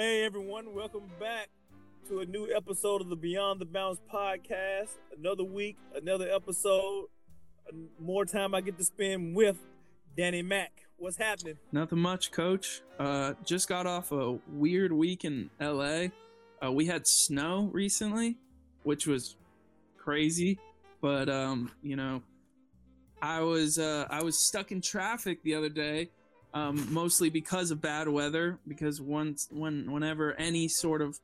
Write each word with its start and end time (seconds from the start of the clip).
Hey 0.00 0.24
everyone, 0.24 0.74
welcome 0.74 1.10
back 1.20 1.50
to 2.08 2.20
a 2.20 2.24
new 2.24 2.48
episode 2.56 3.02
of 3.02 3.10
the 3.10 3.16
Beyond 3.16 3.60
the 3.60 3.66
Bounce 3.66 4.00
podcast. 4.10 4.96
Another 5.14 5.44
week, 5.44 5.76
another 5.94 6.26
episode, 6.26 7.08
more 8.00 8.24
time 8.24 8.54
I 8.54 8.62
get 8.62 8.78
to 8.78 8.84
spend 8.84 9.36
with 9.36 9.58
Danny 10.16 10.40
Mack. 10.40 10.72
What's 10.96 11.18
happening? 11.18 11.58
Nothing 11.70 11.98
much, 11.98 12.32
coach. 12.32 12.80
Uh, 12.98 13.34
just 13.44 13.68
got 13.68 13.86
off 13.86 14.10
a 14.10 14.38
weird 14.48 14.90
week 14.90 15.26
in 15.26 15.50
LA. 15.60 16.06
Uh, 16.64 16.72
we 16.72 16.86
had 16.86 17.06
snow 17.06 17.68
recently, 17.70 18.38
which 18.84 19.06
was 19.06 19.36
crazy, 19.98 20.58
but 21.02 21.28
um, 21.28 21.72
you 21.82 21.96
know, 21.96 22.22
I 23.20 23.40
was 23.42 23.78
uh, 23.78 24.06
I 24.08 24.22
was 24.22 24.38
stuck 24.38 24.72
in 24.72 24.80
traffic 24.80 25.42
the 25.42 25.54
other 25.54 25.68
day 25.68 26.08
um, 26.54 26.92
mostly 26.92 27.30
because 27.30 27.70
of 27.70 27.80
bad 27.80 28.08
weather. 28.08 28.58
Because 28.66 29.00
once, 29.00 29.48
when, 29.50 29.90
whenever 29.90 30.34
any 30.34 30.68
sort 30.68 31.02
of 31.02 31.18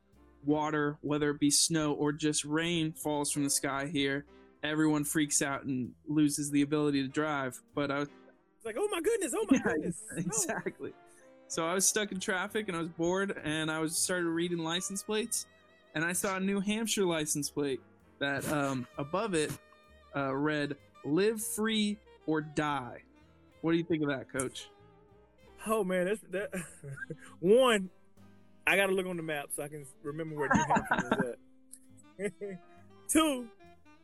water, 0.44 0.98
whether 1.02 1.30
it 1.30 1.40
be 1.40 1.50
snow 1.50 1.92
or 1.92 2.12
just 2.12 2.44
rain, 2.44 2.92
falls 2.92 3.30
from 3.30 3.44
the 3.44 3.50
sky 3.50 3.86
here, 3.92 4.24
everyone 4.62 5.04
freaks 5.04 5.42
out 5.42 5.64
and 5.64 5.92
loses 6.06 6.50
the 6.50 6.62
ability 6.62 7.02
to 7.02 7.08
drive. 7.08 7.60
But 7.74 7.90
I 7.90 7.98
was 8.00 8.08
like, 8.64 8.76
oh 8.78 8.88
my 8.90 9.00
goodness, 9.00 9.32
oh 9.36 9.46
my 9.50 9.56
yeah, 9.64 9.72
goodness, 9.72 10.02
exactly. 10.16 10.92
So 11.48 11.66
I 11.66 11.74
was 11.74 11.86
stuck 11.86 12.10
in 12.12 12.18
traffic 12.18 12.68
and 12.68 12.76
I 12.76 12.80
was 12.80 12.88
bored, 12.88 13.40
and 13.44 13.70
I 13.70 13.78
was 13.78 13.96
started 13.96 14.26
reading 14.26 14.58
license 14.58 15.02
plates, 15.02 15.46
and 15.94 16.04
I 16.04 16.12
saw 16.12 16.36
a 16.36 16.40
New 16.40 16.60
Hampshire 16.60 17.04
license 17.04 17.50
plate 17.50 17.80
that 18.18 18.50
um, 18.50 18.86
above 18.98 19.34
it 19.34 19.52
uh, 20.16 20.34
read 20.34 20.76
"Live 21.04 21.42
free 21.42 21.98
or 22.26 22.40
die." 22.40 23.02
What 23.60 23.72
do 23.72 23.78
you 23.78 23.84
think 23.84 24.02
of 24.02 24.08
that, 24.08 24.30
Coach? 24.32 24.68
Oh 25.66 25.84
man, 25.84 26.06
that's 26.06 26.20
that. 26.30 26.50
one, 27.40 27.90
I 28.66 28.76
gotta 28.76 28.92
look 28.92 29.06
on 29.06 29.16
the 29.16 29.22
map 29.22 29.46
so 29.54 29.62
I 29.62 29.68
can 29.68 29.84
remember 30.02 30.36
where 30.36 30.48
New 30.52 30.64
Hampshire 30.64 31.36
is 32.18 32.30
at. 32.32 32.58
Two, 33.08 33.46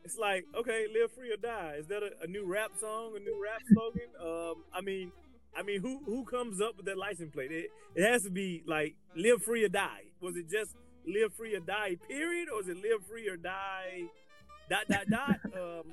it's 0.05 0.19
like 0.19 0.45
okay, 0.57 0.87
live 0.93 1.13
free 1.13 1.33
or 1.33 1.37
die. 1.37 1.77
Is 1.79 1.87
that 1.87 2.03
a, 2.03 2.11
a 2.25 2.27
new 2.27 2.47
rap 2.47 2.73
song, 2.81 3.15
a 3.17 3.21
new 3.21 3.41
rap 3.43 3.61
slogan? 3.73 4.09
Um, 4.21 4.65
I 4.75 4.81
mean, 4.81 5.13
I 5.57 5.63
mean, 5.63 5.81
who 5.81 6.01
who 6.05 6.25
comes 6.25 6.61
up 6.61 6.77
with 6.77 6.87
that 6.87 6.99
license 6.99 7.33
plate? 7.33 7.53
It, 7.53 7.71
it 7.95 8.11
has 8.11 8.25
to 8.25 8.31
be 8.31 8.63
like 8.67 8.97
live 9.15 9.43
free 9.43 9.65
or 9.65 9.69
die. 9.69 10.05
Was 10.21 10.37
it 10.37 10.51
just 10.51 10.75
live 11.07 11.33
free 11.35 11.55
or 11.55 11.61
die? 11.61 11.97
Period, 12.09 12.49
or 12.49 12.61
is 12.61 12.69
it 12.69 12.77
live 12.77 13.07
free 13.09 13.29
or 13.29 13.37
die? 13.37 14.03
Dot 14.69 14.87
dot 14.89 15.07
dot. 15.09 15.41
Um, 15.63 15.93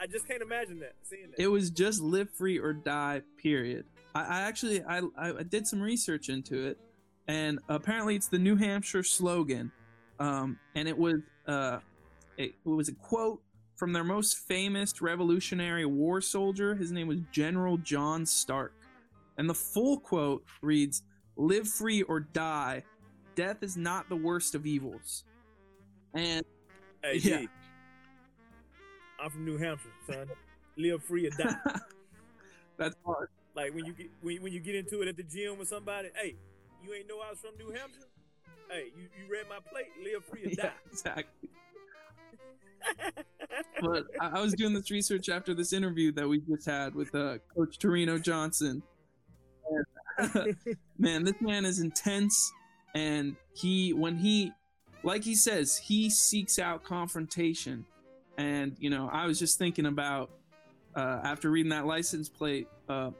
I 0.00 0.06
just 0.06 0.28
can't 0.28 0.42
imagine 0.42 0.78
that. 0.80 0.94
Seeing 1.02 1.30
that. 1.30 1.42
It 1.42 1.48
was 1.48 1.70
just 1.70 2.00
live 2.00 2.30
free 2.30 2.58
or 2.58 2.72
die. 2.72 3.22
Period. 3.42 3.84
I, 4.14 4.22
I 4.22 4.40
actually 4.42 4.82
I, 4.84 5.02
I 5.16 5.42
did 5.42 5.66
some 5.66 5.80
research 5.80 6.28
into 6.28 6.66
it, 6.66 6.78
and 7.26 7.58
apparently 7.68 8.16
it's 8.16 8.28
the 8.28 8.38
New 8.38 8.56
Hampshire 8.56 9.02
slogan, 9.02 9.70
um, 10.18 10.58
and 10.74 10.88
it 10.88 10.96
was 10.96 11.20
uh, 11.46 11.78
it, 12.36 12.54
it 12.64 12.68
was 12.68 12.88
a 12.88 12.94
quote 12.94 13.40
from 13.76 13.92
their 13.92 14.04
most 14.04 14.38
famous 14.38 15.00
Revolutionary 15.00 15.86
War 15.86 16.20
soldier. 16.20 16.74
His 16.74 16.90
name 16.90 17.08
was 17.08 17.18
General 17.32 17.76
John 17.78 18.26
Stark, 18.26 18.74
and 19.36 19.48
the 19.48 19.54
full 19.54 20.00
quote 20.00 20.44
reads, 20.62 21.02
"Live 21.36 21.68
free 21.68 22.02
or 22.02 22.20
die. 22.20 22.84
Death 23.34 23.62
is 23.62 23.76
not 23.76 24.08
the 24.08 24.16
worst 24.16 24.54
of 24.54 24.66
evils." 24.66 25.24
And 26.14 26.44
hey, 27.02 27.16
yeah. 27.16 27.42
I'm 29.20 29.30
from 29.30 29.44
New 29.44 29.58
Hampshire, 29.58 29.90
son. 30.06 30.28
Live 30.76 31.02
free 31.02 31.26
or 31.26 31.30
die. 31.30 31.56
That's 32.76 32.96
hard. 33.04 33.28
Like 33.58 33.74
when 33.74 33.84
you 33.86 33.92
get 33.92 34.06
when, 34.22 34.40
when 34.40 34.52
you 34.52 34.60
get 34.60 34.76
into 34.76 35.02
it 35.02 35.08
at 35.08 35.16
the 35.16 35.24
gym 35.24 35.58
with 35.58 35.66
somebody, 35.66 36.10
hey, 36.14 36.36
you 36.80 36.94
ain't 36.94 37.08
know 37.08 37.16
I 37.16 37.30
was 37.30 37.40
from 37.40 37.58
New 37.58 37.74
Hampshire. 37.74 38.06
Hey, 38.70 38.92
you, 38.96 39.08
you 39.18 39.28
read 39.28 39.46
my 39.48 39.58
plate, 39.68 39.86
live 40.00 40.24
free 40.24 40.44
or 40.44 40.54
die. 40.62 40.70
exactly. 40.92 41.50
but 43.80 44.04
I, 44.20 44.38
I 44.38 44.40
was 44.40 44.52
doing 44.52 44.74
this 44.74 44.92
research 44.92 45.28
after 45.28 45.54
this 45.54 45.72
interview 45.72 46.12
that 46.12 46.28
we 46.28 46.38
just 46.38 46.66
had 46.66 46.94
with 46.94 47.12
uh, 47.16 47.38
Coach 47.56 47.80
Torino 47.80 48.16
Johnson. 48.16 48.80
man, 50.96 51.24
this 51.24 51.40
man 51.40 51.64
is 51.64 51.80
intense, 51.80 52.52
and 52.94 53.34
he 53.54 53.92
when 53.92 54.18
he, 54.18 54.52
like 55.02 55.24
he 55.24 55.34
says, 55.34 55.76
he 55.76 56.10
seeks 56.10 56.60
out 56.60 56.84
confrontation. 56.84 57.84
And 58.36 58.76
you 58.78 58.88
know, 58.88 59.10
I 59.12 59.26
was 59.26 59.36
just 59.40 59.58
thinking 59.58 59.86
about 59.86 60.30
uh, 60.94 61.22
after 61.24 61.50
reading 61.50 61.70
that 61.70 61.86
license 61.86 62.28
plate. 62.28 62.68
Uh, 62.88 63.10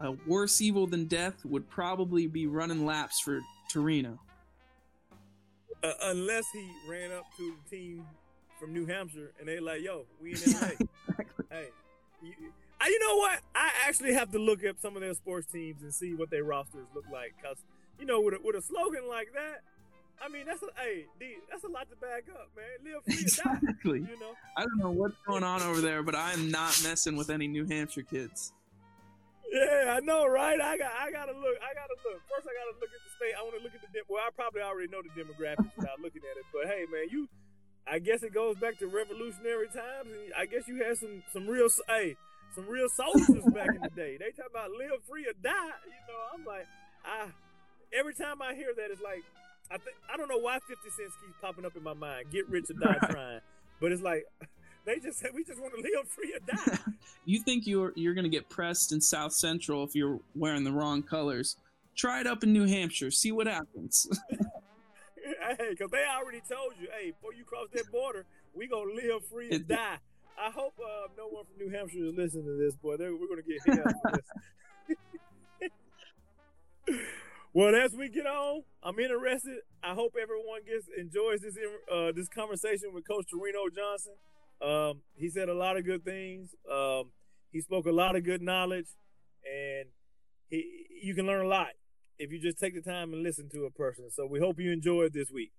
a 0.00 0.12
worse 0.26 0.60
evil 0.60 0.86
than 0.86 1.06
death 1.06 1.44
would 1.44 1.68
probably 1.68 2.26
be 2.26 2.46
running 2.46 2.84
laps 2.84 3.20
for 3.20 3.40
Torino. 3.72 4.18
Uh, 5.82 5.92
unless 6.04 6.44
he 6.52 6.66
ran 6.88 7.12
up 7.12 7.24
to 7.36 7.54
the 7.62 7.76
team 7.76 8.06
from 8.58 8.72
New 8.72 8.86
Hampshire 8.86 9.32
and 9.38 9.46
they 9.46 9.60
like, 9.60 9.82
"Yo, 9.82 10.06
we 10.20 10.32
in 10.32 10.38
LA." 10.52 10.68
exactly. 11.08 11.44
Hey, 11.50 11.68
you, 12.22 12.32
I, 12.80 12.88
you 12.88 12.98
know 13.00 13.16
what? 13.16 13.40
I 13.54 13.70
actually 13.86 14.14
have 14.14 14.30
to 14.32 14.38
look 14.38 14.64
up 14.64 14.76
some 14.80 14.96
of 14.96 15.02
their 15.02 15.14
sports 15.14 15.50
teams 15.52 15.82
and 15.82 15.92
see 15.92 16.14
what 16.14 16.30
their 16.30 16.44
rosters 16.44 16.86
look 16.94 17.04
like, 17.12 17.34
cause 17.42 17.56
you 17.98 18.06
know, 18.06 18.20
with 18.20 18.34
a, 18.34 18.38
with 18.42 18.56
a 18.56 18.62
slogan 18.62 19.08
like 19.08 19.32
that, 19.34 19.62
I 20.22 20.28
mean, 20.28 20.46
that's 20.46 20.62
a 20.62 20.66
hey, 20.80 21.06
D, 21.20 21.36
that's 21.50 21.64
a 21.64 21.68
lot 21.68 21.88
to 21.90 21.96
back 21.96 22.24
up, 22.32 22.50
man. 22.56 22.92
Live 22.94 23.04
free 23.04 23.20
exactly. 23.20 24.00
Die, 24.00 24.10
you 24.10 24.20
know, 24.20 24.34
I 24.56 24.62
don't 24.62 24.78
know 24.78 24.90
what's 24.90 25.16
going 25.26 25.44
on 25.44 25.62
over 25.62 25.80
there, 25.80 26.02
but 26.02 26.14
I'm 26.14 26.50
not 26.50 26.78
messing 26.82 27.16
with 27.16 27.30
any 27.30 27.46
New 27.46 27.66
Hampshire 27.66 28.02
kids. 28.02 28.52
Yeah, 29.54 29.94
I 29.94 30.00
know, 30.02 30.26
right? 30.26 30.58
I 30.58 30.74
got, 30.74 30.90
I 30.98 31.14
gotta 31.14 31.30
look. 31.30 31.54
I 31.62 31.70
gotta 31.78 31.94
look. 32.02 32.18
First, 32.26 32.42
I 32.50 32.54
gotta 32.58 32.74
look 32.82 32.90
at 32.90 33.02
the 33.06 33.12
state. 33.14 33.38
I 33.38 33.42
want 33.46 33.54
to 33.54 33.62
look 33.62 33.70
at 33.70 33.78
the. 33.86 33.88
Well, 34.10 34.18
I 34.18 34.34
probably 34.34 34.66
already 34.66 34.90
know 34.90 34.98
the 34.98 35.14
demographics 35.14 35.70
without 35.78 36.02
looking 36.02 36.26
at 36.26 36.34
it. 36.34 36.42
But 36.50 36.66
hey, 36.66 36.90
man, 36.90 37.06
you, 37.06 37.30
I 37.86 38.02
guess 38.02 38.26
it 38.26 38.34
goes 38.34 38.58
back 38.58 38.82
to 38.82 38.90
revolutionary 38.90 39.70
times, 39.70 40.10
and 40.10 40.34
I 40.34 40.50
guess 40.50 40.66
you 40.66 40.82
had 40.82 40.98
some, 40.98 41.22
some 41.30 41.46
real, 41.46 41.70
hey, 41.86 42.18
some 42.58 42.66
real 42.66 42.90
soldiers 42.90 43.46
back 43.54 43.70
in 43.70 43.82
the 43.86 43.94
day. 43.94 44.18
They 44.18 44.34
talk 44.34 44.50
about 44.50 44.74
live 44.74 44.98
free 45.06 45.22
or 45.30 45.38
die. 45.38 45.78
You 45.86 46.02
know, 46.10 46.20
I'm 46.34 46.42
like, 46.42 46.66
I, 47.06 47.30
every 47.94 48.14
time 48.18 48.42
I 48.42 48.58
hear 48.58 48.74
that, 48.74 48.90
it's 48.90 49.02
like, 49.06 49.22
I 49.70 49.78
think 49.78 49.94
I 50.10 50.18
don't 50.18 50.26
know 50.26 50.42
why 50.42 50.58
Fifty 50.66 50.90
Cents 50.90 51.14
keeps 51.22 51.38
popping 51.38 51.62
up 51.62 51.78
in 51.78 51.86
my 51.86 51.94
mind. 51.94 52.34
Get 52.34 52.50
rich 52.50 52.74
or 52.74 52.74
die 52.74 52.98
trying, 53.06 53.38
but 53.78 53.94
it's 53.94 54.02
like. 54.02 54.26
They 54.84 54.98
just 54.98 55.18
said 55.18 55.30
we 55.34 55.44
just 55.44 55.60
want 55.60 55.74
to 55.74 55.80
live 55.80 56.08
free 56.08 56.34
or 56.34 56.40
die. 56.40 56.78
you 57.24 57.40
think 57.40 57.66
you're 57.66 57.92
you're 57.96 58.14
gonna 58.14 58.28
get 58.28 58.48
pressed 58.48 58.92
in 58.92 59.00
South 59.00 59.32
Central 59.32 59.82
if 59.84 59.94
you're 59.94 60.20
wearing 60.34 60.64
the 60.64 60.72
wrong 60.72 61.02
colors? 61.02 61.56
Try 61.96 62.20
it 62.20 62.26
up 62.26 62.42
in 62.42 62.52
New 62.52 62.66
Hampshire. 62.66 63.10
See 63.10 63.32
what 63.32 63.46
happens. 63.46 64.08
hey, 64.30 65.70
because 65.70 65.90
they 65.90 66.04
already 66.04 66.42
told 66.48 66.74
you, 66.80 66.88
hey, 66.98 67.12
before 67.12 67.32
you 67.32 67.44
cross 67.44 67.68
that 67.72 67.90
border, 67.90 68.26
we 68.52 68.66
gonna 68.66 68.92
live 68.92 69.24
free 69.26 69.50
or 69.50 69.58
die. 69.58 69.98
I 70.38 70.50
hope 70.50 70.74
uh, 70.78 71.08
no 71.16 71.28
one 71.28 71.44
from 71.44 71.66
New 71.66 71.72
Hampshire 71.76 72.04
is 72.04 72.14
listening 72.14 72.44
to 72.46 72.56
this, 72.56 72.74
boy. 72.76 72.96
They're, 72.96 73.14
we're 73.14 73.28
gonna 73.28 73.42
get 73.42 73.60
hit 73.64 73.84
for 74.02 74.12
this. 76.88 77.00
well, 77.54 77.74
as 77.74 77.92
we 77.92 78.08
get 78.08 78.26
on, 78.26 78.64
I'm 78.82 78.98
interested. 78.98 79.58
I 79.82 79.94
hope 79.94 80.14
everyone 80.20 80.60
gets 80.66 80.88
enjoys 80.98 81.40
this 81.40 81.56
uh, 81.90 82.12
this 82.12 82.28
conversation 82.28 82.92
with 82.92 83.06
Coach 83.06 83.26
Torino 83.30 83.68
Johnson. 83.74 84.14
Um, 84.62 85.00
he 85.14 85.28
said 85.28 85.48
a 85.48 85.54
lot 85.54 85.76
of 85.76 85.84
good 85.84 86.04
things. 86.04 86.54
Um, 86.70 87.10
he 87.50 87.60
spoke 87.60 87.86
a 87.86 87.92
lot 87.92 88.16
of 88.16 88.24
good 88.24 88.42
knowledge, 88.42 88.88
and 89.44 89.88
he 90.48 90.86
you 91.02 91.14
can 91.14 91.26
learn 91.26 91.44
a 91.44 91.48
lot 91.48 91.68
if 92.18 92.30
you 92.30 92.40
just 92.40 92.58
take 92.58 92.74
the 92.74 92.80
time 92.80 93.12
and 93.12 93.22
listen 93.22 93.48
to 93.50 93.64
a 93.64 93.70
person. 93.70 94.10
So 94.10 94.26
we 94.26 94.38
hope 94.38 94.58
you 94.58 94.72
enjoyed 94.72 95.12
this 95.12 95.30
week. 95.30 95.52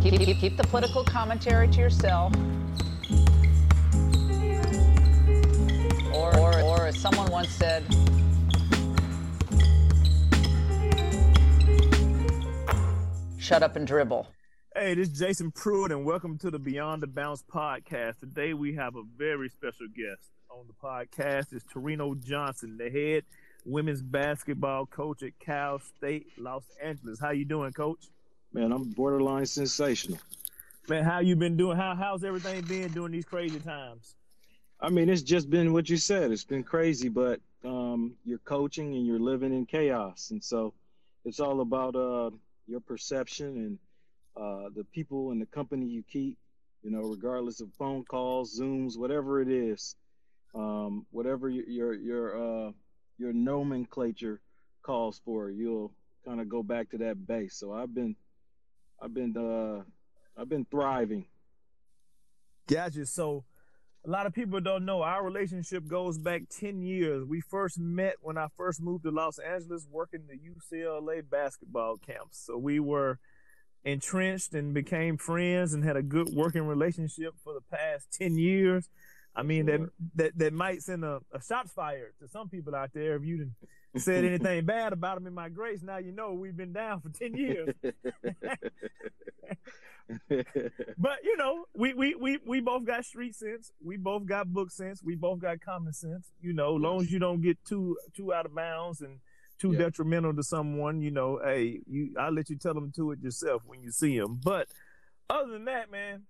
Keep, 0.00 0.18
keep, 0.18 0.38
keep 0.38 0.56
the 0.56 0.66
political 0.68 1.04
commentary 1.04 1.68
to 1.68 1.78
yourself. 1.78 2.34
Or, 6.14 6.34
or, 6.38 6.60
or 6.62 6.86
as 6.86 6.98
someone 6.98 7.30
once 7.30 7.50
said, 7.50 7.84
shut 13.50 13.64
up 13.64 13.74
and 13.74 13.84
dribble. 13.84 14.28
Hey, 14.76 14.94
this 14.94 15.08
is 15.08 15.18
Jason 15.18 15.50
Pruitt, 15.50 15.90
and 15.90 16.04
welcome 16.04 16.38
to 16.38 16.52
the 16.52 16.58
Beyond 16.60 17.02
the 17.02 17.08
Bounce 17.08 17.42
podcast. 17.52 18.20
Today 18.20 18.54
we 18.54 18.76
have 18.76 18.94
a 18.94 19.02
very 19.16 19.48
special 19.48 19.88
guest 19.88 20.30
on 20.48 20.68
the 20.68 20.72
podcast. 20.72 21.52
Is 21.52 21.64
Torino 21.64 22.14
Johnson, 22.14 22.76
the 22.78 22.88
head 22.88 23.24
women's 23.66 24.02
basketball 24.02 24.86
coach 24.86 25.24
at 25.24 25.36
Cal 25.40 25.80
State 25.80 26.28
Los 26.38 26.62
Angeles. 26.80 27.18
How 27.18 27.30
you 27.30 27.44
doing, 27.44 27.72
Coach? 27.72 28.06
Man, 28.52 28.70
I'm 28.70 28.84
borderline 28.84 29.46
sensational. 29.46 30.20
Man, 30.88 31.02
how 31.02 31.18
you 31.18 31.34
been 31.34 31.56
doing? 31.56 31.76
How 31.76 31.96
how's 31.96 32.22
everything 32.22 32.60
been 32.60 32.92
during 32.92 33.10
these 33.10 33.24
crazy 33.24 33.58
times? 33.58 34.14
I 34.80 34.90
mean, 34.90 35.08
it's 35.08 35.22
just 35.22 35.50
been 35.50 35.72
what 35.72 35.88
you 35.88 35.96
said. 35.96 36.30
It's 36.30 36.44
been 36.44 36.62
crazy, 36.62 37.08
but 37.08 37.40
um, 37.64 38.14
you're 38.24 38.38
coaching 38.38 38.94
and 38.94 39.04
you're 39.04 39.18
living 39.18 39.52
in 39.52 39.66
chaos, 39.66 40.30
and 40.30 40.40
so 40.40 40.72
it's 41.24 41.40
all 41.40 41.62
about 41.62 41.96
uh, 41.96 42.30
your 42.70 42.80
perception 42.80 43.48
and 43.56 43.78
uh, 44.36 44.68
the 44.74 44.84
people 44.84 45.32
and 45.32 45.42
the 45.42 45.46
company 45.46 45.86
you 45.86 46.04
keep, 46.08 46.38
you 46.82 46.90
know, 46.90 47.00
regardless 47.00 47.60
of 47.60 47.68
phone 47.74 48.04
calls, 48.04 48.58
Zooms, 48.58 48.96
whatever 48.96 49.42
it 49.42 49.48
is, 49.48 49.96
um, 50.54 51.04
whatever 51.10 51.48
your 51.48 51.66
your 51.66 51.94
your, 51.94 52.68
uh, 52.68 52.72
your 53.18 53.32
nomenclature 53.32 54.40
calls 54.82 55.20
for, 55.24 55.50
you'll 55.50 55.92
kind 56.24 56.40
of 56.40 56.48
go 56.48 56.62
back 56.62 56.88
to 56.90 56.98
that 56.98 57.26
base. 57.26 57.56
So 57.56 57.72
I've 57.72 57.94
been, 57.94 58.14
I've 59.02 59.12
been, 59.12 59.36
uh, 59.36 59.82
I've 60.40 60.48
been 60.48 60.66
thriving. 60.70 61.26
Gotcha. 62.68 63.04
So 63.04 63.44
a 64.06 64.10
lot 64.10 64.26
of 64.26 64.32
people 64.32 64.60
don't 64.60 64.84
know 64.84 65.02
our 65.02 65.22
relationship 65.22 65.86
goes 65.86 66.18
back 66.18 66.42
10 66.58 66.82
years. 66.82 67.24
We 67.24 67.40
first 67.40 67.78
met 67.78 68.14
when 68.22 68.38
I 68.38 68.46
first 68.56 68.80
moved 68.80 69.04
to 69.04 69.10
Los 69.10 69.38
Angeles 69.38 69.86
working 69.90 70.22
the 70.26 70.38
UCLA 70.38 71.22
basketball 71.28 71.98
camps. 71.98 72.42
So 72.46 72.56
we 72.56 72.80
were 72.80 73.18
entrenched 73.84 74.54
and 74.54 74.72
became 74.72 75.16
friends 75.16 75.74
and 75.74 75.84
had 75.84 75.96
a 75.96 76.02
good 76.02 76.30
working 76.32 76.66
relationship 76.66 77.34
for 77.44 77.52
the 77.52 77.76
past 77.76 78.08
10 78.18 78.38
years. 78.38 78.88
I 79.36 79.42
mean, 79.42 79.66
that, 79.66 79.80
that 80.16 80.38
that 80.38 80.52
might 80.52 80.82
send 80.82 81.04
a, 81.04 81.20
a 81.32 81.40
shots 81.40 81.72
fired 81.72 82.14
to 82.20 82.28
some 82.28 82.48
people 82.48 82.74
out 82.74 82.90
there 82.92 83.14
if 83.14 83.24
you 83.24 83.38
didn't 83.38 83.54
said 83.96 84.24
anything 84.24 84.64
bad 84.64 84.92
about 84.92 85.18
him 85.18 85.26
in 85.26 85.34
my 85.34 85.48
grace. 85.48 85.82
Now 85.82 85.98
you 85.98 86.12
know 86.12 86.32
we've 86.32 86.56
been 86.56 86.72
down 86.72 87.00
for 87.00 87.08
10 87.08 87.34
years. 87.34 87.74
but 90.98 91.18
you 91.24 91.36
know, 91.36 91.66
we, 91.74 91.94
we 91.94 92.14
we 92.14 92.38
we 92.46 92.60
both 92.60 92.84
got 92.84 93.04
street 93.04 93.34
sense. 93.34 93.72
We 93.84 93.96
both 93.96 94.26
got 94.26 94.52
book 94.52 94.70
sense. 94.70 95.02
We 95.02 95.16
both 95.16 95.40
got 95.40 95.60
common 95.60 95.92
sense. 95.92 96.30
You 96.40 96.52
know, 96.52 96.76
as 96.76 96.82
long 96.82 97.00
as 97.00 97.12
you 97.12 97.18
don't 97.18 97.40
get 97.40 97.58
too 97.64 97.96
too 98.16 98.32
out 98.32 98.46
of 98.46 98.54
bounds 98.54 99.00
and 99.00 99.18
too 99.58 99.76
detrimental 99.76 100.34
to 100.34 100.42
someone, 100.42 101.02
you 101.02 101.10
know, 101.10 101.40
hey, 101.44 101.80
you 101.86 102.14
I'll 102.18 102.32
let 102.32 102.50
you 102.50 102.56
tell 102.56 102.74
them 102.74 102.92
to 102.96 103.12
it 103.12 103.20
yourself 103.20 103.62
when 103.66 103.82
you 103.82 103.92
see 103.92 104.18
them. 104.18 104.40
But 104.42 104.68
other 105.28 105.52
than 105.52 105.64
that, 105.66 105.90
man, 105.90 106.22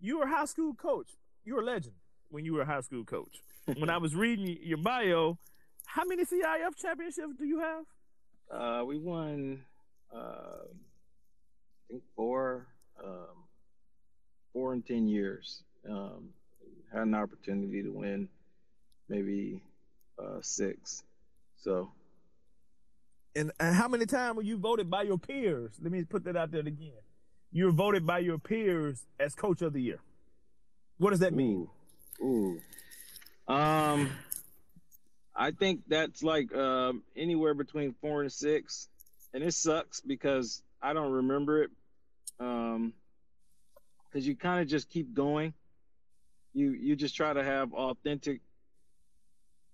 you 0.00 0.18
were 0.18 0.24
a 0.24 0.30
high 0.30 0.46
school 0.46 0.74
coach. 0.74 1.10
You 1.44 1.54
were 1.54 1.62
a 1.62 1.64
legend 1.64 1.94
when 2.30 2.44
you 2.44 2.54
were 2.54 2.62
a 2.62 2.66
high 2.66 2.80
school 2.80 3.04
coach. 3.04 3.42
when 3.76 3.90
I 3.90 3.98
was 3.98 4.14
reading 4.14 4.58
your 4.62 4.78
bio, 4.78 5.38
how 5.94 6.04
many 6.04 6.24
CIF 6.24 6.76
championships 6.80 7.36
do 7.38 7.44
you 7.44 7.60
have? 7.60 7.84
Uh, 8.50 8.84
we 8.84 8.98
won, 8.98 9.62
uh, 10.14 10.64
I 10.64 11.88
think 11.88 12.02
four, 12.16 12.66
um, 13.02 13.44
four 14.52 14.72
in 14.72 14.82
ten 14.82 15.06
years. 15.06 15.62
Um, 15.88 16.30
had 16.92 17.02
an 17.02 17.14
opportunity 17.14 17.82
to 17.82 17.90
win 17.90 18.28
maybe 19.08 19.62
uh, 20.18 20.38
six. 20.40 21.02
So 21.62 21.90
And, 23.34 23.50
and 23.58 23.74
how 23.74 23.88
many 23.88 24.06
times 24.06 24.36
were 24.36 24.42
you 24.42 24.58
voted 24.58 24.90
by 24.90 25.02
your 25.02 25.18
peers? 25.18 25.72
Let 25.82 25.92
me 25.92 26.04
put 26.04 26.24
that 26.24 26.36
out 26.36 26.50
there 26.50 26.60
again. 26.60 26.92
You 27.50 27.66
were 27.66 27.72
voted 27.72 28.06
by 28.06 28.20
your 28.20 28.38
peers 28.38 29.02
as 29.20 29.34
coach 29.34 29.62
of 29.62 29.72
the 29.72 29.80
year. 29.80 30.00
What 30.98 31.10
does 31.10 31.20
that 31.20 31.34
mean? 31.34 31.68
Ooh. 32.22 32.24
Ooh. 32.24 33.52
Um, 33.52 34.10
I 35.34 35.50
think 35.50 35.82
that's 35.88 36.22
like 36.22 36.54
um, 36.54 37.02
anywhere 37.16 37.54
between 37.54 37.94
four 38.00 38.22
and 38.22 38.32
six, 38.32 38.88
and 39.32 39.42
it 39.42 39.54
sucks 39.54 40.00
because 40.00 40.62
I 40.80 40.92
don't 40.92 41.12
remember 41.12 41.62
it. 41.62 41.70
Um, 42.38 42.92
because 44.12 44.26
you 44.26 44.36
kind 44.36 44.60
of 44.60 44.68
just 44.68 44.90
keep 44.90 45.14
going. 45.14 45.54
You 46.52 46.72
you 46.72 46.96
just 46.96 47.16
try 47.16 47.32
to 47.32 47.42
have 47.42 47.72
authentic, 47.72 48.40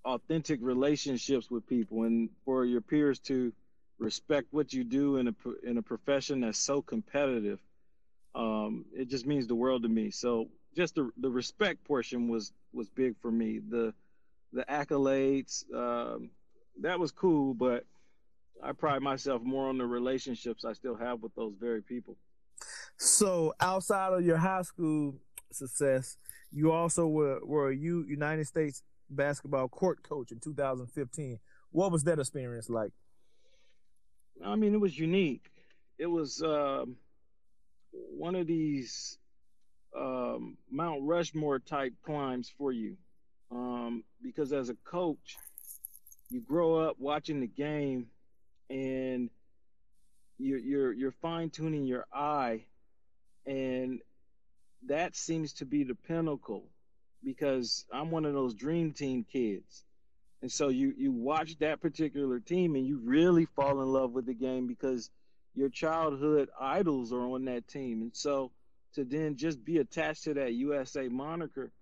authentic 0.05 0.61
relationships 0.63 1.51
with 1.51 1.67
people, 1.67 2.05
and 2.05 2.31
for 2.45 2.65
your 2.65 2.81
peers 2.81 3.19
to 3.21 3.53
respect 3.99 4.47
what 4.53 4.73
you 4.73 4.85
do 4.85 5.17
in 5.17 5.29
a 5.29 5.35
in 5.65 5.79
a 5.79 5.83
profession 5.83 6.41
that's 6.41 6.59
so 6.59 6.83
competitive. 6.83 7.59
Um, 8.35 8.85
it 8.95 9.09
just 9.09 9.27
means 9.27 9.49
the 9.49 9.57
world 9.57 9.83
to 9.83 9.89
me. 9.89 10.11
So 10.11 10.49
just 10.77 10.95
the 10.95 11.11
the 11.17 11.31
respect 11.31 11.85
portion 11.85 12.29
was 12.29 12.53
was 12.73 12.89
big 12.89 13.17
for 13.21 13.31
me. 13.31 13.59
The 13.59 13.93
the 14.53 14.65
accolades 14.65 15.65
um, 15.75 16.31
that 16.81 16.99
was 16.99 17.12
cool, 17.12 17.55
but 17.55 17.85
I 18.62 18.73
pride 18.73 19.03
myself 19.03 19.43
more 19.43 19.69
on 19.69 19.79
the 19.79 19.87
relationships 19.87 20.65
I 20.65 20.73
still 20.73 20.97
have 20.97 21.23
with 21.23 21.35
those 21.35 21.55
very 21.61 21.83
people. 21.83 22.17
So 22.97 23.55
outside 23.61 24.12
of 24.12 24.25
your 24.25 24.37
high 24.37 24.62
school 24.62 25.15
success, 25.53 26.17
you 26.50 26.73
also 26.73 27.06
were 27.06 27.41
were 27.45 27.71
a 27.71 27.77
U 27.77 28.05
United 28.09 28.47
States 28.47 28.83
basketball 29.11 29.69
court 29.69 30.03
coach 30.03 30.33
in 30.33 30.41
2015. 30.41 31.39
What 31.71 31.93
was 31.93 32.05
that 32.05 32.19
experience 32.19 32.69
like? 32.69 32.93
I 34.45 34.56
mean, 34.56 34.75
it 34.75 34.81
was 34.81 34.99
unique. 34.99 35.50
It 35.99 36.06
was 36.06 36.43
um, 36.43 36.97
one 37.93 38.35
of 38.35 38.47
these 38.47 39.19
um, 39.97 40.56
Mount 40.71 41.03
Rushmore 41.03 41.59
type 41.59 41.93
climbs 42.05 42.53
for 42.56 42.73
you, 42.73 42.97
um, 43.50 44.05
because 44.23 44.53
as 44.53 44.69
a 44.69 44.75
coach, 44.85 45.37
you 46.31 46.41
grow 46.41 46.77
up 46.77 46.97
watching 46.99 47.41
the 47.41 47.47
game, 47.47 48.06
and 48.69 49.31
you're 50.39 50.59
you're, 50.59 50.93
you're 50.93 51.12
fine 51.12 51.50
tuning 51.50 51.87
your 51.87 52.06
eye, 52.12 52.65
and 53.47 54.00
that 54.87 55.17
seems 55.17 55.55
to 55.55 55.65
be 55.65 55.85
the 55.85 55.95
pinnacle, 55.95 56.65
because 57.25 57.85
I'm 57.93 58.11
one 58.11 58.25
of 58.25 58.35
those 58.35 58.55
dream 58.55 58.93
team 58.93 59.25
kids. 59.31 59.85
And 60.41 60.53
so 60.53 60.69
you 60.69 60.95
you 60.97 61.11
watch 61.11 61.59
that 61.59 61.81
particular 61.81 62.39
team 62.39 62.77
and 62.77 62.87
you 62.87 63.00
really 63.03 63.47
fall 63.56 63.83
in 63.83 63.93
love 63.93 64.12
with 64.12 64.27
the 64.27 64.35
game 64.35 64.67
because 64.67 65.11
your 65.55 65.69
childhood 65.69 66.49
idols 66.61 67.12
are 67.12 67.27
on 67.27 67.45
that 67.47 67.67
team. 67.67 68.03
And 68.03 68.15
so 68.15 68.53
to 68.95 69.05
then 69.05 69.37
just 69.37 69.65
be 69.65 69.79
attached 69.79 70.25
to 70.25 70.35
that 70.35 70.55
USA 70.55 71.09
moniker, 71.09 71.73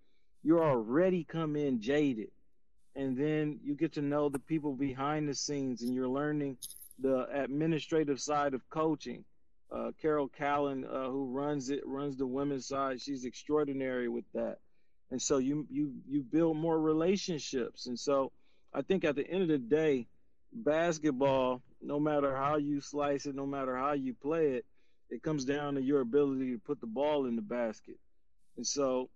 you're 0.47 0.63
already 0.63 1.25
come 1.25 1.57
in 1.57 1.81
jaded. 1.81 2.31
And 2.95 3.17
then 3.17 3.59
you 3.65 3.75
get 3.75 3.95
to 3.95 4.01
know 4.01 4.29
the 4.29 4.39
people 4.39 4.75
behind 4.75 5.29
the 5.29 5.35
scenes 5.35 5.83
and 5.83 5.93
you're 5.93 6.09
learning 6.09 6.57
the 7.01 7.27
administrative 7.43 8.21
side 8.21 8.55
of 8.55 8.63
coaching. 8.71 9.25
Uh, 9.73 9.91
Carol 10.01 10.29
Callan, 10.29 10.85
uh, 10.85 11.11
who 11.11 11.27
runs 11.27 11.71
it, 11.71 11.83
runs 11.85 12.17
the 12.17 12.29
women's 12.29 12.69
side. 12.69 13.01
She's 13.01 13.25
extraordinary 13.25 14.09
with 14.09 14.25
that. 14.35 14.59
And 15.11 15.21
so 15.21 15.39
you 15.39 15.67
you 15.69 15.95
you 16.09 16.23
build 16.23 16.57
more 16.57 16.81
relationships. 16.81 17.87
And 17.87 17.99
so 17.99 18.31
I 18.73 18.83
think 18.83 19.05
at 19.05 19.17
the 19.17 19.29
end 19.29 19.43
of 19.43 19.49
the 19.49 19.59
day, 19.59 20.07
basketball, 20.53 21.61
no 21.83 21.99
matter 21.99 22.37
how 22.37 22.57
you 22.57 22.81
slice 22.81 23.27
it, 23.27 23.35
no 23.35 23.47
matter 23.47 23.77
how 23.77 23.95
you 23.95 24.15
play 24.15 24.53
it, 24.53 24.65
it 25.11 25.25
comes 25.25 25.45
down 25.45 25.75
to 25.75 25.83
your 25.83 26.03
ability 26.03 26.53
to 26.53 26.59
put 26.59 26.81
the 26.81 26.87
ball 26.87 27.27
in 27.27 27.35
the 27.35 27.43
basket. 27.43 27.99
And 28.57 28.67
so 28.67 29.11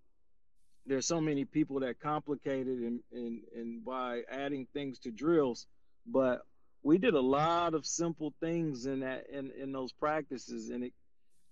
there's 0.86 1.06
so 1.06 1.20
many 1.20 1.44
people 1.44 1.80
that 1.80 2.00
complicate 2.00 2.66
it 2.66 2.78
and, 2.78 3.00
and, 3.12 3.42
and 3.54 3.84
by 3.84 4.22
adding 4.30 4.66
things 4.72 4.98
to 5.00 5.10
drills, 5.10 5.66
but 6.06 6.42
we 6.82 6.98
did 6.98 7.14
a 7.14 7.20
lot 7.20 7.74
of 7.74 7.84
simple 7.84 8.32
things 8.40 8.86
in 8.86 9.00
that 9.00 9.24
in, 9.30 9.50
in 9.60 9.72
those 9.72 9.92
practices 9.92 10.70
and 10.70 10.84
it 10.84 10.92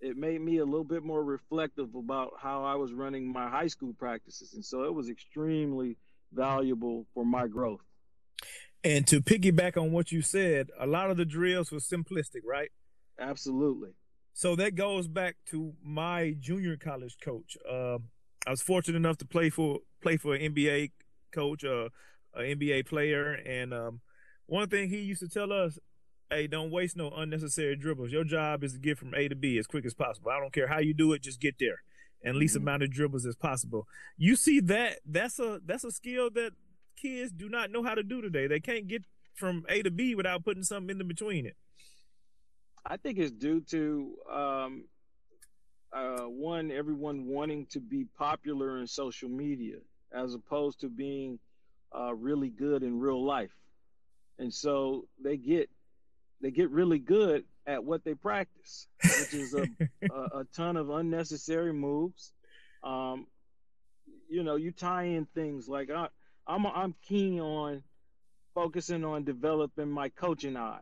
it 0.01 0.17
made 0.17 0.41
me 0.41 0.59
a 0.59 0.65
little 0.65 0.85
bit 0.85 1.03
more 1.03 1.23
reflective 1.23 1.95
about 1.95 2.35
how 2.41 2.65
I 2.65 2.77
was 2.77 2.93
running 2.93 3.33
my 3.33 3.49
high 3.49 3.67
school 3.67 3.95
practices. 3.99 4.55
And 4.55 4.65
so 4.65 4.85
it 4.85 4.95
was 4.95 5.09
extremely 5.09 5.97
valuable 6.33 7.07
for 7.15 7.25
my 7.25 7.49
growth. 7.49 7.81
And 8.85 9.07
to 9.09 9.21
piggyback 9.21 9.77
on 9.77 9.91
what 9.91 10.13
you 10.13 10.23
said, 10.23 10.69
a 10.79 10.87
lot 10.87 11.11
of 11.11 11.17
the 11.17 11.25
drills 11.25 11.73
were 11.73 11.79
simplistic, 11.79 12.43
right? 12.45 12.71
Absolutely. 13.19 13.91
So 14.35 14.55
that 14.55 14.77
goes 14.77 15.09
back 15.09 15.35
to 15.47 15.75
my 15.83 16.37
junior 16.39 16.77
college 16.77 17.17
coach. 17.21 17.57
Um, 17.69 18.05
I 18.47 18.51
was 18.51 18.63
fortunate 18.63 18.97
enough 18.97 19.19
to 19.19 19.27
play 19.27 19.51
for 19.51 19.81
play 20.01 20.17
for 20.17 20.35
an 20.35 20.55
NBA 20.55 20.93
coach, 21.33 21.65
uh, 21.65 21.89
an 22.35 22.59
NBA 22.59 22.87
player, 22.87 23.33
and 23.33 23.75
um, 23.75 24.01
one 24.47 24.69
thing 24.69 24.89
he 24.89 25.01
used 25.01 25.21
to 25.21 25.29
tell 25.29 25.53
us, 25.53 25.79
"Hey, 26.31 26.47
don't 26.47 26.71
waste 26.71 26.97
no 26.97 27.11
unnecessary 27.11 27.77
dribbles. 27.77 28.13
Your 28.13 28.25
job 28.25 28.65
is 28.65 28.75
to 28.75 28.79
get 28.79 28.99
from 28.99 29.15
A 29.15 29.29
to 29.29 29.35
B 29.35 29.59
as 29.59 29.67
quick 29.67 29.85
as 29.85 29.95
possible. 29.95 30.31
I 30.31 30.39
don't 30.41 30.53
care 30.53 30.69
how 30.69 30.79
you 30.79 30.95
do 30.95 31.13
it, 31.13 31.23
just 31.23 31.41
get 31.41 31.57
there, 31.59 31.83
and 32.23 32.37
least 32.37 32.55
Mhm. 32.55 32.61
amount 32.63 32.83
of 32.85 32.91
dribbles 32.91 33.27
as 33.27 33.37
possible." 33.37 33.87
You 34.17 34.37
see 34.37 34.61
that? 34.61 35.01
That's 35.05 35.39
a 35.39 35.61
that's 35.65 35.85
a 35.85 35.91
skill 35.91 36.31
that 36.31 36.53
kids 36.97 37.33
do 37.33 37.49
not 37.49 37.71
know 37.71 37.83
how 37.83 37.95
to 37.95 38.03
do 38.03 38.21
today. 38.21 38.47
They 38.47 38.61
can't 38.61 38.87
get 38.89 39.05
from 39.35 39.65
A 39.69 39.83
to 39.83 39.91
B 39.91 40.15
without 40.15 40.45
putting 40.45 40.65
something 40.65 40.99
in 40.99 41.07
between 41.07 41.47
it. 41.47 41.57
I 42.85 42.97
think 42.97 43.19
it's 43.19 43.31
due 43.31 43.61
to 43.71 44.17
um, 44.31 44.89
uh, 45.93 46.23
one, 46.25 46.71
everyone 46.71 47.27
wanting 47.27 47.67
to 47.67 47.81
be 47.81 48.05
popular 48.19 48.79
in 48.79 48.87
social 48.87 49.29
media 49.29 49.77
as 50.13 50.35
opposed 50.35 50.81
to 50.81 50.89
being 50.89 51.39
uh, 51.97 52.15
really 52.15 52.49
good 52.49 52.83
in 52.83 52.99
real 52.99 53.25
life, 53.25 53.57
and 54.39 54.53
so 54.53 55.07
they 55.23 55.37
get 55.37 55.71
they 56.41 56.51
get 56.51 56.71
really 56.71 56.99
good 56.99 57.45
at 57.67 57.83
what 57.83 58.05
they 58.05 58.15
practice, 58.15 58.87
which 59.03 59.35
is 59.35 59.55
a, 59.55 59.67
a, 60.13 60.41
a 60.41 60.45
ton 60.55 60.77
of 60.77 60.91
unnecessary 60.91 61.73
moves. 61.73 62.33
Um, 62.83 63.27
you 64.29 64.43
know, 64.43 64.57
you 64.57 64.73
tie 64.73 65.05
in 65.05 65.27
things 65.35 65.69
like 65.69 65.91
I, 65.91 66.09
I'm 66.47 66.67
I'm 66.67 66.95
keen 67.03 67.41
on 67.41 67.83
focusing 68.55 69.05
on 69.05 69.25
developing 69.25 69.91
my 69.91 70.09
coaching 70.11 70.57
eye. 70.57 70.81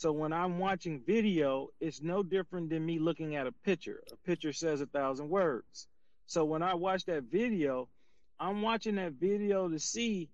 So 0.00 0.12
when 0.12 0.32
I'm 0.32 0.58
watching 0.58 1.02
video, 1.06 1.68
it's 1.78 2.00
no 2.00 2.22
different 2.22 2.70
than 2.70 2.86
me 2.86 2.98
looking 2.98 3.36
at 3.36 3.46
a 3.46 3.52
picture. 3.52 4.02
A 4.10 4.16
picture 4.26 4.54
says 4.54 4.80
a 4.80 4.86
thousand 4.86 5.28
words. 5.28 5.88
So 6.24 6.42
when 6.46 6.62
I 6.62 6.72
watch 6.72 7.04
that 7.04 7.24
video, 7.24 7.86
I'm 8.38 8.62
watching 8.62 8.94
that 8.94 9.12
video 9.12 9.68
to 9.68 9.78
see 9.78 10.30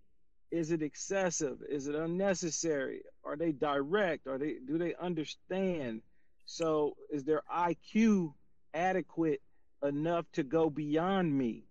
is 0.52 0.70
it 0.70 0.82
excessive? 0.82 1.58
Is 1.68 1.88
it 1.88 1.96
unnecessary? 1.96 3.02
Are 3.24 3.34
they 3.34 3.50
direct? 3.50 4.28
Are 4.28 4.38
they 4.38 4.58
do 4.64 4.78
they 4.78 4.94
understand? 4.94 6.02
So 6.44 6.96
is 7.10 7.24
their 7.24 7.42
IQ 7.52 8.34
adequate 8.72 9.42
enough 9.82 10.26
to 10.34 10.44
go 10.44 10.70
beyond 10.70 11.36
me? 11.36 11.64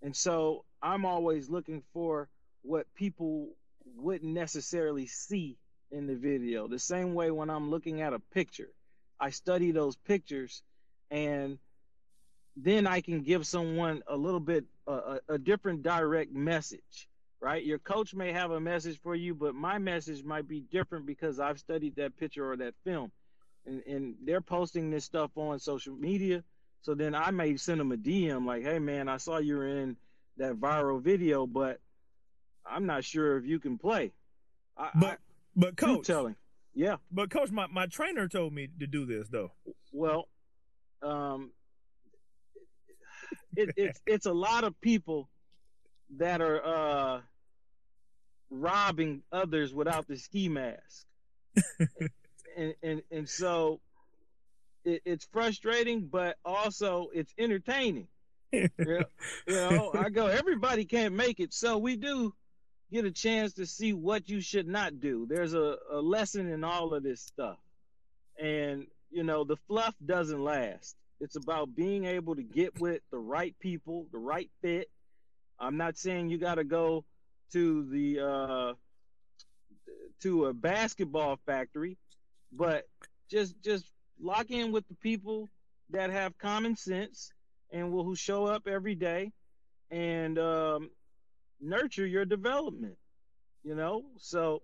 And 0.00 0.14
so 0.14 0.64
I'm 0.80 1.04
always 1.04 1.50
looking 1.50 1.82
for 1.92 2.28
what 2.62 2.86
people 2.94 3.48
wouldn't 3.96 4.32
necessarily 4.32 5.08
see 5.08 5.58
in 5.92 6.06
the 6.06 6.14
video. 6.16 6.66
The 6.66 6.78
same 6.78 7.14
way 7.14 7.30
when 7.30 7.50
I'm 7.50 7.70
looking 7.70 8.00
at 8.00 8.12
a 8.12 8.18
picture, 8.18 8.70
I 9.20 9.30
study 9.30 9.70
those 9.70 9.96
pictures 9.96 10.62
and 11.10 11.58
then 12.56 12.86
I 12.86 13.00
can 13.00 13.22
give 13.22 13.46
someone 13.46 14.02
a 14.06 14.16
little 14.16 14.40
bit 14.40 14.64
uh, 14.88 15.18
a, 15.28 15.34
a 15.34 15.38
different 15.38 15.82
direct 15.82 16.32
message, 16.32 17.08
right? 17.40 17.64
Your 17.64 17.78
coach 17.78 18.14
may 18.14 18.32
have 18.32 18.50
a 18.50 18.60
message 18.60 18.98
for 19.00 19.14
you, 19.14 19.34
but 19.34 19.54
my 19.54 19.78
message 19.78 20.24
might 20.24 20.48
be 20.48 20.60
different 20.60 21.06
because 21.06 21.38
I've 21.38 21.58
studied 21.58 21.96
that 21.96 22.16
picture 22.16 22.50
or 22.50 22.56
that 22.56 22.74
film. 22.84 23.12
And, 23.64 23.82
and 23.86 24.14
they're 24.24 24.40
posting 24.40 24.90
this 24.90 25.04
stuff 25.04 25.30
on 25.36 25.60
social 25.60 25.94
media. 25.94 26.42
So 26.82 26.94
then 26.94 27.14
I 27.14 27.30
may 27.30 27.56
send 27.56 27.78
them 27.78 27.92
a 27.92 27.96
DM 27.96 28.44
like, 28.44 28.64
hey, 28.64 28.78
man, 28.80 29.08
I 29.08 29.18
saw 29.18 29.38
you 29.38 29.56
were 29.56 29.68
in 29.68 29.96
that 30.36 30.54
viral 30.54 31.00
video, 31.00 31.46
but 31.46 31.78
I'm 32.66 32.86
not 32.86 33.04
sure 33.04 33.36
if 33.36 33.46
you 33.46 33.60
can 33.60 33.78
play. 33.78 34.12
I, 34.76 34.90
But 34.94 35.18
But 35.54 35.68
you 35.80 35.86
coach, 35.86 36.06
telling. 36.06 36.36
Yeah. 36.74 36.96
but 37.10 37.30
coach, 37.30 37.50
my, 37.50 37.66
my 37.66 37.86
trainer 37.86 38.28
told 38.28 38.52
me 38.52 38.68
to 38.80 38.86
do 38.86 39.04
this 39.04 39.28
though. 39.28 39.52
Well, 39.92 40.28
um, 41.02 41.50
it, 43.56 43.70
it's 43.76 44.00
it's 44.06 44.26
a 44.26 44.32
lot 44.32 44.64
of 44.64 44.80
people 44.80 45.28
that 46.16 46.40
are 46.40 46.64
uh, 46.64 47.20
robbing 48.50 49.22
others 49.32 49.74
without 49.74 50.06
the 50.08 50.16
ski 50.16 50.48
mask, 50.48 51.06
and 52.56 52.74
and 52.82 53.02
and 53.10 53.28
so 53.28 53.80
it, 54.84 55.02
it's 55.04 55.26
frustrating, 55.32 56.08
but 56.10 56.36
also 56.44 57.08
it's 57.14 57.34
entertaining. 57.38 58.08
you 58.52 58.68
know, 58.78 59.04
you 59.46 59.54
know, 59.54 59.90
I 59.94 60.10
go, 60.10 60.26
everybody 60.26 60.84
can't 60.84 61.14
make 61.14 61.40
it, 61.40 61.54
so 61.54 61.78
we 61.78 61.96
do 61.96 62.34
get 62.92 63.04
a 63.06 63.10
chance 63.10 63.54
to 63.54 63.66
see 63.66 63.92
what 63.92 64.28
you 64.28 64.40
should 64.40 64.68
not 64.68 65.00
do. 65.00 65.26
There's 65.28 65.54
a, 65.54 65.76
a 65.90 66.00
lesson 66.00 66.50
in 66.50 66.62
all 66.62 66.92
of 66.94 67.02
this 67.02 67.22
stuff. 67.22 67.56
And, 68.40 68.86
you 69.10 69.24
know, 69.24 69.44
the 69.44 69.56
fluff 69.68 69.94
doesn't 70.04 70.42
last. 70.42 70.96
It's 71.20 71.36
about 71.36 71.74
being 71.74 72.04
able 72.04 72.34
to 72.36 72.42
get 72.42 72.80
with 72.80 73.00
the 73.10 73.18
right 73.18 73.54
people, 73.60 74.06
the 74.12 74.18
right 74.18 74.50
fit. 74.60 74.90
I'm 75.58 75.76
not 75.76 75.96
saying 75.96 76.28
you 76.28 76.38
got 76.38 76.56
to 76.56 76.64
go 76.64 77.04
to 77.52 77.88
the 77.90 78.20
uh 78.20 78.72
to 80.22 80.46
a 80.46 80.54
basketball 80.54 81.38
factory, 81.46 81.96
but 82.50 82.88
just 83.30 83.54
just 83.62 83.86
lock 84.20 84.50
in 84.50 84.72
with 84.72 84.86
the 84.88 84.94
people 84.96 85.48
that 85.90 86.10
have 86.10 86.36
common 86.38 86.76
sense 86.76 87.32
and 87.70 87.92
will 87.92 88.04
who 88.04 88.16
show 88.16 88.46
up 88.46 88.66
every 88.66 88.94
day 88.94 89.32
and 89.92 90.38
um, 90.38 90.90
nurture 91.62 92.06
your 92.06 92.24
development. 92.24 92.96
You 93.64 93.76
know, 93.76 94.02
so 94.18 94.62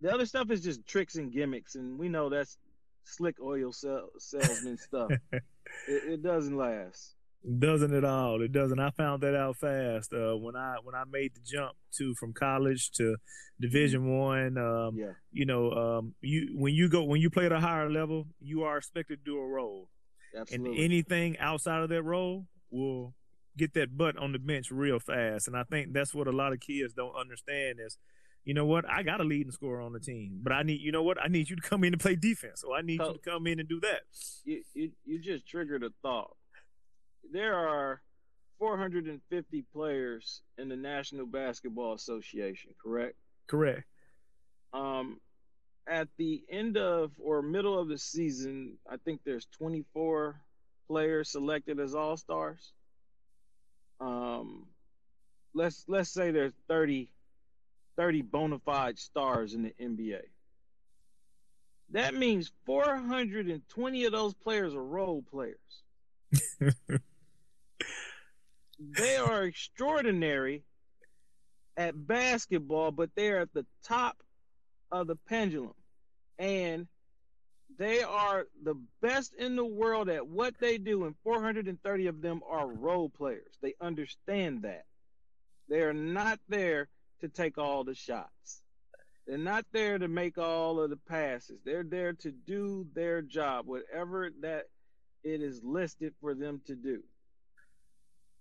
the 0.00 0.12
other 0.12 0.24
stuff 0.26 0.50
is 0.50 0.62
just 0.62 0.86
tricks 0.86 1.16
and 1.16 1.30
gimmicks, 1.30 1.74
and 1.74 1.98
we 1.98 2.08
know 2.08 2.30
that's 2.30 2.56
slick 3.04 3.36
oil 3.42 3.72
sal- 3.72 4.10
salesman 4.18 4.78
stuff. 4.88 5.10
It, 5.32 5.42
it 5.86 6.22
doesn't 6.22 6.56
last. 6.56 7.14
Doesn't 7.58 7.94
at 7.94 8.04
all. 8.04 8.42
It 8.42 8.50
doesn't. 8.52 8.80
I 8.80 8.90
found 8.90 9.22
that 9.22 9.36
out 9.36 9.58
fast 9.58 10.12
uh, 10.12 10.34
when 10.36 10.56
I 10.56 10.76
when 10.82 10.94
I 10.94 11.04
made 11.10 11.34
the 11.34 11.40
jump 11.40 11.76
to 11.98 12.14
from 12.16 12.32
college 12.32 12.90
to 12.92 13.16
Division 13.60 14.08
One. 14.18 14.58
Um, 14.58 14.96
Yeah, 14.96 15.12
You 15.30 15.46
know, 15.46 15.70
um, 15.70 16.14
you 16.20 16.56
when 16.56 16.74
you 16.74 16.88
go 16.88 17.04
when 17.04 17.20
you 17.20 17.30
play 17.30 17.46
at 17.46 17.52
a 17.52 17.60
higher 17.60 17.88
level, 17.90 18.26
you 18.40 18.64
are 18.64 18.76
expected 18.78 19.24
to 19.24 19.30
do 19.30 19.38
a 19.38 19.46
role, 19.46 19.88
absolutely. 20.36 20.76
and 20.76 20.84
anything 20.84 21.38
outside 21.38 21.82
of 21.82 21.90
that 21.90 22.02
role 22.02 22.46
will 22.70 23.14
get 23.58 23.74
that 23.74 23.96
butt 23.96 24.16
on 24.16 24.32
the 24.32 24.38
bench 24.38 24.70
real 24.70 24.98
fast. 24.98 25.48
And 25.48 25.56
I 25.56 25.64
think 25.64 25.92
that's 25.92 26.14
what 26.14 26.26
a 26.28 26.32
lot 26.32 26.52
of 26.52 26.60
kids 26.60 26.94
don't 26.94 27.14
understand 27.14 27.78
is. 27.84 27.98
You 28.44 28.54
know 28.54 28.64
what? 28.64 28.88
I 28.88 29.02
got 29.02 29.20
a 29.20 29.24
leading 29.24 29.52
scorer 29.52 29.82
on 29.82 29.92
the 29.92 30.00
team, 30.00 30.40
but 30.42 30.52
I 30.52 30.62
need 30.62 30.80
you 30.80 30.90
know 30.90 31.02
what? 31.02 31.18
I 31.22 31.28
need 31.28 31.50
you 31.50 31.56
to 31.56 31.62
come 31.62 31.84
in 31.84 31.92
and 31.92 32.00
play 32.00 32.16
defense, 32.16 32.64
or 32.64 32.76
I 32.76 32.80
need 32.80 33.00
you 33.00 33.12
to 33.12 33.18
come 33.18 33.46
in 33.46 33.60
and 33.60 33.68
do 33.68 33.80
that. 33.80 34.00
you, 34.44 34.62
you 34.72 34.90
you 35.04 35.18
just 35.18 35.46
triggered 35.46 35.82
a 35.82 35.90
thought. 36.02 36.34
There 37.30 37.54
are 37.54 38.00
450 38.58 39.64
players 39.72 40.42
in 40.56 40.68
the 40.68 40.76
National 40.76 41.26
Basketball 41.26 41.92
Association, 41.92 42.70
correct? 42.82 43.16
Correct. 43.46 43.84
Um, 44.72 45.20
at 45.88 46.08
the 46.18 46.42
end 46.50 46.76
of 46.76 47.12
or 47.18 47.40
middle 47.42 47.78
of 47.78 47.88
the 47.88 47.98
season, 47.98 48.76
I 48.90 48.96
think 49.04 49.20
there's 49.24 49.46
24 49.58 50.40
players 50.86 51.30
selected 51.30 51.78
as 51.80 51.94
All 51.94 52.16
Stars. 52.16 52.72
Um, 54.00 54.66
let's 55.54 55.84
let's 55.88 56.10
say 56.10 56.30
there's 56.30 56.52
30 56.68 57.08
30 57.96 58.22
bona 58.22 58.58
fide 58.60 58.98
stars 58.98 59.54
in 59.54 59.62
the 59.64 59.74
NBA. 59.80 60.20
That 61.90 62.14
means 62.14 62.52
420 62.66 64.04
of 64.04 64.12
those 64.12 64.34
players 64.34 64.74
are 64.74 64.84
role 64.84 65.22
players. 65.22 65.56
they 68.78 69.16
are 69.16 69.44
extraordinary 69.44 70.62
at 71.76 72.06
basketball, 72.06 72.92
but 72.92 73.10
they're 73.16 73.40
at 73.40 73.52
the 73.54 73.66
top 73.82 74.16
of 74.92 75.06
the 75.06 75.16
pendulum. 75.28 75.74
And 76.38 76.86
they 77.78 78.02
are 78.02 78.46
the 78.64 78.74
best 79.00 79.34
in 79.34 79.54
the 79.54 79.64
world 79.64 80.08
at 80.08 80.26
what 80.26 80.54
they 80.58 80.78
do, 80.78 81.04
and 81.04 81.14
430 81.22 82.06
of 82.08 82.20
them 82.20 82.42
are 82.48 82.66
role 82.66 83.08
players. 83.08 83.56
They 83.62 83.74
understand 83.80 84.62
that. 84.62 84.84
They 85.68 85.82
are 85.82 85.94
not 85.94 86.40
there 86.48 86.88
to 87.20 87.28
take 87.28 87.56
all 87.56 87.84
the 87.84 87.94
shots. 87.94 88.62
They're 89.26 89.38
not 89.38 89.64
there 89.72 89.98
to 89.98 90.08
make 90.08 90.38
all 90.38 90.80
of 90.80 90.90
the 90.90 90.96
passes. 90.96 91.60
They're 91.64 91.84
there 91.84 92.14
to 92.14 92.32
do 92.32 92.86
their 92.94 93.22
job, 93.22 93.66
whatever 93.66 94.30
that 94.40 94.64
it 95.22 95.40
is 95.42 95.62
listed 95.62 96.14
for 96.20 96.34
them 96.34 96.60
to 96.66 96.74
do. 96.74 97.02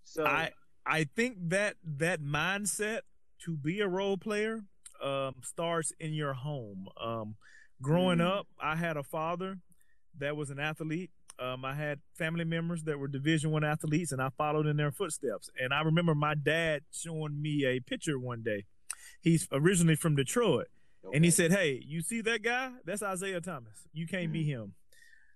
So 0.03 0.25
I 0.25 0.51
I 0.85 1.03
think 1.03 1.37
that 1.49 1.75
that 1.83 2.21
mindset 2.21 3.01
to 3.43 3.57
be 3.57 3.81
a 3.81 3.87
role 3.87 4.17
player 4.17 4.63
um, 5.03 5.35
starts 5.43 5.91
in 5.99 6.13
your 6.13 6.33
home. 6.33 6.87
Um, 6.99 7.35
growing 7.81 8.19
Mm. 8.19 8.27
up, 8.39 8.47
I 8.59 8.75
had 8.75 8.97
a 8.97 9.03
father 9.03 9.59
that 10.17 10.35
was 10.35 10.49
an 10.49 10.59
athlete. 10.59 11.11
Um, 11.39 11.63
I 11.63 11.75
had 11.75 11.99
family 12.15 12.45
members 12.45 12.83
that 12.85 12.97
were 12.97 13.07
Division 13.07 13.51
One 13.51 13.63
athletes, 13.63 14.11
and 14.11 14.21
I 14.21 14.29
followed 14.29 14.65
in 14.65 14.75
their 14.77 14.91
footsteps. 14.91 15.49
And 15.59 15.71
I 15.73 15.81
remember 15.81 16.15
my 16.15 16.33
dad 16.33 16.81
showing 16.91 17.39
me 17.41 17.65
a 17.65 17.79
picture 17.79 18.17
one 18.17 18.41
day. 18.41 18.65
He's 19.21 19.47
originally 19.51 19.95
from 19.95 20.15
Detroit, 20.15 20.67
and 21.13 21.23
he 21.23 21.29
said, 21.31 21.51
"Hey, 21.51 21.83
you 21.85 22.01
see 22.01 22.21
that 22.21 22.41
guy? 22.41 22.73
That's 22.85 23.03
Isiah 23.03 23.41
Thomas. 23.41 23.87
You 23.93 24.07
can't 24.07 24.31
be 24.31 24.43
him. 24.43 24.73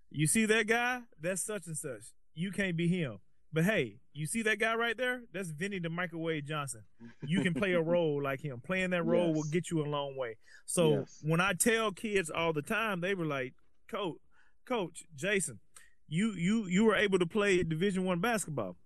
You 0.09 0.25
see 0.27 0.45
that 0.45 0.65
guy? 0.67 1.01
That's 1.19 1.41
such 1.43 1.67
and 1.67 1.77
such. 1.77 2.01
You 2.33 2.51
can't 2.51 2.75
be 2.75 2.87
him. 2.87 3.19
But 3.53 3.65
hey, 3.65 3.97
you 4.13 4.25
see 4.27 4.41
that 4.43 4.59
guy 4.59 4.75
right 4.75 4.95
there? 4.95 5.21
That's 5.33 5.49
Vinnie 5.51 5.79
the 5.79 5.89
Microwave 5.89 6.45
Johnson. 6.45 6.83
You 7.25 7.41
can 7.41 7.53
play 7.53 7.73
a 7.73 7.81
role 7.95 8.21
like 8.23 8.39
him. 8.41 8.61
Playing 8.61 8.91
that 8.91 9.03
role 9.05 9.33
will 9.33 9.43
get 9.43 9.69
you 9.69 9.81
a 9.83 9.87
long 9.87 10.15
way. 10.15 10.37
So 10.65 10.99
Yes. 10.99 11.19
when 11.21 11.41
I 11.41 11.53
tell 11.53 11.91
kids 11.91 12.29
all 12.29 12.53
the 12.53 12.61
time, 12.61 13.01
they 13.01 13.13
were 13.13 13.25
like, 13.25 13.53
"Coach, 13.89 14.17
Coach 14.65 15.03
Jason, 15.15 15.59
you 16.07 16.31
you 16.31 16.65
you 16.67 16.85
were 16.85 16.95
able 16.95 17.19
to 17.19 17.25
play 17.25 17.61
Division 17.63 18.05
One 18.05 18.19
basketball. 18.19 18.77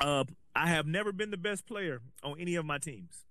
Uh, 0.00 0.24
I 0.56 0.68
have 0.68 0.86
never 0.86 1.12
been 1.12 1.30
the 1.30 1.36
best 1.36 1.66
player 1.66 2.00
on 2.22 2.40
any 2.40 2.54
of 2.54 2.64
my 2.64 2.78
teams." 2.78 3.26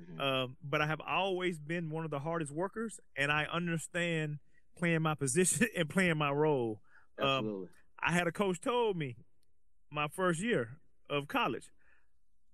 Mhm. 0.00 0.20
Um, 0.20 0.56
but 0.62 0.82
I 0.82 0.86
have 0.86 1.00
always 1.00 1.58
been 1.58 1.88
one 1.90 2.04
of 2.04 2.10
the 2.10 2.18
hardest 2.18 2.50
workers, 2.52 2.98
and 3.16 3.30
I 3.32 3.44
understand 3.44 4.40
playing 4.76 5.00
my 5.02 5.14
position 5.14 5.68
and 5.76 5.88
playing 5.88 6.18
my 6.18 6.30
role. 6.30 6.82
Um, 7.18 7.68
I 7.98 8.12
had 8.12 8.26
a 8.26 8.32
coach 8.32 8.60
told 8.60 8.96
me 8.96 9.16
my 9.92 10.08
first 10.08 10.40
year 10.40 10.78
of 11.10 11.28
college, 11.28 11.68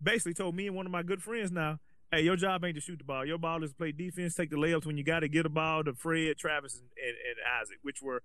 basically 0.02 0.34
told 0.34 0.54
me 0.54 0.66
and 0.66 0.76
one 0.76 0.86
of 0.86 0.92
my 0.92 1.02
good 1.02 1.22
friends 1.22 1.50
now, 1.52 1.78
hey, 2.10 2.22
your 2.22 2.36
job 2.36 2.64
ain't 2.64 2.74
to 2.74 2.80
shoot 2.80 2.98
the 2.98 3.04
ball. 3.04 3.24
Your 3.24 3.38
ball 3.38 3.62
is 3.62 3.70
to 3.70 3.76
play 3.76 3.92
defense, 3.92 4.34
take 4.34 4.50
the 4.50 4.56
layups 4.56 4.86
when 4.86 4.96
you 4.96 5.04
got 5.04 5.20
to 5.20 5.28
get 5.28 5.46
a 5.46 5.50
ball 5.50 5.84
to 5.84 5.94
Fred, 5.94 6.36
Travis, 6.38 6.74
and, 6.74 6.88
and, 6.96 7.16
and 7.16 7.36
Isaac, 7.60 7.78
which 7.82 8.00
were 8.02 8.22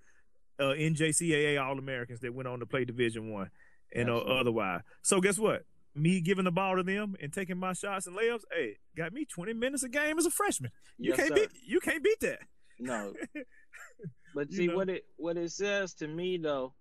uh, 0.60 0.74
NJCAA 0.76 1.62
All 1.64 1.78
Americans 1.80 2.20
that 2.22 2.34
went 2.34 2.48
on 2.48 2.60
to 2.60 2.66
play 2.66 2.86
Division 2.86 3.32
One 3.32 3.50
and 3.94 4.10
uh, 4.10 4.18
otherwise. 4.18 4.82
So 5.02 5.20
guess 5.22 5.38
what? 5.38 5.64
Me 5.96 6.22
giving 6.22 6.46
the 6.46 6.52
ball 6.52 6.76
to 6.78 6.84
them 6.84 7.16
and 7.22 7.32
taking 7.32 7.58
my 7.58 7.74
shots 7.74 8.08
and 8.08 8.18
layups, 8.18 8.42
hey, 8.52 8.78
got 8.98 9.14
me 9.14 9.26
20 9.26 9.54
minutes 9.54 9.84
a 9.84 9.90
game 9.90 10.18
as 10.18 10.26
a 10.26 10.32
freshman. 10.32 10.72
You 10.98 11.10
Yes, 11.12 11.18
can't 11.18 11.30
sir. 11.30 11.36
beat 11.36 11.50
you 11.66 11.80
can't 11.80 12.04
beat 12.04 12.20
that. 12.22 12.40
No. 12.80 13.14
But 14.36 14.50
You 14.50 14.58
see 14.58 14.68
know. 14.68 14.76
what 14.78 14.90
it 14.90 15.04
what 15.18 15.38
it 15.38 15.52
says 15.52 15.94
to 15.96 16.08
me 16.08 16.38
though, 16.38 16.74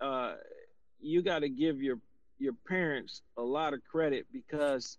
uh, 0.00 0.34
you 1.04 1.22
got 1.22 1.40
to 1.40 1.48
give 1.48 1.80
your 1.82 1.98
your 2.38 2.54
parents 2.66 3.22
a 3.36 3.42
lot 3.42 3.74
of 3.74 3.80
credit 3.84 4.26
because 4.32 4.98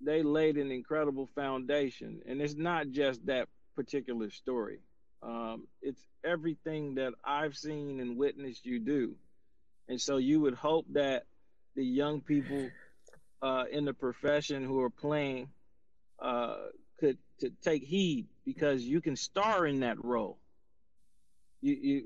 they 0.00 0.22
laid 0.22 0.56
an 0.56 0.70
incredible 0.70 1.28
foundation, 1.34 2.20
and 2.26 2.40
it's 2.40 2.54
not 2.54 2.90
just 2.90 3.24
that 3.26 3.48
particular 3.74 4.30
story. 4.30 4.80
Um, 5.22 5.66
it's 5.82 6.00
everything 6.24 6.96
that 6.96 7.14
I've 7.24 7.56
seen 7.56 8.00
and 8.00 8.16
witnessed 8.16 8.64
you 8.66 8.78
do, 8.78 9.14
and 9.88 10.00
so 10.00 10.18
you 10.18 10.40
would 10.40 10.54
hope 10.54 10.86
that 10.92 11.24
the 11.74 11.84
young 11.84 12.20
people 12.20 12.68
uh, 13.42 13.64
in 13.70 13.84
the 13.84 13.94
profession 13.94 14.64
who 14.64 14.80
are 14.80 14.90
playing 14.90 15.48
uh, 16.20 16.56
could 17.00 17.18
to 17.40 17.50
take 17.62 17.82
heed 17.82 18.26
because 18.44 18.82
you 18.82 19.00
can 19.00 19.16
star 19.16 19.66
in 19.66 19.80
that 19.80 20.02
role. 20.04 20.38
You 21.60 21.74
you 21.74 22.04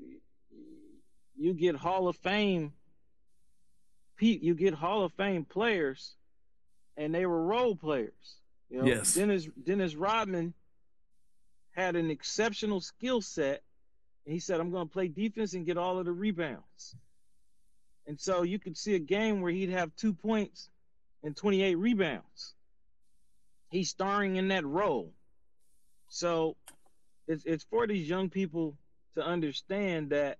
you 1.37 1.53
get 1.53 1.75
Hall 1.75 2.07
of 2.07 2.15
Fame. 2.17 2.73
You 4.21 4.53
get 4.53 4.73
Hall 4.73 5.03
of 5.03 5.13
Fame 5.13 5.45
players, 5.45 6.15
and 6.95 7.13
they 7.13 7.25
were 7.25 7.43
role 7.43 7.75
players. 7.75 8.37
You 8.69 8.79
know, 8.79 8.85
Yes. 8.85 9.15
Dennis 9.15 9.47
Dennis 9.63 9.95
Rodman 9.95 10.53
had 11.71 11.95
an 11.95 12.11
exceptional 12.11 12.81
skill 12.81 13.21
set, 13.21 13.63
and 14.25 14.33
he 14.33 14.39
said, 14.39 14.59
"I'm 14.59 14.71
going 14.71 14.87
to 14.87 14.93
play 14.93 15.07
defense 15.07 15.53
and 15.53 15.65
get 15.65 15.77
all 15.77 15.97
of 15.97 16.05
the 16.05 16.11
rebounds." 16.11 16.95
And 18.07 18.19
so 18.19 18.43
you 18.43 18.59
could 18.59 18.77
see 18.77 18.95
a 18.95 18.99
game 18.99 19.41
where 19.41 19.51
he'd 19.51 19.69
have 19.69 19.95
two 19.95 20.13
points 20.13 20.69
and 21.23 21.35
28 21.35 21.75
rebounds. 21.75 22.55
He's 23.69 23.89
starring 23.89 24.35
in 24.35 24.49
that 24.49 24.65
role. 24.65 25.13
So 26.09 26.57
it's 27.27 27.45
it's 27.45 27.63
for 27.63 27.87
these 27.87 28.07
young 28.07 28.29
people 28.29 28.77
to 29.15 29.25
understand 29.25 30.09
that 30.11 30.37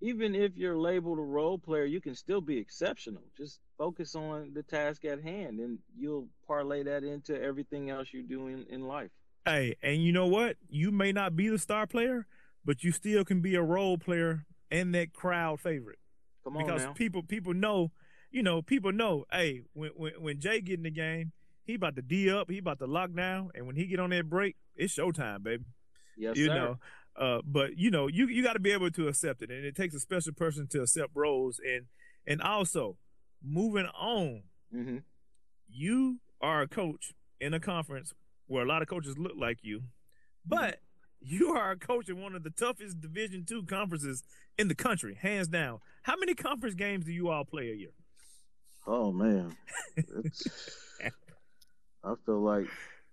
even 0.00 0.34
if 0.34 0.56
you're 0.56 0.76
labeled 0.76 1.18
a 1.18 1.22
role 1.22 1.58
player, 1.58 1.84
you 1.84 2.00
can 2.00 2.14
still 2.14 2.40
be 2.40 2.58
exceptional. 2.58 3.22
Just 3.36 3.60
focus 3.78 4.14
on 4.14 4.52
the 4.54 4.62
task 4.62 5.04
at 5.04 5.22
hand 5.22 5.58
and 5.60 5.78
you'll 5.96 6.28
parlay 6.46 6.82
that 6.82 7.04
into 7.04 7.40
everything 7.40 7.90
else 7.90 8.08
you 8.12 8.22
do 8.22 8.48
in, 8.48 8.66
in 8.68 8.82
life. 8.82 9.10
Hey, 9.44 9.76
and 9.82 10.04
you 10.04 10.12
know 10.12 10.26
what? 10.26 10.56
You 10.68 10.90
may 10.90 11.12
not 11.12 11.36
be 11.36 11.48
the 11.48 11.58
star 11.58 11.86
player, 11.86 12.26
but 12.64 12.82
you 12.82 12.92
still 12.92 13.24
can 13.24 13.40
be 13.40 13.54
a 13.54 13.62
role 13.62 13.96
player 13.96 14.44
and 14.70 14.94
that 14.94 15.12
crowd 15.12 15.60
favorite. 15.60 15.98
Come 16.44 16.56
on 16.56 16.64
because 16.64 16.84
now. 16.84 16.92
people 16.92 17.22
people 17.22 17.54
know, 17.54 17.92
you 18.30 18.42
know, 18.42 18.62
people 18.62 18.92
know. 18.92 19.24
Hey, 19.32 19.62
when 19.72 19.90
when 19.96 20.12
when 20.18 20.40
Jay 20.40 20.60
get 20.60 20.78
in 20.78 20.82
the 20.82 20.90
game, 20.90 21.32
he 21.64 21.74
about 21.74 21.96
to 21.96 22.02
d 22.02 22.30
up, 22.30 22.50
he 22.50 22.58
about 22.58 22.78
to 22.80 22.86
lock 22.86 23.12
down, 23.14 23.50
and 23.54 23.66
when 23.66 23.76
he 23.76 23.86
get 23.86 24.00
on 24.00 24.10
that 24.10 24.28
break, 24.28 24.56
it's 24.74 24.94
showtime, 24.94 25.42
baby. 25.42 25.64
yes, 26.16 26.36
you 26.36 26.46
sir. 26.46 26.54
know, 26.54 26.78
uh, 27.18 27.40
but 27.44 27.76
you 27.76 27.90
know, 27.90 28.06
you 28.06 28.26
you 28.26 28.42
got 28.42 28.54
to 28.54 28.60
be 28.60 28.72
able 28.72 28.90
to 28.90 29.08
accept 29.08 29.42
it, 29.42 29.50
and 29.50 29.64
it 29.64 29.74
takes 29.74 29.94
a 29.94 30.00
special 30.00 30.32
person 30.32 30.66
to 30.68 30.82
accept 30.82 31.12
roles, 31.14 31.60
and 31.64 31.86
and 32.26 32.42
also 32.42 32.96
moving 33.42 33.86
on. 33.86 34.42
hmm 34.70 34.98
You 35.68 36.20
are 36.40 36.62
a 36.62 36.68
coach 36.68 37.14
in 37.40 37.54
a 37.54 37.60
conference 37.60 38.12
where 38.46 38.62
a 38.64 38.68
lot 38.68 38.82
of 38.82 38.88
coaches 38.88 39.16
look 39.18 39.34
like 39.36 39.58
you, 39.62 39.82
but 40.44 40.80
you 41.20 41.50
are 41.50 41.72
a 41.72 41.76
coach 41.76 42.08
in 42.08 42.20
one 42.20 42.34
of 42.34 42.42
the 42.42 42.50
toughest 42.50 43.00
Division 43.00 43.44
two 43.46 43.64
conferences 43.64 44.22
in 44.58 44.68
the 44.68 44.74
country, 44.74 45.14
hands 45.14 45.48
down. 45.48 45.80
How 46.02 46.16
many 46.16 46.34
conference 46.34 46.74
games 46.74 47.04
do 47.04 47.12
you 47.12 47.30
all 47.30 47.44
play 47.44 47.70
a 47.70 47.74
year? 47.74 47.90
Oh 48.86 49.10
man, 49.12 49.56
I 52.04 52.14
feel 52.24 52.40
like 52.40 52.68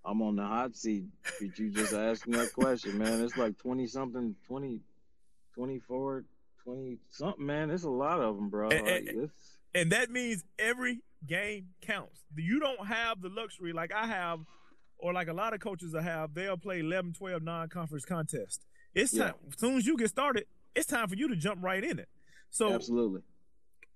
I'm 0.06 0.22
on 0.22 0.36
the 0.36 0.44
hot 0.44 0.76
seat. 0.76 1.06
Did 1.40 1.58
you 1.58 1.70
just 1.70 1.94
ask 1.94 2.28
me 2.28 2.38
that 2.38 2.54
question, 2.54 2.98
man? 2.98 3.22
It's 3.24 3.38
like 3.38 3.58
20 3.58 3.88
something, 3.88 4.36
20, 4.48 4.82
24, 5.56 6.26
20 6.64 6.98
something, 7.10 7.46
man. 7.46 7.70
It's 7.70 7.84
a 7.84 7.90
lot 7.90 8.20
of 8.20 8.36
them, 8.36 8.50
bro. 8.50 8.70
Eh, 8.70 8.82
Like, 8.82 9.04
it's, 9.08 9.58
And 9.74 9.92
that 9.92 10.12
means 10.12 10.44
every 10.60 11.00
game 11.26 11.68
counts. 11.82 12.22
You 12.36 12.60
don't 12.60 12.86
have 12.86 13.22
the 13.22 13.30
luxury 13.30 13.72
like 13.72 13.94
I 13.94 14.06
have, 14.08 14.40
or 14.98 15.14
like 15.14 15.30
a 15.30 15.34
lot 15.34 15.54
of 15.54 15.62
coaches 15.62 15.96
have. 15.96 16.34
They'll 16.34 16.58
play 16.58 16.80
11, 16.80 17.14
12 17.14 17.42
non 17.42 17.70
conference 17.70 18.04
contests. 18.06 18.60
It's 18.94 19.14
Yeah. 19.14 19.28
time, 19.32 19.36
as 19.54 19.60
soon 19.60 19.78
as 19.78 19.86
you 19.86 19.98
get 19.98 20.10
started, 20.10 20.46
it's 20.76 20.86
time 20.86 21.08
for 21.08 21.16
you 21.16 21.30
to 21.30 21.36
jump 21.36 21.64
right 21.64 21.84
in 21.84 21.98
it. 21.98 22.10
So, 22.50 22.74
absolutely. 22.74 23.22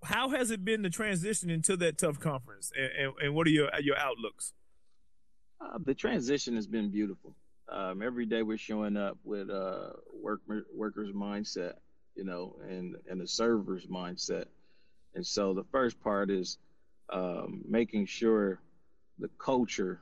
how 0.04 0.30
has 0.30 0.50
it 0.50 0.64
been 0.64 0.82
the 0.82 0.90
transition 0.90 1.50
into 1.50 1.76
that 1.76 1.98
tough 1.98 2.18
conference? 2.18 2.72
And, 2.76 2.90
and, 3.08 3.12
and 3.22 3.34
what 3.34 3.46
are 3.46 3.50
your, 3.50 3.68
your 3.80 3.96
outlooks? 3.98 4.54
Uh, 5.60 5.78
the 5.84 5.94
transition 5.94 6.54
has 6.54 6.66
been 6.66 6.90
beautiful. 6.90 7.34
Um, 7.68 8.02
every 8.02 8.26
day 8.26 8.42
we're 8.42 8.58
showing 8.58 8.96
up 8.96 9.18
with 9.24 9.50
uh, 9.50 9.90
work 10.12 10.40
workers 10.74 11.10
mindset, 11.10 11.74
you 12.14 12.24
know, 12.24 12.56
and 12.68 12.96
and 13.08 13.20
a 13.20 13.26
server's 13.26 13.86
mindset. 13.86 14.46
And 15.14 15.26
so 15.26 15.52
the 15.52 15.64
first 15.64 16.00
part 16.00 16.30
is 16.30 16.58
um, 17.10 17.62
making 17.68 18.06
sure 18.06 18.60
the 19.18 19.28
culture 19.38 20.00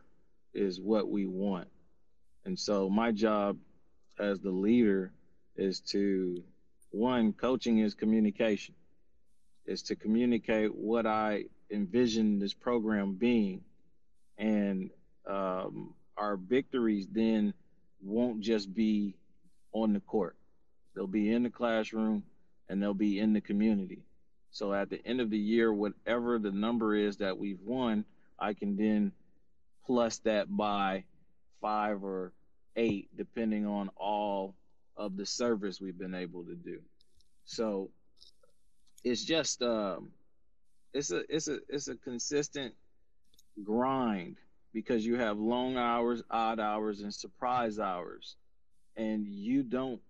is 0.53 0.81
what 0.81 1.09
we 1.09 1.27
want. 1.27 1.69
And 2.45 2.59
so 2.59 2.89
my 2.89 3.13
job 3.13 3.59
as 4.19 4.41
the 4.41 4.51
leader 4.51 5.13
is 5.57 5.81
to 5.81 6.43
one 6.91 7.33
coaching 7.33 7.79
is 7.79 7.95
communication 7.95 8.75
is 9.67 9.83
to 9.83 9.97
communicate 9.97 10.75
what 10.75 11.07
I 11.07 11.45
envision 11.71 12.39
this 12.39 12.55
program 12.55 13.15
being 13.15 13.63
and 14.39 14.91
um, 15.27 15.95
our 16.17 16.37
victories 16.37 17.07
then 17.11 17.53
won't 18.03 18.41
just 18.41 18.75
be 18.75 19.17
on 19.73 19.93
the 19.93 20.01
court. 20.01 20.37
They'll 20.95 21.07
be 21.07 21.33
in 21.33 21.43
the 21.43 21.51
classroom 21.51 22.23
and 22.69 22.83
they'll 22.83 22.95
be 22.95 23.19
in 23.19 23.33
the 23.33 23.41
community. 23.41 24.03
So 24.51 24.73
at 24.73 24.89
the 24.89 25.05
end 25.07 25.21
of 25.21 25.31
the 25.31 25.39
year, 25.39 25.73
whatever 25.73 26.39
the 26.39 26.51
number 26.51 26.95
is 26.95 27.19
that 27.19 27.37
we've 27.37 27.61
won, 27.61 28.05
I 28.39 28.55
can 28.55 28.77
then 28.77 29.13
plus 29.85 30.19
that 30.19 30.55
by 30.55 31.05
five 31.61 32.03
or 32.03 32.33
eight, 32.77 33.09
depending 33.17 33.67
on 33.67 33.91
all 33.97 34.55
of 34.97 35.17
the 35.17 35.27
service 35.27 35.81
we've 35.81 35.99
been 35.99 36.15
able 36.15 36.45
to 36.45 36.55
do. 36.55 36.81
So 37.45 37.91
it's 39.05 39.25
just 39.25 39.63
um, 39.63 40.11
it's 40.93 41.11
a 41.11 41.23
it's 41.29 41.49
a 41.49 41.59
it's 41.69 41.89
a 41.89 41.97
consistent 41.97 42.75
grind 43.63 44.37
because 44.77 45.07
you 45.07 45.17
have 45.17 45.39
long 45.39 45.79
hours, 45.79 46.23
odd 46.31 46.61
hours, 46.61 47.01
and 47.01 47.15
surprise 47.15 47.79
hours, 47.79 48.37
and 48.95 49.27
you 49.27 49.63
don't 49.63 50.03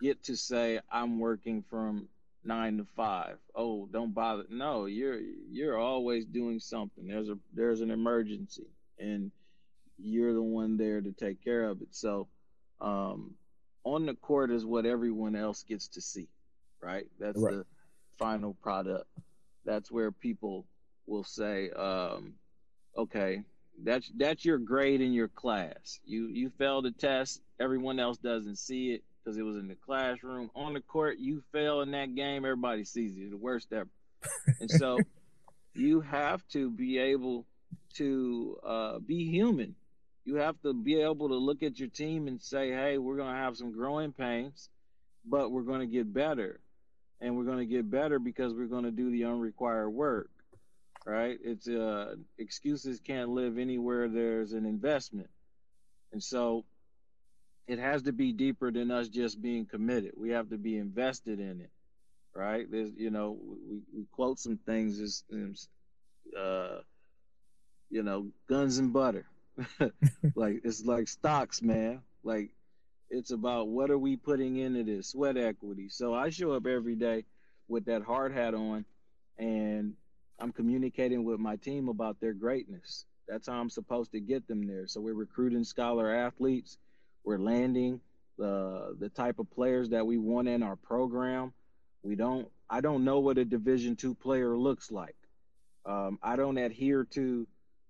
get 0.00 0.22
to 0.22 0.36
say 0.36 0.78
I'm 0.88 1.18
working 1.18 1.64
from 1.68 2.08
nine 2.44 2.76
to 2.76 2.84
five. 2.84 3.38
Oh, 3.56 3.86
don't 3.86 4.14
bother. 4.14 4.44
No, 4.50 4.84
you're 4.86 5.18
you're 5.50 5.76
always 5.76 6.24
doing 6.24 6.60
something. 6.60 7.08
There's 7.08 7.28
a 7.28 7.36
there's 7.52 7.80
an 7.80 7.90
emergency, 7.90 8.68
and 9.00 9.32
you're 9.98 10.32
the 10.32 10.42
one 10.42 10.76
there 10.76 11.00
to 11.00 11.10
take 11.10 11.42
care 11.42 11.64
of 11.64 11.82
it. 11.82 11.88
So, 11.90 12.28
um, 12.80 13.34
on 13.82 14.06
the 14.06 14.14
court 14.14 14.52
is 14.52 14.64
what 14.64 14.86
everyone 14.86 15.34
else 15.34 15.64
gets 15.64 15.88
to 15.88 16.00
see, 16.00 16.28
right? 16.80 17.06
That's 17.18 17.40
Right. 17.42 17.54
the 17.54 17.66
final 18.16 18.54
product. 18.62 19.08
That's 19.64 19.90
where 19.90 20.12
people 20.12 20.66
will 21.08 21.24
say, 21.24 21.70
um, 21.70 22.34
okay, 22.96 23.42
that's 23.84 24.10
that's 24.16 24.44
your 24.44 24.58
grade 24.58 25.00
in 25.00 25.12
your 25.12 25.28
class. 25.28 26.00
You 26.04 26.28
you 26.28 26.50
failed 26.58 26.84
the 26.84 26.90
test. 26.92 27.40
Everyone 27.60 27.98
else 27.98 28.18
doesn't 28.18 28.56
see 28.56 28.92
it 28.92 29.02
because 29.22 29.38
it 29.38 29.42
was 29.42 29.56
in 29.56 29.68
the 29.68 29.74
classroom. 29.74 30.50
On 30.54 30.74
the 30.74 30.80
court, 30.80 31.18
you 31.18 31.42
fail 31.52 31.80
in 31.82 31.90
that 31.92 32.14
game. 32.14 32.44
Everybody 32.44 32.84
sees 32.84 33.16
you. 33.16 33.30
The 33.30 33.36
worst 33.36 33.72
ever. 33.72 33.88
and 34.60 34.70
so 34.70 34.98
you 35.74 36.00
have 36.00 36.46
to 36.48 36.70
be 36.70 36.98
able 36.98 37.46
to 37.94 38.58
uh, 38.66 38.98
be 38.98 39.28
human. 39.30 39.74
You 40.24 40.36
have 40.36 40.60
to 40.62 40.74
be 40.74 41.00
able 41.00 41.28
to 41.28 41.36
look 41.36 41.62
at 41.62 41.78
your 41.78 41.88
team 41.88 42.28
and 42.28 42.40
say, 42.40 42.70
"Hey, 42.70 42.98
we're 42.98 43.16
going 43.16 43.32
to 43.32 43.40
have 43.40 43.56
some 43.56 43.72
growing 43.72 44.12
pains, 44.12 44.68
but 45.24 45.50
we're 45.50 45.62
going 45.62 45.80
to 45.80 45.86
get 45.86 46.12
better, 46.12 46.60
and 47.20 47.36
we're 47.36 47.44
going 47.44 47.58
to 47.58 47.66
get 47.66 47.90
better 47.90 48.18
because 48.18 48.52
we're 48.52 48.66
going 48.66 48.84
to 48.84 48.90
do 48.90 49.10
the 49.10 49.24
unrequired 49.24 49.90
work." 49.90 50.30
Right? 51.06 51.38
It's 51.42 51.68
uh, 51.68 52.16
excuses 52.38 53.00
can't 53.00 53.30
live 53.30 53.58
anywhere 53.58 54.08
there's 54.08 54.52
an 54.52 54.66
investment, 54.66 55.30
and 56.12 56.22
so 56.22 56.64
it 57.68 57.78
has 57.78 58.02
to 58.02 58.12
be 58.12 58.32
deeper 58.32 58.72
than 58.72 58.90
us 58.90 59.08
just 59.08 59.40
being 59.40 59.66
committed. 59.66 60.12
We 60.16 60.30
have 60.30 60.48
to 60.50 60.56
be 60.56 60.78
invested 60.78 61.38
in 61.38 61.60
it, 61.60 61.70
right? 62.34 62.66
There's, 62.68 62.90
you 62.96 63.10
know, 63.10 63.38
we, 63.42 63.82
we 63.94 64.06
quote 64.10 64.38
some 64.38 64.58
things 64.64 64.98
as, 64.98 65.22
as, 65.30 65.68
uh, 66.36 66.78
you 67.90 68.02
know, 68.02 68.28
guns 68.48 68.78
and 68.78 68.92
butter. 68.92 69.26
like 70.34 70.60
it's 70.64 70.84
like 70.84 71.08
stocks, 71.08 71.60
man. 71.60 72.00
Like 72.22 72.50
it's 73.10 73.32
about 73.32 73.68
what 73.68 73.90
are 73.90 73.98
we 73.98 74.16
putting 74.16 74.56
into 74.56 74.84
this 74.84 75.08
sweat 75.08 75.36
equity. 75.36 75.88
So 75.90 76.14
I 76.14 76.30
show 76.30 76.52
up 76.52 76.66
every 76.66 76.94
day 76.94 77.24
with 77.68 77.84
that 77.86 78.02
hard 78.02 78.32
hat 78.32 78.54
on, 78.54 78.86
and 79.36 79.94
I'm 80.38 80.52
communicating 80.52 81.24
with 81.24 81.40
my 81.40 81.56
team 81.56 81.88
about 81.88 82.20
their 82.20 82.32
greatness. 82.32 83.04
That's 83.26 83.48
how 83.48 83.60
I'm 83.60 83.70
supposed 83.70 84.12
to 84.12 84.20
get 84.20 84.46
them 84.48 84.66
there. 84.66 84.86
So 84.86 85.00
we're 85.00 85.14
recruiting 85.14 85.64
scholar 85.64 86.14
athletes. 86.14 86.78
We're 87.24 87.38
landing 87.38 88.00
the 88.38 88.96
the 88.98 89.08
type 89.08 89.38
of 89.38 89.50
players 89.50 89.90
that 89.90 90.06
we 90.06 90.16
want 90.16 90.48
in 90.48 90.62
our 90.62 90.76
program. 90.76 91.52
We 92.02 92.14
don't. 92.14 92.48
I 92.70 92.80
don't 92.80 93.04
know 93.04 93.18
what 93.20 93.38
a 93.38 93.44
Division 93.44 93.96
two 93.96 94.14
player 94.14 94.56
looks 94.56 94.90
like. 94.90 95.16
Um, 95.84 96.18
I 96.22 96.36
don't 96.36 96.56
adhere 96.56 97.04
to 97.04 97.46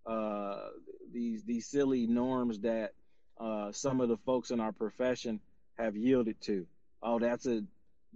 uh, 0.07 0.69
these 1.13 1.45
these 1.45 1.67
silly 1.67 2.07
norms 2.07 2.61
that 2.61 2.93
uh, 3.39 3.71
some 3.73 4.01
of 4.01 4.09
the 4.09 4.17
folks 4.19 4.51
in 4.51 4.61
our 4.61 4.73
profession 4.73 5.41
have 5.79 5.97
yielded 5.97 6.41
to. 6.43 6.67
Oh, 7.03 7.19
that's 7.19 7.47
a 7.47 7.63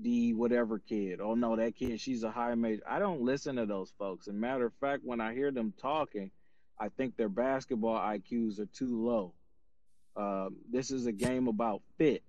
D 0.01 0.33
whatever 0.33 0.79
kid. 0.79 1.21
Oh 1.21 1.35
no, 1.35 1.57
that 1.57 1.77
kid, 1.77 2.01
she's 2.01 2.23
a 2.23 2.31
high 2.31 2.55
major. 2.55 2.83
I 2.89 2.99
don't 2.99 3.23
listen 3.23 3.57
to 3.57 3.67
those 3.67 3.93
folks. 3.99 4.27
And 4.27 4.41
matter 4.41 4.67
of 4.67 4.73
fact, 4.81 5.03
when 5.05 5.21
I 5.21 5.35
hear 5.35 5.51
them 5.51 5.75
talking, 5.81 6.31
I 6.79 6.89
think 6.89 7.17
their 7.17 7.29
basketball 7.29 7.99
IQs 7.99 8.59
are 8.59 8.67
too 8.67 9.05
low. 9.05 9.35
Um, 10.17 10.57
this 10.71 10.91
is 10.91 11.07
a 11.07 11.13
game 11.13 11.49
about 11.49 11.83
fit. 11.99 12.23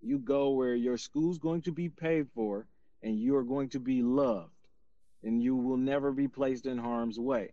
You 0.00 0.18
go 0.18 0.50
where 0.50 0.74
your 0.74 0.98
school's 0.98 1.38
going 1.38 1.62
to 1.62 1.72
be 1.72 1.88
paid 1.88 2.28
for 2.34 2.66
and 3.02 3.18
you 3.18 3.36
are 3.36 3.44
going 3.44 3.70
to 3.70 3.80
be 3.80 4.02
loved 4.02 4.50
and 5.22 5.42
you 5.42 5.56
will 5.56 5.76
never 5.76 6.12
be 6.12 6.28
placed 6.28 6.66
in 6.66 6.78
harm's 6.78 7.18
way. 7.18 7.52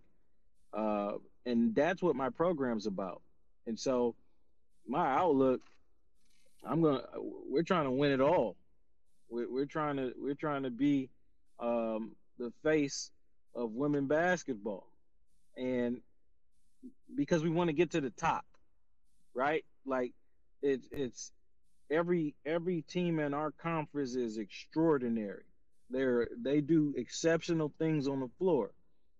Uh, 0.74 1.14
and 1.46 1.74
that's 1.74 2.02
what 2.02 2.16
my 2.16 2.30
program's 2.30 2.86
about. 2.86 3.22
And 3.66 3.80
so 3.80 4.16
my 4.88 5.14
outlook, 5.16 5.62
I'm 6.64 6.82
going 6.82 6.98
to, 6.98 7.06
we're 7.50 7.64
trying 7.64 7.86
to 7.86 7.92
win 7.92 8.12
it 8.12 8.22
all. 8.22 8.56
We're, 9.32 9.52
we're 9.52 9.66
trying 9.66 9.98
to, 9.98 10.14
we're 10.16 10.36
trying 10.36 10.64
to 10.64 10.70
be 10.70 11.10
um, 11.60 12.12
the 12.38 12.54
face 12.64 13.10
of 13.56 13.72
women 13.72 14.06
basketball. 14.06 14.88
And 15.58 16.02
because 17.16 17.42
we 17.44 17.50
want 17.50 17.70
to 17.70 17.74
get 17.74 17.92
to 17.92 18.02
the 18.02 18.12
top, 18.12 18.46
right? 19.34 19.66
Like 19.86 20.12
it's, 20.62 20.88
it's, 20.92 21.32
every 21.92 22.34
every 22.46 22.82
team 22.84 23.20
in 23.20 23.34
our 23.34 23.52
conference 23.52 24.16
is 24.16 24.38
extraordinary. 24.38 25.44
They're 25.90 26.30
they 26.42 26.62
do 26.62 26.94
exceptional 26.96 27.74
things 27.78 28.08
on 28.08 28.22
the 28.22 28.30
floor. 28.40 28.72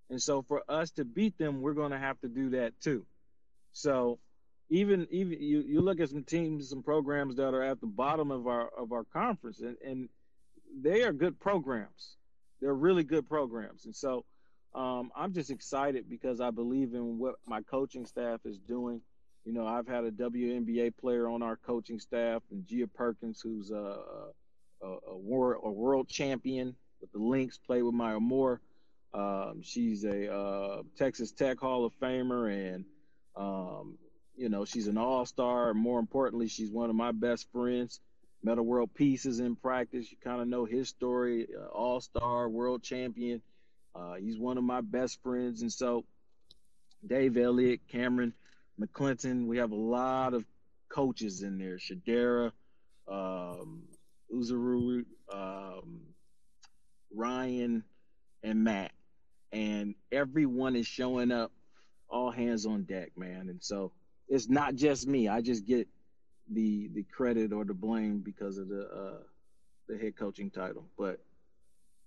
And 0.10 0.22
so 0.22 0.42
for 0.48 0.64
us 0.70 0.92
to 0.92 1.06
beat 1.06 1.38
them, 1.38 1.62
we're 1.62 1.74
going 1.74 1.92
to 1.92 2.00
have 2.00 2.20
to 2.22 2.28
do 2.28 2.52
that 2.52 2.74
too. 2.82 3.06
So 3.74 4.20
even 4.72 5.06
even 5.12 5.38
you, 5.42 5.64
you 5.68 5.82
look 5.82 6.00
at 6.00 6.10
some 6.10 6.24
teams, 6.24 6.70
some 6.70 6.82
programs 6.82 7.36
that 7.36 7.54
are 7.54 7.62
at 7.62 7.82
the 7.82 7.88
bottom 7.88 8.32
of 8.32 8.48
our 8.48 8.70
of 8.70 8.94
our 8.94 9.04
conference, 9.04 9.60
and, 9.60 9.76
and 9.86 10.10
they 10.82 11.04
are 11.04 11.12
good 11.12 11.40
programs. 11.40 12.16
They're 12.62 12.74
really 12.74 13.04
good 13.04 13.28
programs. 13.28 13.86
And 13.86 13.96
so 13.96 14.24
um, 14.74 15.12
I'm 15.14 15.34
just 15.34 15.52
excited 15.52 16.10
because 16.10 16.40
I 16.40 16.52
believe 16.52 16.94
in 16.94 17.20
what 17.20 17.36
my 17.46 17.62
coaching 17.64 18.06
staff 18.06 18.40
is 18.46 18.58
doing. 18.60 19.02
You 19.44 19.52
know, 19.52 19.68
I've 19.68 19.88
had 19.88 20.06
a 20.06 20.12
WNBA 20.12 20.94
player 20.98 21.28
on 21.28 21.44
our 21.44 21.58
coaching 21.58 22.00
staff, 22.00 22.42
and 22.52 22.64
Jia 22.66 22.88
Perkins, 22.94 23.42
who's 23.42 23.72
a, 23.72 23.98
a, 24.84 24.88
a, 25.10 25.18
world, 25.18 25.64
a 25.66 25.72
world 25.72 26.08
champion 26.08 26.76
with 27.02 27.12
the 27.12 27.18
Lynx, 27.18 27.58
played 27.58 27.82
with 27.82 27.96
Maya 27.96 28.20
Moore. 28.20 28.62
Um, 29.14 29.62
she's 29.62 30.06
a 30.06 30.32
uh, 30.32 30.84
Texas 30.96 31.32
Tech 31.32 31.60
Hall 31.60 31.84
of 31.84 31.94
Famer, 32.00 32.74
and 32.76 32.86
um, 33.36 33.98
you 34.42 34.50
know 34.50 34.66
she's 34.66 34.88
an 34.88 34.98
All 34.98 35.26
Star. 35.28 35.74
More 35.76 36.00
importantly, 36.00 36.48
she's 36.48 36.72
one 36.72 36.90
of 36.90 36.96
my 36.96 37.12
best 37.12 37.48
friends. 37.52 38.00
Metta 38.44 38.64
World 38.64 38.90
Peace 38.96 39.26
in 39.26 39.56
practice. 39.56 40.12
You 40.12 40.18
kind 40.24 40.42
of 40.42 40.48
know 40.48 40.66
his 40.66 40.90
story. 40.90 41.48
Uh, 41.56 41.68
All 41.68 42.02
Star, 42.02 42.50
World 42.50 42.82
Champion. 42.82 43.44
Uh, 43.94 44.16
he's 44.16 44.40
one 44.40 44.58
of 44.58 44.64
my 44.64 44.82
best 44.82 45.22
friends, 45.22 45.62
and 45.62 45.72
so 45.72 46.06
Dave 47.06 47.38
Elliott, 47.38 47.82
Cameron 47.88 48.34
McClinton. 48.80 49.46
We 49.46 49.58
have 49.58 49.72
a 49.72 49.76
lot 49.76 50.34
of 50.34 50.44
coaches 50.90 51.44
in 51.44 51.60
there. 51.60 51.78
Shadera, 51.78 52.52
um, 53.08 53.84
Uzuru, 54.34 55.06
um, 55.32 56.02
Ryan, 57.14 57.84
and 58.42 58.64
Matt. 58.64 58.92
And 59.52 59.94
everyone 60.12 60.76
is 60.76 60.88
showing 60.88 61.32
up, 61.32 61.52
all 62.10 62.32
hands 62.32 62.66
on 62.66 62.84
deck, 62.84 63.12
man. 63.16 63.50
And 63.50 63.62
so 63.62 63.92
it's 64.32 64.48
not 64.48 64.76
just 64.76 65.08
me. 65.08 65.28
I 65.28 65.42
just 65.42 65.68
get 65.68 65.88
the 66.50 66.90
the 66.94 67.04
credit 67.04 67.52
or 67.52 67.66
the 67.66 67.74
blame 67.74 68.20
because 68.20 68.58
of 68.58 68.70
the 68.70 68.88
uh, 68.88 69.24
the 69.88 69.98
head 69.98 70.16
coaching 70.16 70.50
title. 70.50 70.86
But 70.98 71.20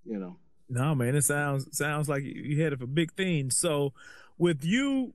you 0.04 0.18
know. 0.18 0.36
No, 0.68 0.94
man, 0.94 1.14
it 1.14 1.22
sounds 1.22 1.76
sounds 1.76 2.08
like 2.08 2.22
you 2.24 2.60
headed 2.60 2.80
for 2.80 2.86
big 2.86 3.12
things. 3.12 3.58
So, 3.58 3.92
with 4.38 4.64
you 4.64 5.12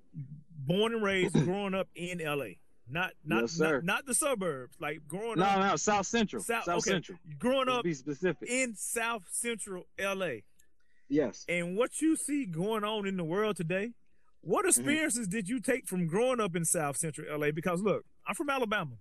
born 0.56 0.94
and 0.94 1.04
raised, 1.04 1.34
growing 1.46 1.74
up 1.74 1.88
in 1.96 2.20
LA. 2.20 2.46
Not 2.92 3.12
not, 3.26 3.42
yes, 3.42 3.60
not 3.60 3.84
not 3.84 4.06
the 4.06 4.14
suburbs, 4.14 4.78
like 4.80 5.08
growing 5.08 5.40
no, 5.40 5.46
up. 5.46 5.60
No, 5.60 5.68
no, 5.70 5.76
South 5.76 6.06
Central. 6.06 6.44
South, 6.44 6.66
South 6.66 6.78
okay. 6.78 6.92
Central. 6.92 7.18
Growing 7.40 7.68
Let's 7.68 7.78
up 7.80 7.84
be 7.84 7.94
specific. 7.94 8.50
in 8.50 8.76
South 8.76 9.24
Central 9.32 9.88
LA. 10.00 10.42
Yes. 11.08 11.46
And 11.50 11.76
what 11.76 12.02
you 12.02 12.16
see 12.16 12.46
going 12.46 12.84
on 12.84 13.08
in 13.08 13.18
the 13.18 13.24
world 13.24 13.58
today, 13.58 13.94
what 14.42 14.62
Mm-hmm. 14.62 14.70
experiences 14.70 15.28
mm-hmm. 15.28 15.36
did 15.38 15.50
you 15.50 15.60
take 15.60 15.88
from 15.88 16.08
growing 16.08 16.40
up 16.40 16.56
in 16.56 16.66
South 16.66 16.98
Central 16.98 17.28
LA? 17.40 17.52
Because 17.52 17.82
look, 17.82 18.06
I'm 18.28 18.36
from 18.36 18.50
Alabama. 18.50 18.96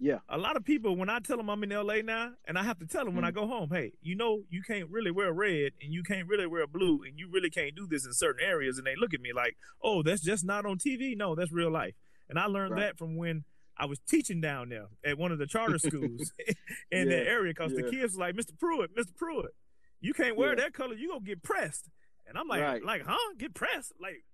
Yeah. 0.00 0.18
A 0.28 0.36
lot 0.38 0.56
of 0.56 0.64
people, 0.64 0.96
when 0.96 1.08
I 1.08 1.20
tell 1.20 1.36
them 1.36 1.48
I'm 1.48 1.62
in 1.62 1.70
LA 1.70 1.98
now, 2.02 2.32
and 2.48 2.58
I 2.58 2.64
have 2.64 2.78
to 2.80 2.86
tell 2.86 3.04
them 3.04 3.14
when 3.14 3.24
I 3.24 3.30
go 3.30 3.46
home, 3.46 3.68
hey, 3.70 3.92
you 4.02 4.16
know, 4.16 4.42
you 4.50 4.60
can't 4.66 4.88
really 4.90 5.12
wear 5.12 5.32
red 5.32 5.72
and 5.80 5.92
you 5.92 6.02
can't 6.02 6.26
really 6.26 6.46
wear 6.46 6.66
blue 6.66 7.02
and 7.06 7.16
you 7.18 7.28
really 7.30 7.50
can't 7.50 7.76
do 7.76 7.86
this 7.86 8.04
in 8.04 8.12
certain 8.12 8.44
areas. 8.44 8.78
And 8.78 8.86
they 8.86 8.96
look 8.96 9.14
at 9.14 9.20
me 9.20 9.32
like, 9.32 9.56
oh, 9.82 10.02
that's 10.02 10.20
just 10.22 10.44
not 10.44 10.66
on 10.66 10.78
TV. 10.78 11.16
No, 11.16 11.36
that's 11.36 11.52
real 11.52 11.70
life. 11.70 11.94
And 12.28 12.36
I 12.38 12.46
learned 12.46 12.72
Right. 12.72 12.80
that 12.80 12.98
from 12.98 13.16
when 13.16 13.44
I 13.78 13.86
was 13.86 14.00
teaching 14.08 14.40
down 14.40 14.70
there 14.70 14.86
at 15.04 15.18
one 15.18 15.30
of 15.30 15.38
the 15.38 15.46
charter 15.46 15.78
schools 15.90 16.32
in 16.90 17.08
Yeah, 17.08 17.16
that 17.18 17.26
area 17.28 17.52
because 17.56 17.72
the 17.72 17.82
kids 17.84 18.14
was 18.14 18.16
like, 18.16 18.34
Mr. 18.34 18.58
Pruitt, 18.58 18.96
Mr. 18.96 19.14
Pruitt, 19.16 19.54
you 20.00 20.14
can't 20.14 20.36
wear 20.36 20.50
Yeah. 20.50 20.64
that 20.64 20.72
color. 20.74 20.94
You're 20.94 21.10
gonna 21.12 21.24
get 21.24 21.44
pressed. 21.44 21.88
And 22.26 22.36
I'm 22.36 22.48
like, 22.48 22.60
Right. 22.62 22.82
like, 22.84 23.02
huh? 23.06 23.34
Get 23.38 23.54
pressed? 23.54 23.92
Like, 24.00 24.24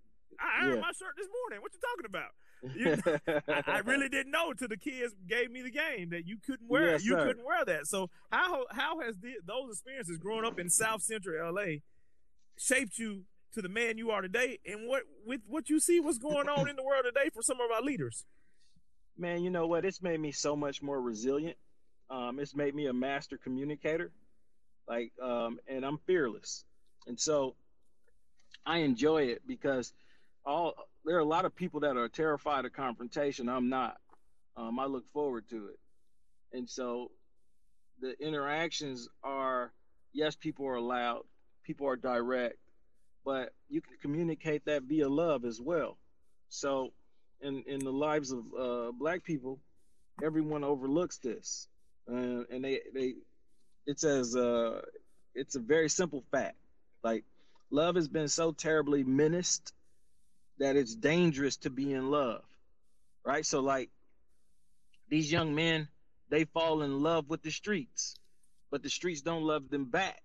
I 0.40 0.62
ironed 0.64 0.74
Yeah. 0.76 0.80
my 0.80 0.92
shirt 0.92 1.14
this 1.16 1.28
morning. 1.40 1.62
What 1.62 1.72
you 1.74 1.80
talking 1.88 2.06
about? 2.06 2.32
You- 2.74 3.42
I, 3.66 3.76
I 3.76 3.78
really 3.80 4.08
didn't 4.16 4.32
know 4.32 4.52
till 4.52 4.68
the 4.68 4.76
kids 4.76 5.14
gave 5.28 5.50
me 5.50 5.62
the 5.62 5.70
game 5.70 6.10
that 6.10 6.26
you 6.26 6.38
couldn't 6.44 6.68
wear 6.68 6.90
Yes, 6.92 7.04
you 7.04 7.12
sir. 7.12 7.26
couldn't 7.26 7.44
wear 7.44 7.64
that. 7.64 7.86
So 7.86 8.10
how 8.30 8.66
how 8.70 9.00
has 9.00 9.16
the, 9.18 9.34
those 9.46 9.70
experiences 9.72 10.18
growing 10.18 10.44
up 10.44 10.58
in 10.58 10.68
South 10.70 11.02
Central 11.02 11.52
LA 11.54 11.78
shaped 12.56 12.98
you 12.98 13.22
to 13.54 13.62
the 13.62 13.68
man 13.68 13.96
you 13.98 14.10
are 14.10 14.22
today? 14.22 14.58
And 14.66 14.88
what 14.88 15.02
with 15.24 15.40
what 15.46 15.70
you 15.70 15.78
see 15.80 16.00
what's 16.00 16.18
going 16.18 16.48
on 16.48 16.68
in 16.68 16.76
the 16.76 16.82
world 16.82 17.04
today 17.04 17.30
for 17.32 17.42
some 17.42 17.60
of 17.60 17.70
our 17.70 17.82
leaders? 17.82 18.24
Man, 19.16 19.42
you 19.42 19.50
know 19.50 19.66
what? 19.66 19.84
It's 19.84 20.02
made 20.02 20.20
me 20.20 20.30
so 20.32 20.54
much 20.56 20.82
more 20.82 21.00
resilient. 21.00 21.56
Um, 22.10 22.38
it's 22.40 22.54
made 22.54 22.74
me 22.74 22.86
a 22.86 22.92
master 22.92 23.36
communicator. 23.36 24.10
Like, 24.88 25.12
um, 25.22 25.58
and 25.68 25.84
I'm 25.84 25.98
fearless. 26.06 26.64
And 27.06 27.18
so 27.20 27.54
I 28.64 28.78
enjoy 28.78 29.24
it 29.24 29.42
because 29.46 29.92
all 30.48 30.74
there 31.04 31.16
are 31.16 31.20
a 31.20 31.24
lot 31.24 31.44
of 31.44 31.54
people 31.54 31.80
that 31.80 31.96
are 31.96 32.08
terrified 32.08 32.64
of 32.64 32.72
confrontation. 32.72 33.48
I'm 33.48 33.68
not. 33.68 33.98
Um, 34.56 34.78
I 34.78 34.86
look 34.86 35.04
forward 35.12 35.48
to 35.50 35.68
it. 35.68 35.78
And 36.52 36.68
so 36.68 37.10
the 38.00 38.14
interactions 38.18 39.08
are 39.22 39.72
yes, 40.12 40.34
people 40.34 40.66
are 40.66 40.80
loud, 40.80 41.22
people 41.62 41.86
are 41.86 41.96
direct, 41.96 42.56
but 43.24 43.52
you 43.68 43.80
can 43.80 43.96
communicate 44.00 44.64
that 44.64 44.84
via 44.84 45.08
love 45.08 45.44
as 45.44 45.60
well. 45.60 45.98
So 46.48 46.92
in 47.42 47.62
in 47.66 47.80
the 47.80 47.92
lives 47.92 48.32
of 48.32 48.44
uh, 48.58 48.92
black 48.92 49.22
people, 49.24 49.60
everyone 50.24 50.64
overlooks 50.64 51.18
this, 51.18 51.68
uh, 52.10 52.44
and 52.50 52.64
they 52.64 52.80
they 52.94 53.14
it's 53.86 54.02
as 54.02 54.34
uh, 54.34 54.80
it's 55.34 55.56
a 55.56 55.60
very 55.60 55.90
simple 55.90 56.24
fact. 56.30 56.56
Like 57.04 57.24
love 57.70 57.96
has 57.96 58.08
been 58.08 58.28
so 58.28 58.52
terribly 58.52 59.04
menaced 59.04 59.72
that 60.58 60.76
it's 60.76 60.94
dangerous 60.94 61.56
to 61.58 61.70
be 61.70 61.92
in 61.92 62.10
love, 62.10 62.42
right? 63.24 63.44
So 63.44 63.60
like 63.60 63.90
these 65.08 65.30
young 65.30 65.54
men, 65.54 65.88
they 66.28 66.44
fall 66.44 66.82
in 66.82 67.02
love 67.02 67.28
with 67.28 67.42
the 67.42 67.50
streets, 67.50 68.16
but 68.70 68.82
the 68.82 68.90
streets 68.90 69.22
don't 69.22 69.44
love 69.44 69.70
them 69.70 69.86
back, 69.86 70.22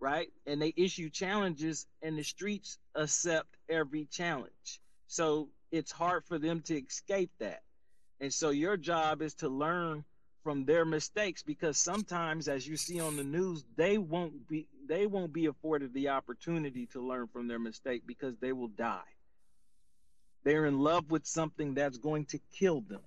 right? 0.00 0.28
And 0.46 0.60
they 0.60 0.72
issue 0.76 1.10
challenges, 1.10 1.86
and 2.02 2.16
the 2.16 2.22
streets 2.22 2.78
accept 2.94 3.56
every 3.68 4.06
challenge. 4.06 4.80
So 5.08 5.48
it's 5.70 5.92
hard 5.92 6.24
for 6.24 6.38
them 6.38 6.60
to 6.62 6.76
escape 6.82 7.30
that. 7.40 7.62
And 8.20 8.32
so 8.32 8.50
your 8.50 8.76
job 8.76 9.20
is 9.20 9.34
to 9.34 9.48
learn 9.48 10.04
from 10.42 10.64
their 10.64 10.84
mistakes 10.84 11.42
because 11.42 11.78
sometimes 11.78 12.48
as 12.48 12.68
you 12.68 12.76
see 12.76 13.00
on 13.00 13.16
the 13.16 13.24
news 13.24 13.64
they 13.76 13.96
won't 13.96 14.46
be 14.46 14.68
they 14.86 15.06
won't 15.06 15.32
be 15.32 15.46
afforded 15.46 15.92
the 15.94 16.10
opportunity 16.10 16.84
to 16.84 17.00
learn 17.00 17.26
from 17.28 17.48
their 17.48 17.58
mistake 17.58 18.02
because 18.06 18.36
they 18.36 18.52
will 18.52 18.68
die. 18.68 19.13
They're 20.44 20.66
in 20.66 20.78
love 20.78 21.10
with 21.10 21.26
something 21.26 21.74
that's 21.74 21.98
going 21.98 22.26
to 22.26 22.38
kill 22.58 22.82
them. 22.82 23.00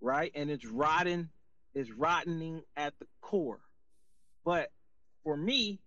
Right? 0.00 0.32
And 0.34 0.50
it's 0.50 0.66
rotting 0.66 1.28
it's 1.74 1.90
rottening 1.90 2.62
at 2.76 2.92
the 2.98 3.06
core. 3.22 3.60
But 4.44 4.68
for 5.24 5.36
me, 5.36 5.80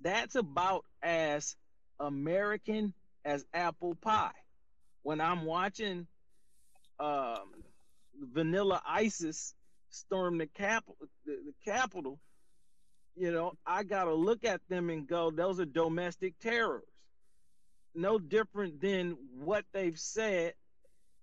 that's 0.00 0.34
about 0.34 0.84
as 1.02 1.54
American 2.00 2.92
as 3.24 3.44
apple 3.52 3.94
pie 3.94 4.32
when 5.02 5.20
I'm 5.20 5.44
watching 5.44 6.06
um, 7.00 7.52
Vanilla 8.20 8.82
ISIS 8.86 9.54
storm 9.90 10.38
the 10.38 10.46
capital, 10.46 10.96
the, 11.24 11.38
the 11.46 11.70
Capitol, 11.70 12.18
you 13.16 13.32
know, 13.32 13.52
I 13.66 13.84
gotta 13.84 14.14
look 14.14 14.44
at 14.44 14.60
them 14.68 14.90
and 14.90 15.06
go, 15.06 15.30
those 15.30 15.60
are 15.60 15.64
domestic 15.64 16.38
terrors. 16.40 16.84
No 17.98 18.18
different 18.18 18.80
than 18.80 19.16
what 19.34 19.64
they've 19.72 19.98
said 19.98 20.54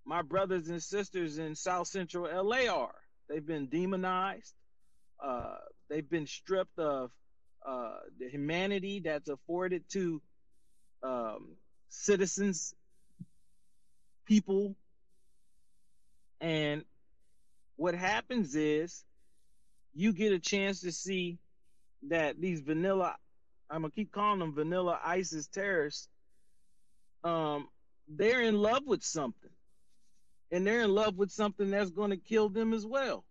my 0.05 0.21
brothers 0.21 0.69
and 0.69 0.81
sisters 0.81 1.39
in 1.39 1.55
South 1.55 1.87
Central 1.87 2.25
LA 2.25 2.71
are. 2.71 2.93
They've 3.27 3.45
been 3.45 3.65
demonized. 3.67 4.53
Uh, 5.23 5.55
they've 5.89 6.07
been 6.07 6.27
stripped 6.27 6.77
of 6.77 7.09
uh, 7.65 7.95
the 8.19 8.29
humanity 8.29 9.01
that's 9.03 9.29
afforded 9.29 9.83
to 9.89 10.21
um, 11.01 11.55
citizens, 11.89 12.75
people. 14.25 14.75
And 16.39 16.83
what 17.77 17.95
happens 17.95 18.55
is 18.55 19.03
you 19.95 20.13
get 20.13 20.33
a 20.33 20.39
chance 20.39 20.81
to 20.81 20.91
see 20.91 21.39
that 22.09 22.39
these 22.39 22.61
vanilla, 22.61 23.15
I'm 23.71 23.81
going 23.81 23.91
to 23.91 23.95
keep 23.95 24.11
calling 24.11 24.39
them 24.39 24.53
vanilla 24.53 24.99
ISIS 25.03 25.47
terrorists, 25.47 26.07
um, 27.25 27.67
they're 28.07 28.43
in 28.43 28.55
love 28.55 28.83
with 28.85 29.03
something. 29.03 29.49
And 30.51 30.65
they're 30.65 30.81
in 30.81 30.93
love 30.93 31.17
with 31.17 31.31
something 31.31 31.71
that's 31.71 31.89
going 31.89 32.11
to 32.11 32.17
kill 32.17 32.49
them 32.49 32.71
as 32.73 32.85
well. 32.85 33.25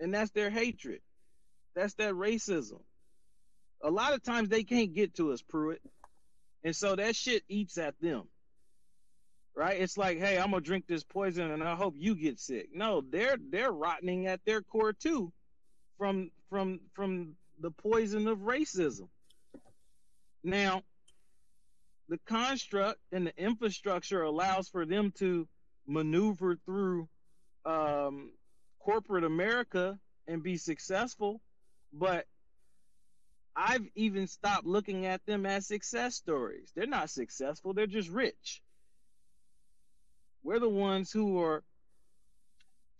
And 0.00 0.12
that's 0.12 0.32
their 0.32 0.50
hatred. 0.50 1.00
That's 1.74 1.94
that 1.94 2.14
racism. 2.14 2.80
A 3.82 3.90
lot 3.90 4.12
of 4.12 4.22
times 4.22 4.48
they 4.48 4.64
can't 4.64 4.92
get 4.92 5.14
to 5.14 5.32
us, 5.32 5.40
Pruitt. 5.40 5.80
And 6.64 6.74
so 6.74 6.96
that 6.96 7.16
shit 7.16 7.44
eats 7.48 7.78
at 7.78 7.94
them. 8.00 8.24
Right? 9.54 9.80
It's 9.80 9.96
like, 9.96 10.18
hey, 10.18 10.38
I'm 10.38 10.50
gonna 10.50 10.62
drink 10.62 10.86
this 10.86 11.04
poison 11.04 11.50
and 11.50 11.62
I 11.62 11.74
hope 11.74 11.94
you 11.96 12.14
get 12.14 12.40
sick. 12.40 12.70
No, 12.74 13.02
they're 13.02 13.36
they're 13.50 13.70
rotting 13.70 14.26
at 14.26 14.40
their 14.46 14.62
core 14.62 14.94
too 14.94 15.30
from 15.98 16.30
from 16.48 16.80
from 16.94 17.36
the 17.60 17.70
poison 17.70 18.26
of 18.28 18.38
racism. 18.38 19.08
Now, 20.42 20.82
the 22.12 22.18
construct 22.26 22.98
and 23.10 23.26
the 23.26 23.32
infrastructure 23.38 24.22
allows 24.22 24.68
for 24.68 24.84
them 24.84 25.12
to 25.12 25.48
maneuver 25.86 26.56
through 26.66 27.08
um, 27.64 28.30
corporate 28.78 29.24
America 29.24 29.98
and 30.28 30.42
be 30.42 30.58
successful, 30.58 31.40
but 31.90 32.26
I've 33.56 33.88
even 33.94 34.26
stopped 34.26 34.66
looking 34.66 35.06
at 35.06 35.24
them 35.24 35.46
as 35.46 35.66
success 35.66 36.14
stories. 36.14 36.70
They're 36.76 36.86
not 36.86 37.08
successful, 37.08 37.72
they're 37.72 37.86
just 37.86 38.10
rich. 38.10 38.60
We're 40.42 40.60
the 40.60 40.68
ones 40.68 41.10
who 41.10 41.40
are 41.40 41.62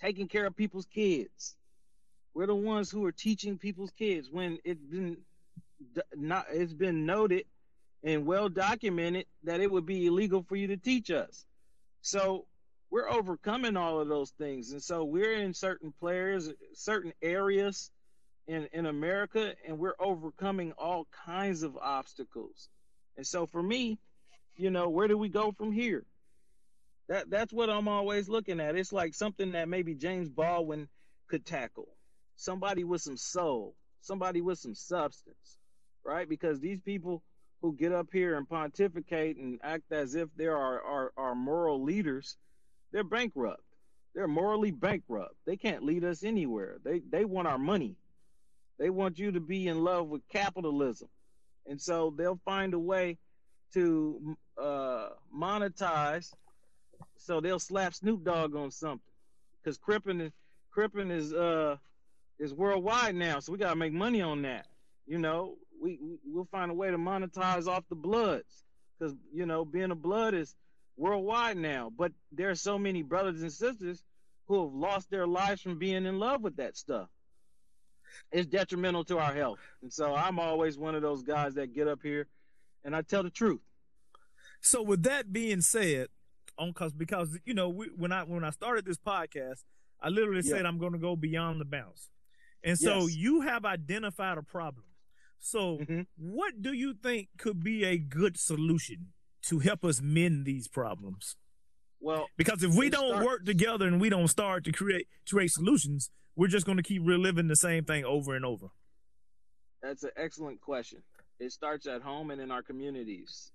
taking 0.00 0.26
care 0.26 0.46
of 0.46 0.56
people's 0.56 0.86
kids. 0.86 1.54
We're 2.32 2.46
the 2.46 2.54
ones 2.54 2.90
who 2.90 3.04
are 3.04 3.12
teaching 3.12 3.58
people's 3.58 3.90
kids 3.90 4.30
when 4.30 4.56
it's 4.64 4.82
been 4.82 5.18
not 6.16 6.46
it's 6.50 6.72
been 6.72 7.04
noted 7.04 7.44
and 8.04 8.26
well 8.26 8.48
documented 8.48 9.26
that 9.44 9.60
it 9.60 9.70
would 9.70 9.86
be 9.86 10.06
illegal 10.06 10.42
for 10.42 10.56
you 10.56 10.68
to 10.68 10.76
teach 10.76 11.10
us. 11.10 11.46
So 12.00 12.46
we're 12.90 13.08
overcoming 13.08 13.76
all 13.76 14.00
of 14.00 14.08
those 14.08 14.30
things. 14.30 14.72
And 14.72 14.82
so 14.82 15.04
we're 15.04 15.34
in 15.34 15.54
certain 15.54 15.92
players, 15.98 16.50
certain 16.74 17.12
areas 17.22 17.90
in, 18.46 18.68
in 18.72 18.86
America, 18.86 19.54
and 19.66 19.78
we're 19.78 19.94
overcoming 19.98 20.72
all 20.72 21.06
kinds 21.24 21.62
of 21.62 21.76
obstacles. 21.76 22.68
And 23.16 23.26
so 23.26 23.46
for 23.46 23.62
me, 23.62 23.98
you 24.56 24.70
know, 24.70 24.88
where 24.88 25.08
do 25.08 25.16
we 25.16 25.28
go 25.28 25.52
from 25.52 25.72
here? 25.72 26.04
That 27.08 27.30
that's 27.30 27.52
what 27.52 27.70
I'm 27.70 27.88
always 27.88 28.28
looking 28.28 28.60
at. 28.60 28.76
It's 28.76 28.92
like 28.92 29.14
something 29.14 29.52
that 29.52 29.68
maybe 29.68 29.94
James 29.94 30.28
Baldwin 30.28 30.88
could 31.28 31.44
tackle. 31.44 31.88
Somebody 32.36 32.84
with 32.84 33.02
some 33.02 33.16
soul, 33.16 33.74
somebody 34.00 34.40
with 34.40 34.58
some 34.58 34.74
substance, 34.74 35.58
right? 36.04 36.28
Because 36.28 36.60
these 36.60 36.80
people 36.80 37.22
who 37.62 37.72
get 37.74 37.92
up 37.92 38.08
here 38.12 38.36
and 38.36 38.48
pontificate 38.48 39.36
and 39.36 39.60
act 39.62 39.92
as 39.92 40.14
if 40.14 40.28
they 40.36 40.46
are 40.48 40.82
are, 40.82 41.12
are 41.16 41.34
moral 41.34 41.82
leaders, 41.82 42.36
they're 42.92 43.04
bankrupt. 43.04 43.62
They're 44.14 44.28
morally 44.28 44.72
bankrupt. 44.72 45.36
They 45.46 45.56
can't 45.56 45.84
lead 45.84 46.04
us 46.04 46.24
anywhere. 46.24 46.76
They 46.84 47.00
they 47.10 47.24
want 47.24 47.48
our 47.48 47.58
money. 47.58 47.96
They 48.78 48.90
want 48.90 49.18
you 49.18 49.32
to 49.32 49.40
be 49.40 49.68
in 49.68 49.84
love 49.84 50.08
with 50.08 50.22
capitalism. 50.28 51.08
And 51.66 51.80
so 51.80 52.12
they'll 52.16 52.40
find 52.44 52.74
a 52.74 52.78
way 52.78 53.16
to 53.74 54.36
uh, 54.60 55.10
monetize. 55.34 56.34
So 57.16 57.40
they'll 57.40 57.60
slap 57.60 57.94
Snoop 57.94 58.24
Dogg 58.24 58.56
on 58.56 58.70
something. 58.70 59.00
Because 59.62 59.78
Crippin 59.78 60.20
is 60.20 60.32
is 61.10 61.32
uh 61.32 61.76
is 62.38 62.52
worldwide 62.52 63.14
now, 63.14 63.38
so 63.38 63.52
we 63.52 63.58
gotta 63.58 63.76
make 63.76 63.92
money 63.92 64.20
on 64.20 64.42
that. 64.42 64.66
You 65.06 65.18
know, 65.18 65.56
we, 65.82 65.98
we 66.00 66.18
we'll 66.24 66.48
find 66.50 66.70
a 66.70 66.74
way 66.74 66.90
to 66.90 66.96
monetize 66.98 67.66
off 67.66 67.84
the 67.88 67.96
bloods. 67.96 68.64
Because 68.98 69.14
you 69.34 69.46
know, 69.46 69.64
being 69.64 69.90
a 69.90 69.96
blood 69.96 70.32
is 70.32 70.54
worldwide 70.96 71.56
now. 71.56 71.90
But 71.96 72.12
there 72.30 72.50
are 72.50 72.54
so 72.54 72.78
many 72.78 73.02
brothers 73.02 73.42
and 73.42 73.52
sisters 73.52 74.02
who 74.46 74.62
have 74.64 74.72
lost 74.72 75.10
their 75.10 75.26
lives 75.26 75.60
from 75.60 75.78
being 75.78 76.06
in 76.06 76.18
love 76.18 76.42
with 76.42 76.56
that 76.56 76.76
stuff. 76.76 77.08
It's 78.30 78.46
detrimental 78.46 79.04
to 79.04 79.18
our 79.18 79.32
health. 79.34 79.58
And 79.82 79.92
so 79.92 80.14
I'm 80.14 80.38
always 80.38 80.78
one 80.78 80.94
of 80.94 81.02
those 81.02 81.22
guys 81.22 81.54
that 81.54 81.74
get 81.74 81.88
up 81.88 82.00
here 82.02 82.28
and 82.84 82.94
I 82.94 83.02
tell 83.02 83.22
the 83.22 83.30
truth. 83.30 83.60
So 84.60 84.82
with 84.82 85.02
that 85.04 85.32
being 85.32 85.60
said, 85.60 86.08
on 86.58 86.72
cause 86.74 86.92
because 86.92 87.38
you 87.46 87.54
know 87.54 87.70
we, 87.70 87.86
when 87.96 88.12
I 88.12 88.22
when 88.24 88.44
I 88.44 88.50
started 88.50 88.84
this 88.84 88.98
podcast, 88.98 89.64
I 90.00 90.08
literally 90.10 90.42
Yeah. 90.44 90.56
said 90.56 90.66
I'm 90.66 90.78
going 90.78 90.92
to 90.92 90.98
go 90.98 91.16
beyond 91.16 91.60
the 91.60 91.64
bounce, 91.64 92.10
and 92.62 92.78
so 92.78 93.06
Yes. 93.06 93.16
you 93.16 93.40
have 93.40 93.64
identified 93.64 94.36
a 94.36 94.42
problem. 94.42 94.84
So 95.44 95.78
Mhm. 95.78 96.06
what 96.16 96.62
do 96.62 96.72
you 96.72 96.94
think 96.94 97.28
could 97.36 97.62
be 97.64 97.84
a 97.84 97.98
good 97.98 98.38
solution 98.38 99.12
to 99.48 99.58
help 99.58 99.84
us 99.84 100.00
mend 100.00 100.46
these 100.46 100.68
problems? 100.68 101.36
Well, 102.00 102.28
Because 102.36 102.62
if 102.62 102.74
we 102.76 102.88
don't 102.90 103.08
starts- 103.08 103.26
work 103.26 103.44
together 103.44 103.86
and 103.88 104.00
we 104.00 104.08
don't 104.08 104.28
start 104.28 104.64
to 104.64 104.72
create 104.72 105.08
create 105.28 105.50
solutions, 105.50 106.10
we're 106.36 106.46
just 106.48 106.64
going 106.64 106.76
to 106.78 106.82
keep 106.82 107.02
reliving 107.04 107.48
the 107.48 107.56
same 107.56 107.84
thing 107.84 108.04
over 108.04 108.34
and 108.36 108.44
over. 108.44 108.68
That's 109.82 110.04
an 110.04 110.12
excellent 110.16 110.60
question. 110.60 111.02
It 111.40 111.50
starts 111.50 111.86
at 111.88 112.02
home 112.02 112.30
and 112.30 112.40
in 112.40 112.52
our 112.52 112.62
communities. 112.62 113.50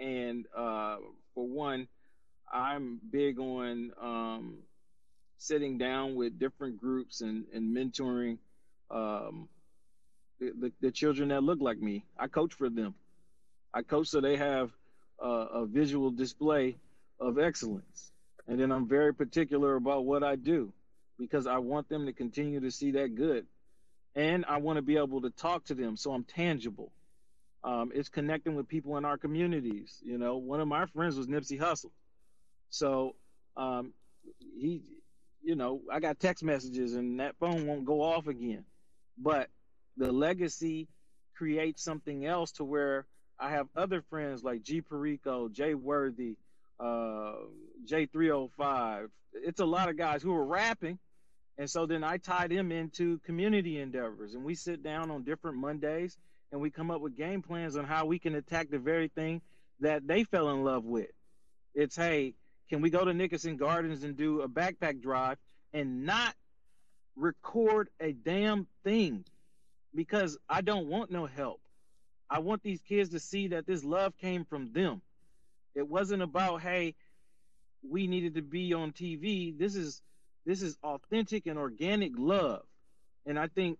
And 0.00 0.46
uh, 0.54 0.98
for 1.34 1.46
one, 1.46 1.88
I'm 2.50 3.00
big 3.10 3.38
on 3.38 3.92
um, 4.00 4.62
sitting 5.36 5.76
down 5.76 6.14
with 6.14 6.38
different 6.38 6.78
groups 6.78 7.20
and, 7.20 7.46
and 7.52 7.76
mentoring 7.76 8.38
um, 8.90 9.48
the, 10.38 10.72
the, 10.80 10.90
children 10.90 11.28
that 11.30 11.42
look 11.42 11.60
like 11.60 11.80
me. 11.80 12.04
I 12.18 12.28
coach 12.28 12.54
for 12.54 12.68
them. 12.68 12.94
I 13.74 13.82
coach 13.82 14.08
so 14.08 14.20
they 14.20 14.36
have 14.36 14.70
uh, 15.22 15.46
a 15.52 15.66
visual 15.66 16.10
display 16.10 16.76
of 17.20 17.38
excellence. 17.38 18.12
And 18.46 18.58
then 18.58 18.72
I'm 18.72 18.88
very 18.88 19.12
particular 19.12 19.76
about 19.76 20.04
what 20.04 20.22
I 20.22 20.36
do 20.36 20.72
because 21.18 21.46
I 21.46 21.58
want 21.58 21.88
them 21.88 22.06
to 22.06 22.12
continue 22.12 22.60
to 22.60 22.70
see 22.70 22.92
that 22.92 23.14
good 23.14 23.46
and 24.14 24.44
I 24.48 24.58
want 24.58 24.76
to 24.76 24.82
be 24.82 24.96
able 24.96 25.20
to 25.22 25.30
talk 25.30 25.64
to 25.66 25.74
them 25.74 25.96
so 25.96 26.12
I'm 26.12 26.24
tangible. 26.24 26.92
Um, 27.64 27.90
it's 27.94 28.08
connecting 28.08 28.54
with 28.54 28.68
people 28.68 28.96
in 28.96 29.04
our 29.04 29.18
communities. 29.18 29.98
You 30.02 30.16
know, 30.16 30.36
one 30.36 30.60
of 30.60 30.68
my 30.68 30.86
friends 30.86 31.16
was 31.16 31.26
Nipsey 31.26 31.58
Hussle. 31.58 31.90
So 32.70 33.16
um, 33.56 33.92
he, 34.56 34.82
you 35.42 35.56
know, 35.56 35.82
I 35.92 36.00
got 36.00 36.20
text 36.20 36.42
messages 36.42 36.94
and 36.94 37.20
that 37.20 37.36
phone 37.38 37.66
won't 37.66 37.84
go 37.84 38.02
off 38.02 38.28
again. 38.28 38.64
But 39.18 39.48
the 39.98 40.12
legacy 40.12 40.88
creates 41.36 41.82
something 41.82 42.24
else 42.24 42.52
to 42.52 42.64
where 42.64 43.06
I 43.38 43.50
have 43.50 43.68
other 43.76 44.02
friends 44.02 44.42
like 44.42 44.62
G 44.62 44.80
Perico, 44.80 45.48
Jay 45.48 45.74
Worthy, 45.74 46.36
uh, 46.80 47.34
J305. 47.86 49.08
It's 49.34 49.60
a 49.60 49.66
lot 49.66 49.88
of 49.88 49.96
guys 49.96 50.22
who 50.22 50.34
are 50.34 50.44
rapping. 50.44 50.98
And 51.58 51.68
so 51.68 51.86
then 51.86 52.04
I 52.04 52.18
tie 52.18 52.46
them 52.46 52.70
into 52.70 53.18
community 53.26 53.80
endeavors 53.80 54.34
and 54.34 54.44
we 54.44 54.54
sit 54.54 54.82
down 54.82 55.10
on 55.10 55.24
different 55.24 55.56
Mondays 55.56 56.16
and 56.52 56.60
we 56.60 56.70
come 56.70 56.90
up 56.90 57.00
with 57.00 57.16
game 57.16 57.42
plans 57.42 57.76
on 57.76 57.84
how 57.84 58.06
we 58.06 58.20
can 58.20 58.36
attack 58.36 58.70
the 58.70 58.78
very 58.78 59.08
thing 59.08 59.42
that 59.80 60.06
they 60.06 60.22
fell 60.22 60.50
in 60.50 60.62
love 60.62 60.84
with. 60.84 61.10
It's, 61.74 61.96
hey, 61.96 62.34
can 62.68 62.80
we 62.80 62.90
go 62.90 63.04
to 63.04 63.12
Nickerson 63.12 63.56
Gardens 63.56 64.04
and 64.04 64.16
do 64.16 64.42
a 64.42 64.48
backpack 64.48 65.02
drive 65.02 65.38
and 65.72 66.06
not 66.06 66.34
record 67.16 67.88
a 68.00 68.12
damn 68.12 68.68
thing? 68.84 69.24
Because 69.94 70.38
I 70.48 70.60
don't 70.60 70.86
want 70.86 71.10
no 71.10 71.26
help. 71.26 71.60
I 72.30 72.40
want 72.40 72.62
these 72.62 72.80
kids 72.80 73.10
to 73.10 73.20
see 73.20 73.48
that 73.48 73.66
this 73.66 73.84
love 73.84 74.16
came 74.18 74.44
from 74.44 74.72
them. 74.72 75.00
It 75.74 75.88
wasn't 75.88 76.22
about, 76.22 76.60
hey, 76.60 76.94
we 77.88 78.06
needed 78.06 78.34
to 78.34 78.42
be 78.42 78.74
on 78.74 78.92
TV. 78.92 79.56
This 79.56 79.74
is 79.74 80.02
this 80.44 80.62
is 80.62 80.78
authentic 80.82 81.46
and 81.46 81.58
organic 81.58 82.12
love. 82.16 82.62
And 83.26 83.38
I 83.38 83.48
think 83.48 83.78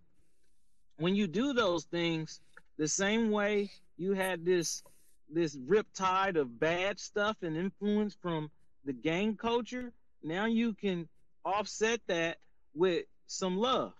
when 0.99 1.14
you 1.14 1.27
do 1.27 1.53
those 1.53 1.85
things, 1.85 2.40
the 2.77 2.88
same 2.88 3.31
way 3.31 3.71
you 3.97 4.12
had 4.12 4.44
this 4.44 4.83
this 5.31 5.57
riptide 5.57 6.37
of 6.37 6.59
bad 6.59 6.99
stuff 6.99 7.37
and 7.42 7.57
influence 7.57 8.16
from 8.21 8.51
the 8.85 8.92
gang 8.92 9.37
culture, 9.37 9.92
now 10.23 10.47
you 10.47 10.73
can 10.75 11.09
offset 11.44 12.01
that 12.07 12.38
with 12.75 13.05
some 13.27 13.59
love. 13.59 13.92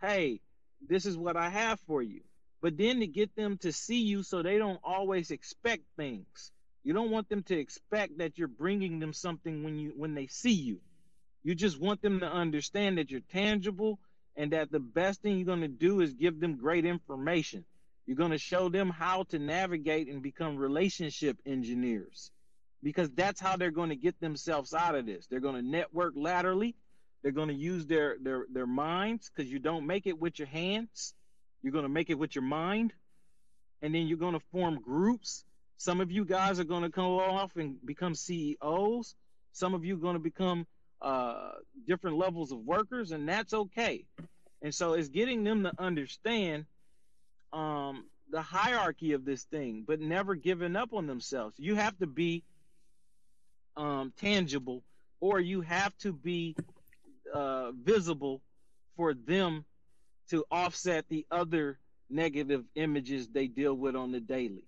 Hey, 0.00 0.40
this 0.86 1.06
is 1.06 1.16
what 1.16 1.36
I 1.36 1.48
have 1.48 1.80
for 1.80 2.02
you. 2.02 2.20
But 2.60 2.76
then 2.76 3.00
to 3.00 3.06
get 3.06 3.34
them 3.36 3.58
to 3.58 3.72
see 3.72 4.00
you 4.02 4.22
so 4.22 4.42
they 4.42 4.58
don't 4.58 4.80
always 4.82 5.30
expect 5.30 5.84
things. 5.96 6.50
You 6.82 6.92
don't 6.92 7.10
want 7.10 7.28
them 7.28 7.42
to 7.44 7.58
expect 7.58 8.18
that 8.18 8.38
you're 8.38 8.48
bringing 8.48 8.98
them 8.98 9.12
something 9.12 9.62
when 9.62 9.78
you 9.78 9.92
when 9.96 10.14
they 10.14 10.26
see 10.26 10.52
you. 10.52 10.80
You 11.42 11.54
just 11.54 11.80
want 11.80 12.02
them 12.02 12.20
to 12.20 12.26
understand 12.26 12.98
that 12.98 13.10
you're 13.10 13.20
tangible 13.20 13.98
and 14.36 14.52
that 14.52 14.70
the 14.70 14.80
best 14.80 15.22
thing 15.22 15.36
you're 15.36 15.46
going 15.46 15.60
to 15.60 15.68
do 15.68 16.00
is 16.00 16.14
give 16.14 16.40
them 16.40 16.56
great 16.56 16.84
information. 16.84 17.64
You're 18.06 18.16
going 18.16 18.30
to 18.30 18.38
show 18.38 18.68
them 18.68 18.90
how 18.90 19.24
to 19.24 19.38
navigate 19.38 20.08
and 20.08 20.22
become 20.22 20.56
relationship 20.56 21.36
engineers 21.44 22.30
because 22.82 23.10
that's 23.10 23.40
how 23.40 23.56
they're 23.56 23.70
going 23.70 23.90
to 23.90 23.96
get 23.96 24.18
themselves 24.20 24.72
out 24.72 24.94
of 24.94 25.06
this. 25.06 25.26
They're 25.26 25.40
going 25.40 25.56
to 25.56 25.62
network 25.62 26.14
laterally. 26.16 26.74
They're 27.22 27.32
going 27.32 27.48
to 27.48 27.54
use 27.54 27.86
their 27.86 28.16
their 28.20 28.46
their 28.52 28.66
minds 28.66 29.30
because 29.30 29.50
you 29.50 29.58
don't 29.58 29.86
make 29.86 30.06
it 30.06 30.18
with 30.18 30.38
your 30.38 30.48
hands. 30.48 31.14
You're 31.62 31.72
going 31.72 31.84
to 31.84 31.88
make 31.88 32.10
it 32.10 32.18
with 32.18 32.34
your 32.34 32.44
mind. 32.44 32.92
And 33.82 33.94
then 33.94 34.06
you're 34.06 34.18
going 34.18 34.34
to 34.34 34.44
form 34.52 34.80
groups. 34.80 35.44
Some 35.76 36.00
of 36.00 36.10
you 36.10 36.24
guys 36.24 36.58
are 36.58 36.64
going 36.64 36.82
to 36.82 36.90
come 36.90 37.04
off 37.06 37.52
and 37.56 37.76
become 37.84 38.14
CEOs. 38.14 39.14
Some 39.52 39.74
of 39.74 39.84
you 39.84 39.94
are 39.94 40.00
going 40.00 40.14
to 40.14 40.20
become 40.20 40.66
uh, 41.00 41.50
different 41.86 42.16
levels 42.16 42.50
of 42.50 42.58
workers, 42.58 43.12
and 43.12 43.28
that's 43.28 43.54
okay. 43.54 44.04
And 44.62 44.74
so 44.74 44.94
it's 44.94 45.08
getting 45.08 45.44
them 45.44 45.62
to 45.62 45.72
understand 45.78 46.66
um, 47.52 48.06
the 48.30 48.42
hierarchy 48.42 49.12
of 49.12 49.24
this 49.24 49.44
thing, 49.44 49.84
but 49.86 50.00
never 50.00 50.34
giving 50.34 50.76
up 50.76 50.92
on 50.92 51.06
themselves. 51.06 51.54
You 51.58 51.76
have 51.76 51.96
to 51.98 52.06
be 52.06 52.42
um, 53.76 54.12
tangible, 54.18 54.82
or 55.20 55.38
you 55.38 55.60
have 55.60 55.96
to 55.98 56.12
be 56.12 56.56
uh, 57.34 57.72
visible 57.72 58.42
for 58.96 59.14
them 59.14 59.64
to 60.30 60.44
offset 60.50 61.04
the 61.08 61.26
other 61.30 61.78
negative 62.10 62.64
images 62.74 63.28
they 63.28 63.46
deal 63.46 63.74
with 63.74 63.94
on 63.96 64.12
the 64.12 64.20
daily. 64.20 64.64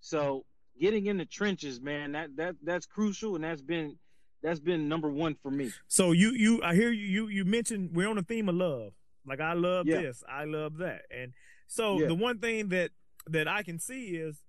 So 0.00 0.44
getting 0.80 1.06
in 1.06 1.18
the 1.18 1.24
trenches, 1.24 1.80
man, 1.80 2.12
that 2.12 2.36
that 2.36 2.56
that's 2.62 2.86
crucial, 2.86 3.34
and 3.34 3.44
that's 3.44 3.62
been 3.62 3.98
that's 4.42 4.60
been 4.60 4.88
number 4.88 5.10
one 5.10 5.36
for 5.42 5.50
me. 5.50 5.70
So 5.88 6.12
you 6.12 6.30
you 6.32 6.62
I 6.62 6.74
hear 6.74 6.90
you 6.90 7.06
you 7.06 7.28
you 7.28 7.44
mentioned 7.44 7.90
we're 7.92 8.08
on 8.08 8.16
the 8.16 8.22
theme 8.22 8.48
of 8.48 8.54
love. 8.54 8.92
Like 9.26 9.40
I 9.40 9.52
love 9.52 9.86
Yeah. 9.86 10.00
this, 10.00 10.22
I 10.28 10.44
love 10.44 10.78
that, 10.78 11.02
and 11.10 11.32
so 11.68 12.00
Yeah. 12.00 12.08
the 12.08 12.14
one 12.14 12.38
thing 12.38 12.68
that 12.68 12.90
that 13.28 13.46
I 13.46 13.62
can 13.62 13.78
see 13.78 14.16
is 14.16 14.42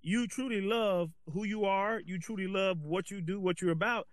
you 0.00 0.26
truly 0.26 0.60
love 0.60 1.10
who 1.32 1.44
you 1.44 1.64
are. 1.64 2.00
You 2.00 2.18
truly 2.18 2.46
love 2.46 2.80
what 2.80 3.10
you 3.10 3.20
do, 3.20 3.40
what 3.40 3.60
you're 3.60 3.70
about, 3.72 4.06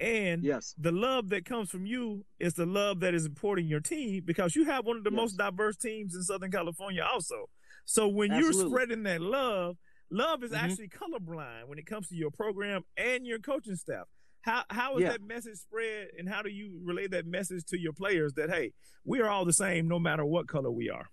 and 0.00 0.42
Yes, 0.44 0.74
the 0.78 0.92
love 0.92 1.28
that 1.30 1.44
comes 1.44 1.70
from 1.70 1.86
you 1.86 2.24
is 2.38 2.54
the 2.54 2.66
love 2.66 3.00
that 3.00 3.14
is 3.14 3.24
supporting 3.24 3.66
your 3.66 3.80
team 3.80 4.22
because 4.24 4.54
you 4.56 4.64
have 4.64 4.84
one 4.84 4.96
of 4.96 5.04
the 5.04 5.10
Yes. 5.10 5.16
most 5.16 5.36
diverse 5.38 5.76
teams 5.76 6.14
in 6.14 6.22
Southern 6.22 6.50
California 6.50 7.02
also. 7.02 7.48
So 7.84 8.08
when 8.08 8.30
Absolutely. 8.32 8.60
you're 8.60 8.70
spreading 8.70 9.02
that 9.04 9.20
love, 9.20 9.76
love 10.10 10.42
is 10.44 10.50
Mhm. 10.52 10.58
actually 10.58 10.88
colorblind 10.88 11.66
when 11.68 11.78
it 11.78 11.86
comes 11.86 12.08
to 12.08 12.16
your 12.16 12.30
program 12.30 12.82
and 12.96 13.26
your 13.26 13.38
coaching 13.38 13.76
staff. 13.76 14.06
How 14.42 14.64
how 14.70 14.96
is 14.96 15.02
Yeah. 15.02 15.12
that 15.12 15.22
message 15.22 15.56
spread 15.58 16.10
and 16.18 16.28
how 16.28 16.42
do 16.42 16.50
you 16.50 16.78
relay 16.84 17.06
that 17.08 17.26
message 17.26 17.64
to 17.66 17.78
your 17.78 17.92
players 17.92 18.34
that 18.34 18.48
hey, 18.50 18.72
we 19.04 19.20
are 19.20 19.28
all 19.28 19.44
the 19.44 19.52
same 19.52 19.88
no 19.88 19.98
matter 19.98 20.24
what 20.24 20.46
color 20.46 20.70
we 20.70 20.88
are? 20.90 21.08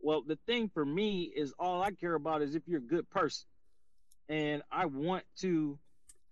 Well, 0.00 0.22
the 0.22 0.36
thing 0.46 0.68
for 0.68 0.84
me 0.84 1.32
is 1.34 1.52
all 1.58 1.82
I 1.82 1.90
care 1.92 2.14
about 2.14 2.42
is 2.42 2.54
if 2.54 2.62
you're 2.68 2.78
a 2.78 2.82
good 2.82 3.08
person. 3.08 3.46
And 4.28 4.62
I 4.70 4.86
want 4.86 5.24
to 5.38 5.78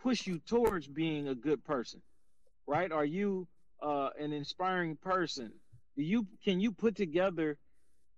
push 0.02 0.26
you 0.26 0.38
towards 0.40 0.86
being 0.86 1.28
a 1.28 1.34
good 1.34 1.64
person. 1.64 2.02
Right? 2.66 2.90
Are 2.90 3.04
you 3.04 3.46
uh, 3.82 4.10
an 4.18 4.32
inspiring 4.32 4.96
person? 4.96 5.52
Do 5.96 6.02
you 6.02 6.26
can 6.44 6.60
you 6.60 6.72
put 6.72 6.96
together 6.96 7.58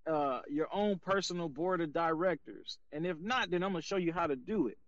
uh, 0.06 0.40
your 0.48 0.68
own 0.72 0.98
personal 0.98 1.48
board 1.48 1.80
of 1.80 1.92
directors? 1.92 2.78
And 2.92 3.06
if 3.06 3.18
not, 3.20 3.50
then 3.50 3.62
I'm 3.62 3.72
gonna 3.72 3.82
show 3.82 3.96
you 3.96 4.12
how 4.12 4.26
to 4.26 4.36
do 4.36 4.68
it. 4.68 4.78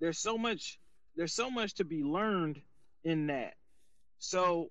There's 0.00 0.18
so 0.18 0.38
much 0.38 0.78
there's 1.16 1.34
so 1.34 1.50
much 1.50 1.74
to 1.74 1.84
be 1.84 2.02
learned 2.02 2.60
in 3.04 3.26
that. 3.28 3.54
So 4.18 4.70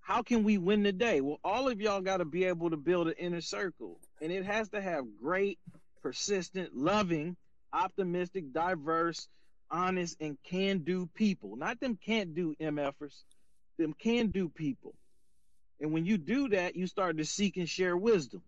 how 0.00 0.22
can 0.22 0.42
we 0.42 0.56
win 0.56 0.82
the 0.82 0.92
day? 0.92 1.20
Well, 1.20 1.38
all 1.44 1.68
of 1.68 1.80
y'all 1.80 2.00
got 2.00 2.18
to 2.18 2.24
be 2.24 2.44
able 2.44 2.70
to 2.70 2.76
build 2.76 3.08
an 3.08 3.14
inner 3.18 3.42
circle, 3.42 4.00
and 4.22 4.32
it 4.32 4.44
has 4.46 4.70
to 4.70 4.80
have 4.80 5.04
great, 5.20 5.58
persistent, 6.00 6.74
loving, 6.74 7.36
optimistic, 7.74 8.52
diverse, 8.52 9.28
honest, 9.70 10.16
and 10.20 10.38
can 10.44 10.78
do 10.78 11.08
people. 11.14 11.56
Not 11.56 11.80
them 11.80 11.96
can't 11.96 12.34
do 12.34 12.54
MFers, 12.60 13.22
them 13.78 13.94
can 13.98 14.28
do 14.28 14.48
people. 14.48 14.94
And 15.80 15.92
when 15.92 16.04
you 16.04 16.18
do 16.18 16.48
that, 16.50 16.76
you 16.76 16.86
start 16.86 17.18
to 17.18 17.24
seek 17.24 17.56
and 17.56 17.68
share 17.68 17.96
wisdom. 17.96 18.42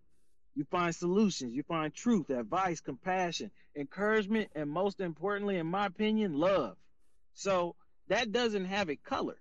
You 0.55 0.65
find 0.71 0.95
solutions, 0.95 1.55
you 1.55 1.63
find 1.63 1.95
truth, 1.95 2.29
advice, 2.31 2.81
compassion, 2.81 3.51
encouragement, 3.77 4.51
and 4.55 4.69
most 4.69 5.01
importantly, 5.01 5.57
in 5.57 5.67
my 5.67 5.87
opinion, 5.87 6.35
love. 6.35 6.77
So 7.35 7.77
that 8.09 8.33
doesn't 8.33 8.65
have 8.65 8.91
a 8.91 8.97
color. 8.97 9.39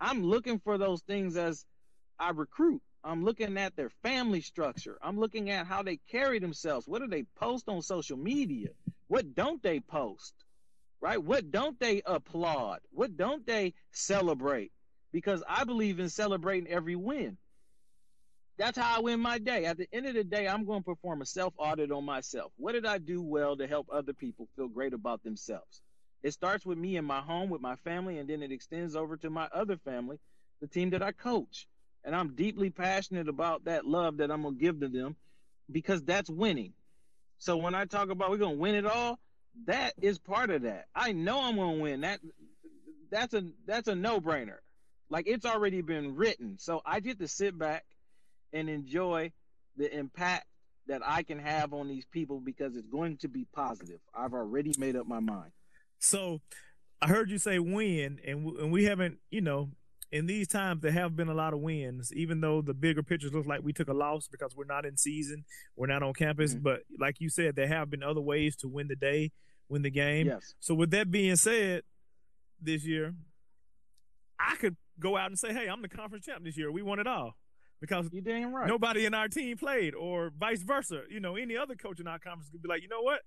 I'm 0.00 0.24
looking 0.24 0.58
for 0.58 0.76
those 0.78 1.02
things 1.02 1.36
as 1.36 1.64
I 2.18 2.30
recruit. 2.30 2.82
I'm 3.04 3.24
looking 3.24 3.56
at 3.56 3.76
their 3.76 3.90
family 4.02 4.40
structure. 4.40 4.98
I'm 5.02 5.18
looking 5.18 5.50
at 5.50 5.66
how 5.66 5.82
they 5.82 5.98
carry 6.10 6.38
themselves. 6.38 6.86
What 6.88 7.00
do 7.00 7.08
they 7.08 7.24
post 7.36 7.68
on 7.68 7.80
social 7.82 8.16
media? 8.16 8.70
What 9.10 9.34
don't 9.34 9.60
they 9.60 9.80
post? 9.80 10.32
Right? 11.00 11.20
What 11.20 11.50
don't 11.50 11.76
they 11.80 12.00
applaud? 12.06 12.78
What 12.92 13.16
don't 13.16 13.44
they 13.44 13.74
celebrate? 13.90 14.70
Because 15.10 15.42
I 15.48 15.64
believe 15.64 15.98
in 15.98 16.08
celebrating 16.08 16.70
every 16.70 16.94
win. 16.94 17.36
That's 18.56 18.78
how 18.78 18.98
I 18.98 19.00
win 19.00 19.18
my 19.18 19.38
day. 19.38 19.64
At 19.64 19.78
the 19.78 19.88
end 19.92 20.06
of 20.06 20.14
the 20.14 20.22
day, 20.22 20.46
I'm 20.46 20.64
going 20.64 20.82
to 20.82 20.84
perform 20.84 21.22
a 21.22 21.26
self 21.26 21.52
audit 21.56 21.90
on 21.90 22.04
myself. 22.04 22.52
What 22.56 22.70
did 22.70 22.86
I 22.86 22.98
do 22.98 23.20
well 23.20 23.56
to 23.56 23.66
help 23.66 23.88
other 23.92 24.12
people 24.12 24.46
feel 24.54 24.68
great 24.68 24.92
about 24.92 25.24
themselves? 25.24 25.82
It 26.22 26.30
starts 26.30 26.64
with 26.64 26.78
me 26.78 26.96
in 26.96 27.04
my 27.04 27.20
home, 27.20 27.50
with 27.50 27.60
my 27.60 27.74
family, 27.74 28.18
and 28.18 28.30
then 28.30 28.44
it 28.44 28.52
extends 28.52 28.94
over 28.94 29.16
to 29.16 29.28
my 29.28 29.48
other 29.52 29.76
family, 29.78 30.20
the 30.60 30.68
team 30.68 30.90
that 30.90 31.02
I 31.02 31.10
coach. 31.10 31.66
And 32.04 32.14
I'm 32.14 32.36
deeply 32.36 32.70
passionate 32.70 33.28
about 33.28 33.64
that 33.64 33.84
love 33.84 34.18
that 34.18 34.30
I'm 34.30 34.42
going 34.42 34.54
to 34.54 34.60
give 34.60 34.78
to 34.78 34.88
them 34.88 35.16
because 35.68 36.00
that's 36.04 36.30
winning. 36.30 36.74
So 37.40 37.56
when 37.56 37.74
I 37.74 37.86
talk 37.86 38.10
about 38.10 38.30
we're 38.30 38.36
to 38.54 38.60
win 38.60 38.74
it 38.74 38.86
all, 38.86 39.18
that 39.66 39.94
is 40.00 40.18
part 40.18 40.50
of 40.50 40.62
that. 40.62 40.86
I 40.94 41.12
know 41.12 41.40
I'm 41.40 41.56
to 41.78 41.82
win. 41.82 42.02
That 42.02 42.20
that's 43.10 43.34
a 43.34 43.44
that's 43.66 43.88
a 43.88 43.94
no-brainer. 43.94 44.58
Like 45.08 45.26
it's 45.26 45.46
already 45.46 45.80
been 45.80 46.14
written. 46.14 46.58
So 46.58 46.82
I 46.84 47.00
get 47.00 47.18
to 47.18 47.26
sit 47.26 47.58
back 47.58 47.84
and 48.52 48.68
enjoy 48.68 49.32
the 49.76 49.92
impact 49.92 50.46
that 50.86 51.00
I 51.04 51.22
can 51.22 51.38
have 51.38 51.72
on 51.72 51.88
these 51.88 52.04
people 52.12 52.40
because 52.40 52.76
it's 52.76 52.88
going 52.88 53.16
to 53.18 53.28
be 53.28 53.46
positive. 53.54 54.00
I've 54.14 54.34
already 54.34 54.74
made 54.78 54.94
up 54.94 55.06
my 55.06 55.20
mind. 55.20 55.52
So 55.98 56.40
I 57.00 57.08
heard 57.08 57.30
you 57.30 57.38
say 57.38 57.58
win, 57.58 58.20
and 58.24 58.46
and 58.58 58.70
we 58.70 58.84
haven't, 58.84 59.18
you 59.30 59.40
know, 59.40 59.70
in 60.12 60.26
these 60.26 60.48
times 60.48 60.82
there 60.82 60.90
have 60.92 61.14
been 61.16 61.28
a 61.28 61.34
lot 61.34 61.52
of 61.54 61.60
wins, 61.60 62.12
even 62.14 62.40
though 62.40 62.60
the 62.62 62.74
bigger 62.74 63.02
pictures 63.02 63.32
look 63.32 63.46
like 63.46 63.62
we 63.62 63.72
took 63.72 63.88
a 63.88 63.92
loss 63.94 64.26
because 64.28 64.54
we're 64.56 64.64
not 64.64 64.84
in 64.84 64.96
season, 64.96 65.44
we're 65.76 65.86
not 65.86 66.02
on 66.02 66.12
campus. 66.14 66.54
Mhm. 66.54 66.62
But 66.62 66.82
like 66.98 67.20
you 67.20 67.28
said, 67.28 67.54
there 67.56 67.68
have 67.68 67.90
been 67.90 68.02
other 68.02 68.20
ways 68.20 68.56
to 68.56 68.68
win 68.68 68.88
the 68.88 68.96
day, 68.96 69.30
win 69.68 69.82
the 69.82 69.90
game. 69.90 70.26
Yes. 70.26 70.54
So 70.58 70.74
with 70.74 70.90
that 70.90 71.10
being 71.10 71.36
said, 71.36 71.82
this 72.60 72.84
year, 72.84 73.14
I 74.38 74.56
could 74.56 74.76
go 74.98 75.16
out 75.16 75.28
and 75.30 75.38
say, 75.38 75.52
"Hey, 75.52 75.68
I'm 75.68 75.80
the 75.82 75.88
conference 75.88 76.26
champ 76.26 76.44
this 76.44 76.56
year. 76.58 76.70
We 76.72 76.82
won 76.82 76.98
it 76.98 77.06
all," 77.06 77.36
because 77.80 78.08
You 78.12 78.20
damn 78.20 78.52
right. 78.54 78.66
nobody 78.66 79.06
in 79.06 79.14
our 79.14 79.28
team 79.28 79.56
played, 79.56 79.94
or 79.94 80.30
vice 80.30 80.62
versa. 80.62 81.04
You 81.08 81.20
know, 81.20 81.36
any 81.36 81.56
other 81.56 81.74
coach 81.74 82.00
in 82.00 82.06
our 82.06 82.18
conference 82.18 82.50
could 82.50 82.62
be 82.62 82.68
like, 82.68 82.82
"You 82.82 82.88
know 82.88 83.00
what? 83.02 83.22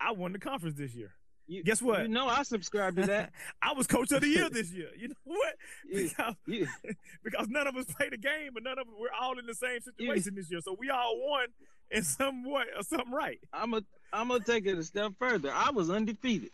I 0.00 0.12
won 0.12 0.32
the 0.32 0.38
conference 0.38 0.76
this 0.76 0.94
year. 0.94 1.14
You- 1.48 1.64
Guess 1.64 1.80
what? 1.82 2.02
You 2.02 2.08
know 2.08 2.28
I 2.28 2.42
subscribe 2.44 2.96
to 2.96 3.06
that. 3.06 3.32
I 3.62 3.72
was 3.72 3.86
coach 3.86 4.12
of 4.12 4.20
the 4.20 4.28
year 4.28 4.48
this 4.50 4.70
year. 4.70 4.90
You 4.96 5.08
know 5.08 5.14
what? 5.24 5.54
Because, 5.92 6.34
you- 6.46 6.66
because 7.24 7.48
none 7.48 7.66
of 7.66 7.74
us 7.76 7.86
played 7.86 8.12
a 8.12 8.18
game, 8.18 8.50
but 8.54 8.62
none 8.62 8.78
of 8.78 8.86
us 8.86 8.94
we're 9.00 9.08
all 9.18 9.38
in 9.38 9.46
the 9.46 9.54
same 9.54 9.80
situation 9.80 10.34
this 10.34 10.50
year. 10.50 10.60
So 10.62 10.76
we 10.78 10.90
all 10.90 11.18
won 11.26 11.46
in 11.90 12.02
some 12.04 12.44
way 12.44 12.64
or 12.76 12.82
something 12.82 13.10
right. 13.12 13.38
I'm 13.52 13.72
a 13.74 13.82
I'm 14.12 14.28
gonna 14.28 14.44
take 14.44 14.66
it 14.66 14.76
a 14.78 14.82
step 14.82 15.12
further. 15.18 15.50
I 15.52 15.70
was 15.70 15.88
undefeated, 15.90 16.50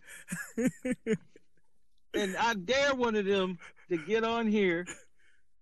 and 2.15 2.37
I 2.37 2.55
dare 2.55 2.95
one 2.95 3.17
of 3.17 3.25
them 3.27 3.59
to 3.91 3.97
get 3.97 4.25
on 4.25 4.47
here 4.47 4.87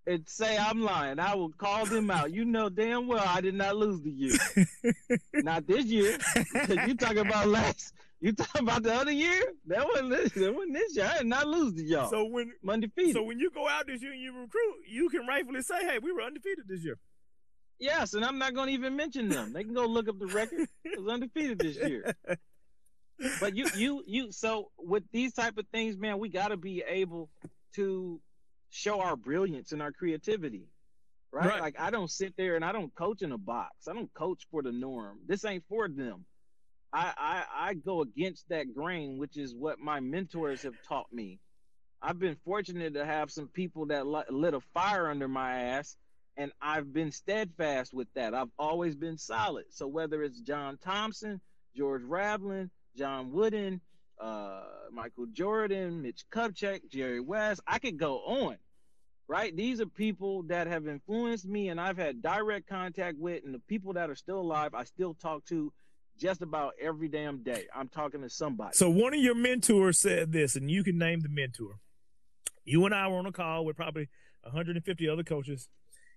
and 0.07 0.23
say 0.29 0.57
I'm 0.59 0.83
lying. 0.83 1.19
I 1.19 1.35
will 1.35 1.51
call 1.51 1.87
them 1.87 2.11
out. 2.11 2.33
You 2.33 2.45
know 2.45 2.69
damn 2.69 3.07
well 3.09 3.25
I 3.27 3.41
did 3.41 3.55
not 3.55 3.77
lose 3.77 4.01
the 4.03 4.11
year. 4.11 4.37
not 5.35 5.67
this 5.67 5.85
year. 5.87 6.19
You 6.87 6.95
talking 6.95 7.19
about 7.27 7.49
last. 7.49 7.95
You 8.23 8.33
talking 8.33 8.63
about 8.63 8.85
the 8.85 8.95
other 8.95 9.11
year? 9.11 9.43
That 9.67 9.85
wasn't 9.85 10.11
this. 10.11 10.33
That 10.33 10.55
wasn't 10.55 10.75
this 10.75 10.97
year. 10.97 11.11
I 11.13 11.19
did 11.19 11.27
not 11.27 11.49
lose 11.49 11.75
to 11.75 11.83
y'all. 11.83 12.09
So 12.09 12.25
when 12.25 12.53
undefeated. 12.67 13.15
so 13.15 13.25
when 13.25 13.41
you 13.41 13.51
go 13.51 13.69
out 13.69 13.89
this 13.89 14.01
year 14.01 14.13
and 14.13 14.21
you 14.21 14.33
recruit, 14.33 14.77
you 14.89 15.09
can 15.09 15.27
rightfully 15.27 15.61
say, 15.63 15.81
"Hey, 15.81 15.99
we 16.01 16.13
were 16.13 16.23
undefeated 16.23 16.69
this 16.69 16.85
year." 16.85 16.99
yes, 17.81 18.15
and 18.15 18.25
I'm 18.25 18.39
not 18.39 18.55
gonna 18.55 18.71
even 18.71 18.95
mention 18.95 19.29
them. 19.29 19.53
They 19.53 19.65
can 19.65 19.75
go 19.75 19.87
look 19.87 20.09
up 20.09 20.21
the 20.21 20.27
record. 20.27 20.69
It 20.85 21.01
was 21.03 21.13
undefeated 21.13 21.59
this 21.59 21.77
year. 21.77 22.15
but 23.41 23.57
you 23.57 23.67
you 23.77 24.05
you 24.07 24.33
so 24.33 24.71
with 24.79 25.03
these 25.13 25.33
type 25.35 25.59
of 25.59 25.67
things 25.73 25.97
man 25.97 26.19
we 26.19 26.29
got 26.29 26.49
to 26.49 26.57
be 26.57 26.83
able 26.87 27.29
to 27.75 28.21
show 28.71 29.01
our 29.01 29.17
brilliance 29.17 29.73
and 29.73 29.83
our 29.83 29.93
creativity 29.93 30.69
right? 31.31 31.47
Right. 31.47 31.61
like 31.61 31.79
i 31.79 31.91
don't 31.91 32.11
sit 32.11 32.35
there 32.37 32.57
and 32.57 32.65
i 32.65 32.73
don't 32.73 32.93
coach 32.95 33.23
in 33.23 33.33
a 33.33 33.39
box 33.39 33.89
i 33.89 33.93
don't 33.93 34.13
coach 34.15 34.47
for 34.51 34.63
the 34.63 34.73
norm 34.73 35.19
this 35.27 35.45
ain't 35.45 35.65
for 35.69 35.89
them 35.89 36.25
I, 36.93 37.13
I 37.17 37.45
I 37.71 37.75
go 37.75 38.03
against 38.03 38.49
that 38.51 38.75
grain, 38.75 39.19
which 39.19 39.37
is 39.37 39.55
what 39.55 39.79
my 39.79 40.01
mentors 40.01 40.63
have 40.63 40.75
taught 40.87 41.13
me. 41.13 41.39
I've 42.03 42.19
been 42.19 42.37
fortunate 42.45 42.95
to 42.95 43.07
have 43.07 43.31
some 43.31 43.49
people 43.49 43.87
that 43.87 44.07
lit 44.07 44.55
a 44.55 44.61
fire 44.75 45.09
under 45.09 45.29
my 45.29 45.61
ass, 45.61 45.97
and 46.37 46.51
I've 46.61 46.93
been 46.93 47.13
steadfast 47.13 47.95
with 47.95 48.09
that. 48.15 48.35
I've 48.35 48.51
always 48.59 48.97
been 48.97 49.17
solid. 49.17 49.67
So 49.71 49.87
whether 49.87 50.23
it's 50.23 50.41
John 50.41 50.79
Thompson, 50.83 51.41
George 51.77 52.03
Raveling, 52.03 52.71
John 52.97 53.31
Wooden, 53.33 53.81
uh, 54.21 54.65
Michael 54.93 55.27
Jordan, 55.33 56.03
Mitch 56.03 56.25
Kupchak, 56.31 56.91
Jerry 56.91 57.21
West, 57.21 57.61
I 57.67 57.79
could 57.79 57.99
go 57.99 58.19
on. 58.19 58.57
Right? 59.29 59.57
These 59.57 59.81
are 59.81 59.87
people 59.87 60.43
that 60.45 60.67
have 60.67 60.89
influenced 60.89 61.47
me 61.47 61.69
and 61.71 61.81
I've 61.81 61.97
had 61.97 62.21
direct 62.21 62.69
contact 62.69 63.17
with, 63.19 63.45
and 63.45 63.55
the 63.55 63.61
people 63.61 63.95
that 63.95 64.11
are 64.11 64.17
still 64.17 64.41
alive, 64.41 64.75
I 64.75 64.85
still 64.85 65.15
talk 65.15 65.45
to 65.47 65.73
just 66.23 66.41
about 66.41 66.75
every 66.81 67.09
damn 67.09 67.43
day. 67.43 67.65
I'm 67.75 67.89
talking 67.89 68.23
to 68.23 68.31
somebody. 68.31 68.71
So 68.75 68.89
one 68.89 69.13
of 69.13 69.21
your 69.21 69.35
mentors 69.35 70.01
said 70.01 70.33
this, 70.33 70.55
and 70.55 70.71
you 70.71 70.85
can 70.85 70.97
name 70.97 71.21
the 71.21 71.29
mentor. 71.29 71.81
You 72.65 72.87
and 72.87 72.95
I 72.95 73.09
were 73.09 73.17
on 73.17 73.27
a 73.27 73.33
call 73.33 73.65
with 73.65 73.77
probably 73.77 74.09
150 74.43 75.09
other 75.09 75.25
coaches, 75.25 75.69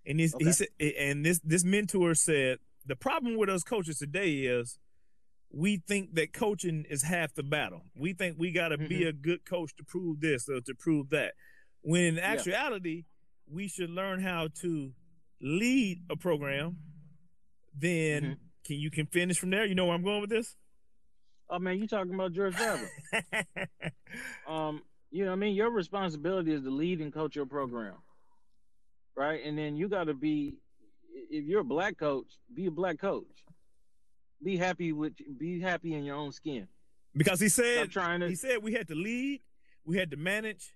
and 0.05 0.19
this, 0.19 0.35
okay. 0.35 0.45
he 0.45 0.51
said, 0.51 0.67
and 0.79 1.25
this 1.25 1.39
this 1.43 1.63
mentor 1.63 2.13
said 2.13 2.59
the 2.85 2.95
problem 2.95 3.35
with 3.35 3.49
us 3.49 3.63
coaches 3.63 3.97
today 3.97 4.41
is 4.41 4.77
we 5.51 5.81
think 5.87 6.13
that 6.13 6.33
coaching 6.33 6.85
is 6.87 7.01
half 7.01 7.33
the 7.33 7.41
battle. 7.41 7.81
We 7.95 8.13
think 8.13 8.35
we 8.37 8.51
got 8.51 8.69
to 8.69 8.77
mm-hmm. 8.77 8.87
be 8.87 9.03
a 9.05 9.13
good 9.13 9.43
coach 9.45 9.75
to 9.77 9.83
prove 9.83 10.19
this 10.19 10.47
or 10.47 10.61
to 10.61 10.75
prove 10.75 11.09
that. 11.09 11.33
When 11.81 12.03
in 12.03 12.19
actuality, 12.19 13.05
yeah. 13.47 13.55
we 13.55 13.67
should 13.67 13.89
learn 13.89 14.21
how 14.21 14.49
to 14.61 14.91
lead 15.41 16.03
a 16.11 16.15
program. 16.15 16.77
Then 17.75 18.23
mm-hmm. 18.23 18.44
Can 18.65 18.77
you 18.77 18.89
can 18.89 19.05
finish 19.05 19.37
from 19.37 19.51
there? 19.51 19.65
You 19.65 19.75
know 19.75 19.85
where 19.85 19.95
I'm 19.95 20.03
going 20.03 20.21
with 20.21 20.29
this? 20.29 20.55
Oh 21.49 21.59
man, 21.59 21.77
you 21.77 21.87
talking 21.87 22.13
about 22.13 22.33
George 22.33 22.55
Raveling? 22.59 22.89
um, 24.47 24.81
you 25.11 25.25
know, 25.25 25.31
I 25.31 25.35
mean, 25.35 25.55
your 25.55 25.69
responsibility 25.69 26.51
is 26.53 26.63
to 26.63 26.71
lead 26.71 26.99
and 26.99 27.13
coach 27.13 27.35
your 27.35 27.45
program, 27.45 27.95
right? 29.15 29.41
And 29.45 29.57
then 29.57 29.75
you 29.75 29.87
got 29.87 30.05
to 30.05 30.13
be, 30.13 30.55
if 31.29 31.45
you're 31.45 31.61
a 31.61 31.63
black 31.63 31.97
coach, 31.97 32.25
be 32.53 32.65
a 32.65 32.71
black 32.71 32.99
coach. 32.99 33.23
Be 34.43 34.57
happy 34.57 34.91
with, 34.91 35.13
be 35.37 35.61
happy 35.61 35.93
in 35.93 36.03
your 36.03 36.15
own 36.15 36.31
skin. 36.31 36.67
Because 37.15 37.39
he 37.39 37.47
said, 37.47 37.91
to, 37.91 38.27
he 38.27 38.35
said 38.35 38.61
we 38.61 38.73
had 38.73 38.89
to 38.89 38.95
lead, 38.95 39.41
we 39.85 39.97
had 39.97 40.11
to 40.11 40.17
manage, 40.17 40.73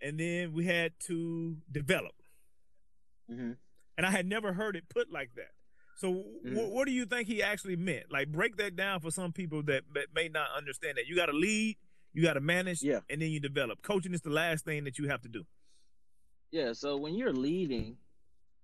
and 0.00 0.20
then 0.20 0.52
we 0.52 0.66
had 0.66 0.92
to 1.06 1.56
develop. 1.72 2.14
Mm-hmm. 3.30 3.52
And 3.96 4.06
I 4.06 4.10
had 4.10 4.26
never 4.26 4.52
heard 4.52 4.76
it 4.76 4.88
put 4.88 5.10
like 5.10 5.30
that. 5.36 5.50
So, 5.96 6.12
mm-hmm. 6.12 6.54
w- 6.54 6.74
what 6.74 6.86
do 6.86 6.92
you 6.92 7.06
think 7.06 7.28
he 7.28 7.42
actually 7.42 7.76
meant? 7.76 8.10
Like, 8.10 8.28
break 8.28 8.56
that 8.56 8.76
down 8.76 9.00
for 9.00 9.10
some 9.10 9.32
people 9.32 9.62
that, 9.64 9.82
that 9.94 10.06
may 10.14 10.28
not 10.28 10.48
understand 10.56 10.98
that. 10.98 11.06
You 11.06 11.16
got 11.16 11.26
to 11.26 11.32
lead, 11.32 11.76
you 12.12 12.22
got 12.22 12.34
to 12.34 12.40
manage, 12.40 12.82
yeah. 12.82 13.00
and 13.08 13.22
then 13.22 13.30
you 13.30 13.40
develop. 13.40 13.82
Coaching 13.82 14.14
is 14.14 14.22
the 14.22 14.30
last 14.30 14.64
thing 14.64 14.84
that 14.84 14.98
you 14.98 15.08
have 15.08 15.22
to 15.22 15.28
do. 15.28 15.44
Yeah. 16.50 16.72
So 16.72 16.96
when 16.96 17.14
you're 17.14 17.32
leading, 17.32 17.96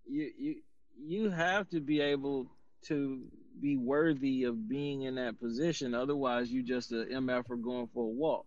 you 0.08 0.30
you 0.38 0.54
you 0.96 1.30
have 1.30 1.68
to 1.70 1.80
be 1.80 2.00
able 2.00 2.46
to 2.86 3.24
be 3.60 3.76
worthy 3.76 4.44
of 4.44 4.68
being 4.68 5.02
in 5.02 5.16
that 5.16 5.40
position. 5.40 5.94
Otherwise, 5.94 6.50
you 6.50 6.62
just 6.62 6.92
a 6.92 7.06
mf 7.10 7.44
or 7.48 7.56
going 7.56 7.88
for 7.92 8.04
a 8.04 8.08
walk. 8.08 8.46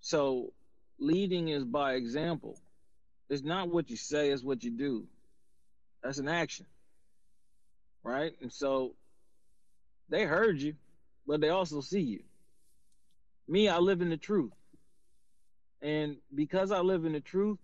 So 0.00 0.52
leading 0.98 1.48
is 1.48 1.64
by 1.64 1.94
example. 1.94 2.58
It's 3.28 3.42
not 3.42 3.68
what 3.68 3.90
you 3.90 3.96
say; 3.96 4.30
it's 4.30 4.42
what 4.42 4.64
you 4.64 4.70
do. 4.70 5.06
That's 6.02 6.18
an 6.18 6.28
action, 6.28 6.66
right? 8.08 8.32
And 8.40 8.52
so 8.52 8.94
they 10.08 10.24
heard 10.24 10.60
you, 10.60 10.74
but 11.26 11.40
they 11.40 11.50
also 11.50 11.80
see 11.80 12.00
you. 12.00 12.22
Me, 13.46 13.68
I 13.68 13.78
live 13.78 14.00
in 14.00 14.10
the 14.10 14.16
truth. 14.16 14.52
And 15.80 16.16
because 16.34 16.72
I 16.72 16.80
live 16.80 17.04
in 17.04 17.12
the 17.12 17.20
truth, 17.20 17.58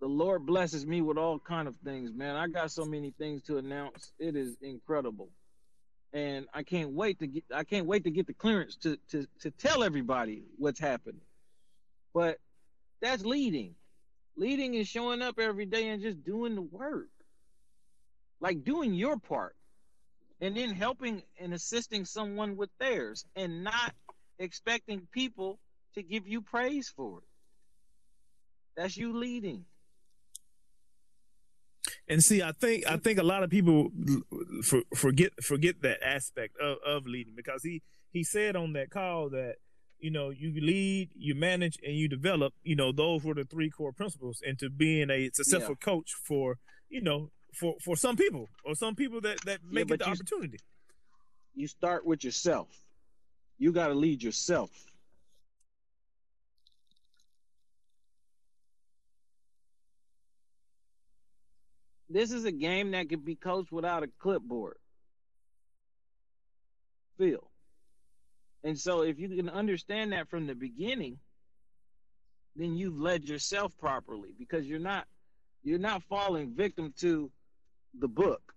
the 0.00 0.06
Lord 0.06 0.46
blesses 0.46 0.86
me 0.86 1.00
with 1.00 1.18
all 1.18 1.38
kind 1.38 1.68
of 1.68 1.76
things, 1.76 2.12
man. 2.12 2.36
I 2.36 2.48
got 2.48 2.70
so 2.70 2.84
many 2.84 3.12
things 3.18 3.42
to 3.44 3.58
announce. 3.58 4.12
It 4.18 4.36
is 4.36 4.56
incredible. 4.62 5.28
And 6.12 6.46
I 6.54 6.62
can't 6.62 6.90
wait 6.90 7.18
to 7.18 7.26
get 7.26 7.44
I 7.52 7.64
can't 7.64 7.86
wait 7.86 8.04
to 8.04 8.10
get 8.10 8.26
the 8.26 8.32
clearance 8.32 8.76
to 8.76 8.96
to 9.10 9.26
to 9.40 9.50
tell 9.50 9.82
everybody 9.82 10.44
what's 10.56 10.78
happening. 10.78 11.20
But 12.14 12.38
that's 13.02 13.24
leading. 13.24 13.74
Leading 14.36 14.74
is 14.74 14.86
showing 14.86 15.22
up 15.22 15.38
every 15.38 15.66
day 15.66 15.88
and 15.88 16.02
just 16.02 16.24
doing 16.24 16.54
the 16.54 16.62
work. 16.62 17.08
Like 18.40 18.64
doing 18.64 18.94
your 18.94 19.18
part. 19.18 19.56
And 20.40 20.56
then 20.56 20.70
helping 20.70 21.22
and 21.40 21.54
assisting 21.54 22.04
someone 22.04 22.56
with 22.56 22.68
theirs 22.78 23.24
and 23.36 23.64
not 23.64 23.94
expecting 24.38 25.08
people 25.12 25.58
to 25.94 26.02
give 26.02 26.28
you 26.28 26.42
praise 26.42 26.92
for 26.94 27.18
it. 27.18 27.24
That's 28.76 28.96
you 28.96 29.16
leading. 29.16 29.64
And 32.08 32.22
see, 32.22 32.42
I 32.42 32.52
think 32.52 32.86
I 32.86 32.98
think 32.98 33.18
a 33.18 33.24
lot 33.24 33.42
of 33.42 33.50
people 33.50 33.90
for, 34.62 34.82
forget 34.94 35.32
forget 35.42 35.82
that 35.82 36.06
aspect 36.06 36.56
of, 36.58 36.78
of 36.86 37.06
leading 37.06 37.34
because 37.34 37.62
he 37.64 37.82
he 38.10 38.22
said 38.22 38.54
on 38.54 38.74
that 38.74 38.90
call 38.90 39.30
that 39.30 39.56
you 39.98 40.10
know 40.10 40.30
you 40.30 40.52
lead, 40.60 41.10
you 41.16 41.34
manage, 41.34 41.78
and 41.84 41.96
you 41.96 42.08
develop. 42.08 42.54
You 42.62 42.76
know 42.76 42.92
those 42.92 43.24
were 43.24 43.34
the 43.34 43.44
three 43.44 43.70
core 43.70 43.92
principles 43.92 44.40
into 44.44 44.70
being 44.70 45.10
a 45.10 45.30
successful 45.32 45.76
yeah. 45.80 45.84
coach 45.84 46.12
for 46.12 46.58
you 46.88 47.00
know 47.00 47.30
for 47.56 47.74
for 47.82 47.96
some 47.96 48.16
people 48.16 48.48
or 48.64 48.74
some 48.74 48.94
people 48.94 49.20
that 49.22 49.40
that 49.46 49.60
make 49.68 49.88
yeah, 49.88 49.94
it 49.94 49.98
the 50.00 50.06
you, 50.06 50.12
opportunity. 50.12 50.58
You 51.54 51.66
start 51.66 52.06
with 52.06 52.22
yourself. 52.22 52.68
You 53.58 53.72
got 53.72 53.88
to 53.88 53.94
lead 53.94 54.22
yourself. 54.22 54.70
This 62.08 62.30
is 62.30 62.44
a 62.44 62.52
game 62.52 62.92
that 62.92 63.08
could 63.08 63.24
be 63.24 63.34
coached 63.34 63.72
without 63.72 64.02
a 64.02 64.08
clipboard. 64.18 64.76
Feel. 67.18 67.50
And 68.62 68.78
so 68.78 69.02
if 69.02 69.18
you 69.18 69.28
can 69.28 69.48
understand 69.48 70.12
that 70.12 70.28
from 70.28 70.46
the 70.46 70.54
beginning, 70.54 71.18
then 72.54 72.76
you've 72.76 72.98
led 72.98 73.24
yourself 73.24 73.76
properly 73.78 74.30
because 74.38 74.66
you're 74.66 74.78
not 74.78 75.06
you're 75.62 75.78
not 75.78 76.02
falling 76.04 76.54
victim 76.54 76.94
to 76.98 77.30
the 77.98 78.08
book. 78.08 78.54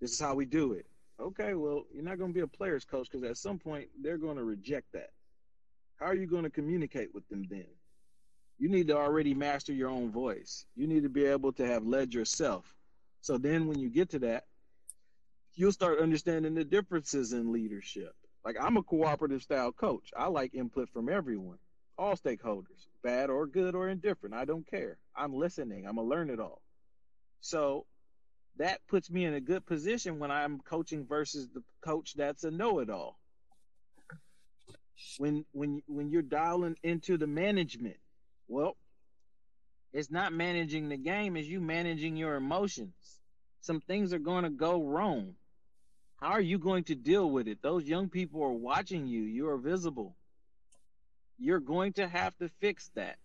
This 0.00 0.12
is 0.12 0.20
how 0.20 0.34
we 0.34 0.44
do 0.44 0.72
it. 0.72 0.86
Okay, 1.20 1.54
well, 1.54 1.84
you're 1.92 2.04
not 2.04 2.18
going 2.18 2.30
to 2.30 2.34
be 2.34 2.40
a 2.40 2.46
player's 2.46 2.84
coach 2.84 3.08
because 3.10 3.28
at 3.28 3.36
some 3.36 3.58
point 3.58 3.88
they're 4.00 4.18
going 4.18 4.36
to 4.36 4.44
reject 4.44 4.92
that. 4.92 5.10
How 5.96 6.06
are 6.06 6.14
you 6.14 6.26
going 6.26 6.44
to 6.44 6.50
communicate 6.50 7.12
with 7.12 7.28
them 7.28 7.44
then? 7.50 7.66
You 8.58 8.68
need 8.68 8.88
to 8.88 8.96
already 8.96 9.34
master 9.34 9.72
your 9.72 9.88
own 9.88 10.10
voice. 10.10 10.66
You 10.76 10.86
need 10.86 11.02
to 11.02 11.08
be 11.08 11.24
able 11.24 11.52
to 11.54 11.66
have 11.66 11.84
led 11.84 12.14
yourself. 12.14 12.72
So 13.20 13.36
then 13.36 13.66
when 13.66 13.78
you 13.78 13.88
get 13.88 14.10
to 14.10 14.18
that, 14.20 14.44
you'll 15.54 15.72
start 15.72 15.98
understanding 15.98 16.54
the 16.54 16.64
differences 16.64 17.32
in 17.32 17.52
leadership. 17.52 18.14
Like 18.44 18.56
I'm 18.60 18.76
a 18.76 18.82
cooperative 18.82 19.42
style 19.42 19.72
coach. 19.72 20.10
I 20.16 20.28
like 20.28 20.54
input 20.54 20.88
from 20.90 21.08
everyone, 21.08 21.58
all 21.98 22.16
stakeholders, 22.16 22.86
bad 23.02 23.28
or 23.28 23.46
good 23.46 23.74
or 23.74 23.88
indifferent. 23.88 24.34
I 24.34 24.44
don't 24.44 24.68
care. 24.68 24.98
I'm 25.16 25.34
listening. 25.34 25.86
I'm 25.86 25.98
a 25.98 26.02
learn 26.02 26.30
it 26.30 26.38
all. 26.38 26.62
So 27.40 27.86
that 28.58 28.86
puts 28.88 29.10
me 29.10 29.24
in 29.24 29.34
a 29.34 29.40
good 29.40 29.64
position 29.66 30.18
when 30.18 30.30
I'm 30.30 30.60
coaching 30.60 31.06
versus 31.06 31.48
the 31.52 31.62
coach 31.80 32.14
that's 32.14 32.44
a 32.44 32.50
know-it-all. 32.50 33.18
When 35.18 35.44
when 35.52 35.82
when 35.86 36.10
you're 36.10 36.22
dialing 36.22 36.76
into 36.82 37.16
the 37.16 37.28
management, 37.28 37.96
well, 38.48 38.76
it's 39.92 40.10
not 40.10 40.32
managing 40.32 40.88
the 40.88 40.96
game, 40.96 41.36
it's 41.36 41.48
you 41.48 41.60
managing 41.60 42.16
your 42.16 42.34
emotions. 42.34 42.94
Some 43.60 43.80
things 43.80 44.12
are 44.12 44.18
going 44.18 44.44
to 44.44 44.50
go 44.50 44.82
wrong. 44.82 45.34
How 46.16 46.30
are 46.30 46.40
you 46.40 46.58
going 46.58 46.84
to 46.84 46.96
deal 46.96 47.30
with 47.30 47.46
it? 47.46 47.62
Those 47.62 47.84
young 47.84 48.08
people 48.08 48.42
are 48.42 48.52
watching 48.52 49.06
you. 49.06 49.22
You 49.22 49.48
are 49.50 49.56
visible. 49.56 50.16
You're 51.38 51.60
going 51.60 51.92
to 51.94 52.08
have 52.08 52.36
to 52.38 52.48
fix 52.60 52.90
that. 52.96 53.18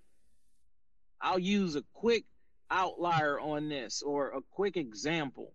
I'll 1.20 1.40
use 1.40 1.76
a 1.76 1.84
quick 1.94 2.26
outlier 2.74 3.40
on 3.40 3.70
this 3.70 4.02
or 4.02 4.30
a 4.30 4.42
quick 4.52 4.76
example. 4.76 5.54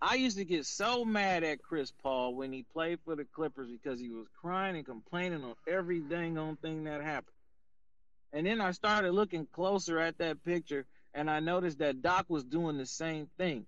I 0.00 0.14
used 0.14 0.38
to 0.38 0.44
get 0.44 0.66
so 0.66 1.04
mad 1.04 1.44
at 1.44 1.62
Chris 1.62 1.92
Paul 2.02 2.34
when 2.34 2.52
he 2.52 2.64
played 2.72 2.98
for 3.04 3.14
the 3.14 3.24
Clippers 3.24 3.68
because 3.70 4.00
he 4.00 4.10
was 4.10 4.26
crying 4.40 4.74
and 4.74 4.84
complaining 4.84 5.44
on 5.44 5.54
every 5.68 6.00
dang 6.00 6.38
on 6.38 6.56
thing 6.56 6.84
that 6.84 7.02
happened. 7.02 7.36
And 8.32 8.46
then 8.46 8.60
I 8.60 8.72
started 8.72 9.12
looking 9.12 9.46
closer 9.52 10.00
at 10.00 10.18
that 10.18 10.42
picture 10.44 10.86
and 11.14 11.30
I 11.30 11.40
noticed 11.40 11.78
that 11.78 12.02
Doc 12.02 12.26
was 12.28 12.42
doing 12.42 12.78
the 12.78 12.86
same 12.86 13.28
thing. 13.36 13.66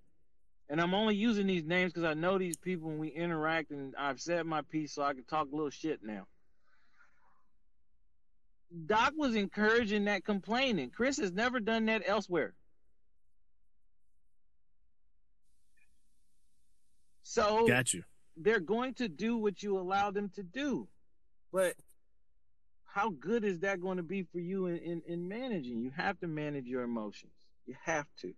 And 0.71 0.81
I'm 0.81 0.95
only 0.95 1.15
using 1.15 1.47
these 1.47 1.65
names 1.65 1.93
because 1.93 2.09
I 2.09 2.15
know 2.15 2.39
these 2.39 2.57
people 2.57 2.89
when 2.89 2.99
we 2.99 3.09
interact 3.09 3.71
and 3.71 3.95
I've 3.97 4.21
said 4.21 4.47
my 4.47 4.63
piece 4.63 4.95
so 4.95 5.03
I 5.03 5.13
can 5.13 5.25
talk 5.25 5.49
a 5.53 5.55
little 5.55 5.71
shit 5.71 6.01
now. 6.03 6.27
Doc 8.87 9.13
was 9.17 9.35
encouraging 9.35 10.07
that 10.07 10.25
complaining. 10.25 10.91
Chris 10.91 11.19
has 11.19 11.33
never 11.33 11.61
done 11.61 11.87
that 11.87 12.03
elsewhere. 12.07 12.55
So 17.23 17.67
got 17.67 17.93
you. 17.93 18.03
they're 18.37 18.61
going 18.61 18.95
to 18.95 19.09
do 19.09 19.37
what 19.37 19.63
you 19.63 19.79
allow 19.79 20.11
them 20.11 20.31
to 20.35 20.43
do. 20.43 20.89
But 21.53 21.75
how 22.85 23.11
good 23.11 23.45
is 23.45 23.61
that 23.61 23.81
going 23.81 23.97
to 23.97 24.03
be 24.03 24.23
for 24.23 24.39
you 24.39 24.67
in, 24.67 24.79
in, 24.79 25.03
in 25.07 25.29
managing? 25.29 25.79
You 25.81 25.91
have 25.97 26.19
to 26.21 26.29
manage 26.29 26.67
your 26.67 26.83
emotions. 26.83 27.33
You 27.67 27.75
have 27.85 28.07
to. 28.21 28.35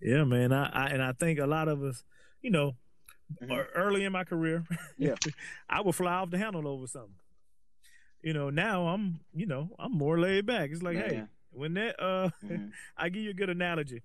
Yeah, 0.00 0.24
man. 0.24 0.52
I, 0.52 0.68
I 0.68 0.86
and 0.88 1.02
I 1.02 1.12
think 1.12 1.38
a 1.38 1.46
lot 1.46 1.68
of 1.68 1.82
us, 1.82 2.04
you 2.40 2.50
know, 2.50 2.76
Mhm. 3.40 3.66
early 3.74 4.04
in 4.04 4.12
my 4.12 4.24
career, 4.24 4.64
Yeah. 4.98 5.14
I 5.68 5.80
would 5.80 5.94
fly 5.94 6.12
off 6.14 6.30
the 6.30 6.38
handle 6.38 6.66
over 6.66 6.86
something. 6.86 7.14
You 8.22 8.32
know, 8.32 8.50
now 8.50 8.86
I'm, 8.88 9.20
you 9.34 9.46
know, 9.46 9.70
I'm 9.78 9.92
more 9.92 10.18
laid 10.18 10.46
back. 10.46 10.70
It's 10.70 10.82
like, 10.82 10.96
hey, 10.96 11.16
Man. 11.16 11.28
when 11.50 11.74
that 11.74 12.00
uh 12.00 12.30
Mhm. 12.44 12.72
I 12.96 13.08
give 13.08 13.22
you 13.22 13.30
a 13.30 13.34
good 13.34 13.50
analogy. 13.50 14.02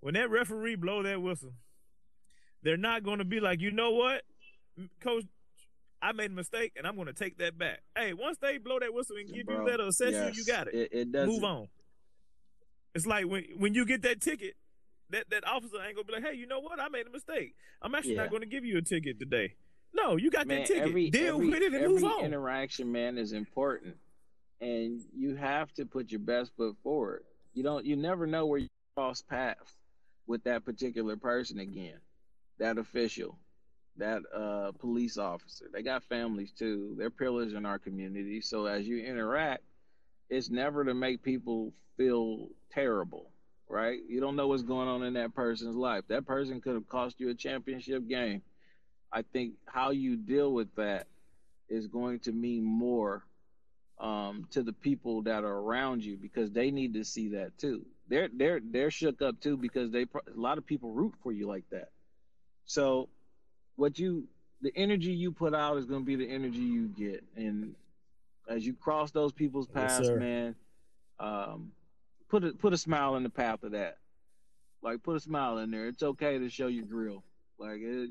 When 0.00 0.14
that 0.14 0.30
referee 0.30 0.76
blow 0.76 1.02
that 1.02 1.20
whistle, 1.22 1.52
they're 2.62 2.76
not 2.76 3.02
going 3.04 3.18
to 3.18 3.24
be 3.24 3.40
like, 3.40 3.60
you 3.60 3.70
know 3.70 3.90
what, 3.92 4.22
coach, 5.00 5.24
I 6.00 6.10
made 6.12 6.30
a 6.32 6.34
mistake 6.34 6.72
and 6.76 6.86
I'm 6.86 6.96
going 6.96 7.06
to 7.06 7.12
take 7.12 7.38
that 7.38 7.56
back. 7.56 7.80
Hey, 7.96 8.12
once 8.12 8.38
they 8.38 8.58
blow 8.58 8.80
that 8.80 8.92
whistle 8.92 9.16
and 9.16 9.32
give 9.32 9.46
Bro, 9.46 9.64
you 9.66 9.70
that 9.70 9.80
or 9.80 9.86
assess 9.88 10.12
yes, 10.12 10.34
you, 10.36 10.42
you 10.42 10.44
got 10.52 10.66
it. 10.68 10.74
It, 10.74 10.88
it 10.92 11.12
doesn't. 11.12 11.28
Move 11.32 11.44
on. 11.44 11.68
It's 12.94 13.06
like 13.06 13.26
when 13.26 13.44
when 13.56 13.74
you 13.74 13.86
get 13.86 14.02
that 14.02 14.20
ticket, 14.20 14.54
that 15.12 15.30
that 15.30 15.46
officer 15.46 15.76
ain't 15.86 15.94
gonna 15.96 16.04
be 16.04 16.12
like, 16.12 16.24
hey, 16.24 16.34
you 16.36 16.46
know 16.46 16.60
what, 16.60 16.80
I 16.80 16.88
made 16.88 17.06
a 17.06 17.10
mistake. 17.10 17.54
I'm 17.80 17.94
actually 17.94 18.14
Yeah. 18.14 18.26
not 18.26 18.40
to 18.40 18.46
give 18.46 18.64
you 18.64 18.78
a 18.78 18.82
ticket 18.82 19.18
today. 19.18 19.54
No, 19.94 20.16
you 20.16 20.30
got 20.30 20.46
Man, 20.46 20.58
that 20.60 20.66
ticket. 20.66 20.88
every, 20.88 21.10
Deal 21.10 21.34
every, 21.36 21.48
with 21.50 21.62
it 21.62 21.74
and 21.74 21.86
move 21.92 22.04
on. 22.04 22.24
interaction, 22.24 22.90
man, 22.90 23.18
is 23.18 23.32
important, 23.32 23.96
and 24.60 25.00
you 25.16 25.34
have 25.36 25.72
to 25.74 25.84
put 25.84 26.10
your 26.10 26.20
best 26.20 26.52
foot 26.56 26.76
forward. 26.82 27.24
You 27.54 27.62
don't. 27.62 27.84
You 27.84 27.96
never 27.96 28.26
know 28.26 28.46
where 28.46 28.58
you 28.60 28.68
cross 28.96 29.22
paths 29.22 29.74
with 30.26 30.42
that 30.44 30.64
particular 30.64 31.16
person 31.16 31.58
again, 31.60 31.98
that 32.58 32.78
official, 32.78 33.38
that 33.98 34.22
uh, 34.34 34.72
police 34.78 35.18
officer. 35.18 35.66
They 35.72 35.82
got 35.82 36.04
families 36.04 36.52
too. 36.52 36.94
They're 36.96 37.10
pillars 37.10 37.52
in 37.52 37.66
our 37.66 37.78
community. 37.78 38.40
So 38.40 38.64
as 38.66 38.86
you 38.86 39.04
interact, 39.04 39.64
it's 40.30 40.48
never 40.48 40.84
to 40.84 40.94
make 40.94 41.22
people 41.22 41.74
feel 41.98 42.48
terrible, 42.70 43.28
right? 43.72 44.00
You 44.06 44.20
don't 44.20 44.36
know 44.36 44.48
what's 44.48 44.62
going 44.62 44.86
on 44.86 45.02
in 45.02 45.14
that 45.14 45.34
person's 45.34 45.74
life. 45.74 46.04
That 46.08 46.26
person 46.26 46.60
could 46.60 46.74
have 46.74 46.88
cost 46.88 47.18
you 47.18 47.30
a 47.30 47.34
championship 47.34 48.06
game. 48.06 48.42
I 49.10 49.22
think 49.22 49.54
how 49.66 49.90
you 49.90 50.16
deal 50.16 50.52
with 50.52 50.68
that 50.76 51.06
is 51.70 51.86
going 51.86 52.20
to 52.20 52.32
mean 52.32 52.64
more 52.64 53.24
um, 53.98 54.46
to 54.50 54.62
the 54.62 54.74
people 54.74 55.22
that 55.22 55.42
are 55.42 55.56
around 55.56 56.04
you 56.04 56.18
because 56.18 56.50
they 56.50 56.70
need 56.70 56.92
to 56.94 57.04
see 57.04 57.28
that 57.28 57.56
too. 57.56 57.86
They're 58.08 58.28
they're 58.34 58.60
they're 58.62 58.90
shook 58.90 59.22
up 59.22 59.40
too 59.40 59.56
because 59.56 59.90
they 59.90 60.02
a 60.02 60.06
lot 60.34 60.58
of 60.58 60.66
people 60.66 60.90
root 60.90 61.14
for 61.22 61.32
you 61.32 61.46
like 61.46 61.64
that. 61.70 61.88
So 62.66 63.08
what 63.76 63.98
you 63.98 64.24
the 64.60 64.72
energy 64.76 65.12
you 65.12 65.32
put 65.32 65.54
out 65.54 65.78
is 65.78 65.86
going 65.86 66.02
to 66.02 66.06
be 66.06 66.16
the 66.16 66.30
energy 66.30 66.58
you 66.58 66.88
get, 66.88 67.24
and 67.36 67.74
as 68.48 68.66
you 68.66 68.74
cross 68.74 69.12
those 69.12 69.32
people's 69.32 69.66
paths, 69.66 70.06
sir. 70.06 70.16
man, 70.16 70.54
um, 71.18 71.72
put 72.32 72.44
a 72.44 72.52
put 72.54 72.72
a 72.72 72.78
smile 72.78 73.14
in 73.16 73.22
the 73.22 73.28
path 73.30 73.62
of 73.62 73.72
that. 73.72 73.98
Like 74.82 75.02
put 75.02 75.16
a 75.16 75.20
smile 75.20 75.58
in 75.58 75.70
there. 75.70 75.86
It's 75.86 76.02
okay 76.02 76.38
to 76.38 76.48
show 76.48 76.66
your 76.66 76.86
grill. 76.86 77.22
Like 77.58 77.78
it, 77.80 78.08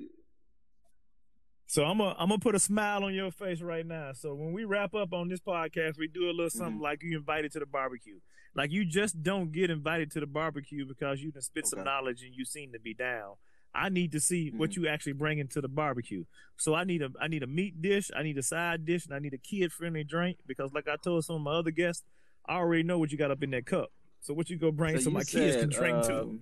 So 1.65 1.83
I'm 1.83 1.97
gonna 1.97 2.15
I'm 2.19 2.29
gonna 2.29 2.39
put 2.39 2.53
a 2.55 2.59
smile 2.59 3.03
on 3.03 3.13
your 3.15 3.31
face 3.31 3.61
right 3.61 3.85
now. 3.85 4.11
So 4.13 4.35
when 4.35 4.53
we 4.53 4.63
wrap 4.63 4.93
up 4.93 5.11
on 5.11 5.27
this 5.27 5.39
podcast, 5.41 5.97
we 5.97 6.07
do 6.07 6.29
a 6.29 6.31
little 6.31 6.49
something 6.51 6.75
Mm-hmm. 6.75 6.83
like 6.83 7.01
you 7.01 7.17
invited 7.17 7.51
to 7.53 7.59
the 7.59 7.65
barbecue. 7.65 8.19
Like 8.55 8.71
you 8.71 8.85
just 8.85 9.23
don't 9.23 9.51
get 9.51 9.69
invited 9.71 10.11
to 10.11 10.19
the 10.19 10.27
barbecue 10.27 10.85
because 10.85 11.21
you 11.21 11.31
done 11.31 11.41
spit 11.41 11.65
some 11.67 11.83
knowledge 11.83 12.21
and 12.21 12.35
you 12.35 12.45
seem 12.45 12.71
to 12.73 12.79
be 12.79 12.93
down. 12.93 13.35
I 13.73 13.89
need 13.89 14.11
to 14.11 14.19
see 14.19 14.51
what 14.51 14.71
Mhm. 14.71 14.75
you 14.75 14.87
actually 14.89 15.13
bring 15.13 15.39
into 15.39 15.61
the 15.61 15.69
barbecue. 15.69 16.25
So 16.57 16.75
I 16.75 16.83
need 16.83 17.01
a 17.01 17.09
I 17.19 17.27
need 17.27 17.41
a 17.43 17.47
meat 17.47 17.81
dish, 17.81 18.11
I 18.15 18.21
need 18.23 18.37
a 18.37 18.43
side 18.43 18.85
dish, 18.85 19.05
and 19.05 19.15
I 19.15 19.19
need 19.19 19.33
a 19.33 19.37
kid 19.39 19.71
friendly 19.73 20.03
drink 20.03 20.37
because 20.45 20.73
like 20.73 20.87
I 20.87 20.95
told 20.97 21.25
some 21.25 21.37
of 21.37 21.41
my 21.41 21.53
other 21.53 21.71
guests, 21.71 22.03
I 22.45 22.55
already 22.55 22.83
know 22.83 22.99
what 22.99 23.11
you 23.11 23.17
got 23.17 23.31
up 23.31 23.41
in 23.43 23.49
that 23.51 23.65
cup. 23.65 23.89
So 24.21 24.33
what 24.33 24.49
you 24.49 24.57
go 24.57 24.71
bring 24.71 24.97
so, 24.99 25.09
you 25.09 25.15
my 25.15 25.23
kids 25.23 25.57
can 25.57 25.69
drink 25.69 26.03
to. 26.05 26.21
um, 26.21 26.41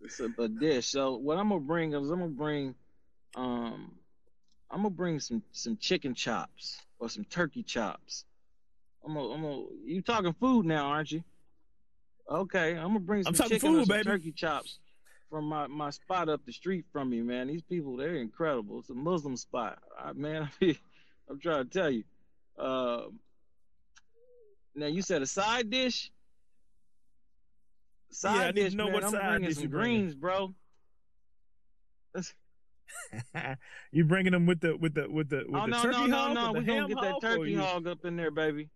It's 0.00 0.18
a, 0.20 0.30
a 0.38 0.48
dish. 0.48 0.86
So 0.88 1.16
what 1.16 1.36
I'm 1.38 1.50
gonna 1.50 1.60
bring 1.60 1.92
is 1.92 2.10
I'm 2.10 2.18
gonna 2.20 2.28
bring, 2.28 2.74
um, 3.34 3.92
I'm 4.70 4.78
gonna 4.78 4.90
bring 4.90 5.20
some 5.20 5.42
some 5.52 5.76
chicken 5.76 6.14
chops 6.14 6.80
or 6.98 7.08
some 7.08 7.24
turkey 7.24 7.62
chops. 7.62 8.24
I'm 9.04 9.14
gonna, 9.14 9.28
I'm 9.28 9.42
gonna. 9.42 9.62
You 9.84 10.00
talking 10.02 10.32
food 10.40 10.64
now, 10.66 10.86
aren't 10.86 11.12
you? 11.12 11.22
Okay, 12.30 12.72
I'm 12.76 12.88
gonna 12.88 13.00
bring 13.00 13.22
some 13.24 13.34
chicken 13.34 13.56
or 13.56 13.58
food, 13.58 13.86
some 13.86 13.96
baby. 13.96 14.04
turkey 14.04 14.32
chops 14.32 14.78
from 15.30 15.44
my 15.44 15.66
my 15.66 15.90
spot 15.90 16.28
up 16.30 16.40
the 16.46 16.52
street 16.52 16.86
from 16.92 17.10
me, 17.10 17.20
man. 17.20 17.48
These 17.48 17.62
people, 17.62 17.96
they're 17.96 18.16
incredible. 18.16 18.80
It's 18.80 18.90
a 18.90 18.94
Muslim 18.94 19.36
spot, 19.36 19.78
I, 19.98 20.12
man. 20.14 20.48
I'm 21.28 21.38
trying 21.40 21.68
to 21.68 21.70
tell 21.70 21.90
you. 21.90 22.04
Um, 22.58 23.18
now 24.74 24.86
you 24.86 25.02
said 25.02 25.20
a 25.20 25.26
side 25.26 25.68
dish. 25.70 26.10
Side 28.10 28.34
Yeah, 28.34 28.42
I 28.42 28.50
need 28.52 28.70
to 28.70 28.76
know 28.76 28.84
man. 28.84 28.92
what 28.94 29.04
I'm 29.04 29.10
side 29.10 29.42
dish 29.42 29.54
some 29.54 29.62
you 29.64 29.68
greens, 29.68 30.14
bro. 30.14 30.54
you 33.92 34.04
bringing 34.04 34.32
them 34.32 34.46
with 34.46 34.60
the 34.60 34.76
with 34.76 34.94
the 34.94 35.08
with 35.10 35.28
the 35.28 35.44
with 35.48 35.54
oh 35.54 35.60
the 35.62 35.66
no, 35.66 35.82
turkey 35.82 35.98
no, 35.98 36.06
no, 36.06 36.16
hog, 36.16 36.34
no. 36.34 36.52
We're 36.52 36.62
gonna 36.62 36.88
get 36.88 37.00
that 37.00 37.20
turkey 37.20 37.54
hog 37.54 37.86
up 37.86 38.04
in 38.04 38.16
there, 38.16 38.30
baby. 38.30 38.70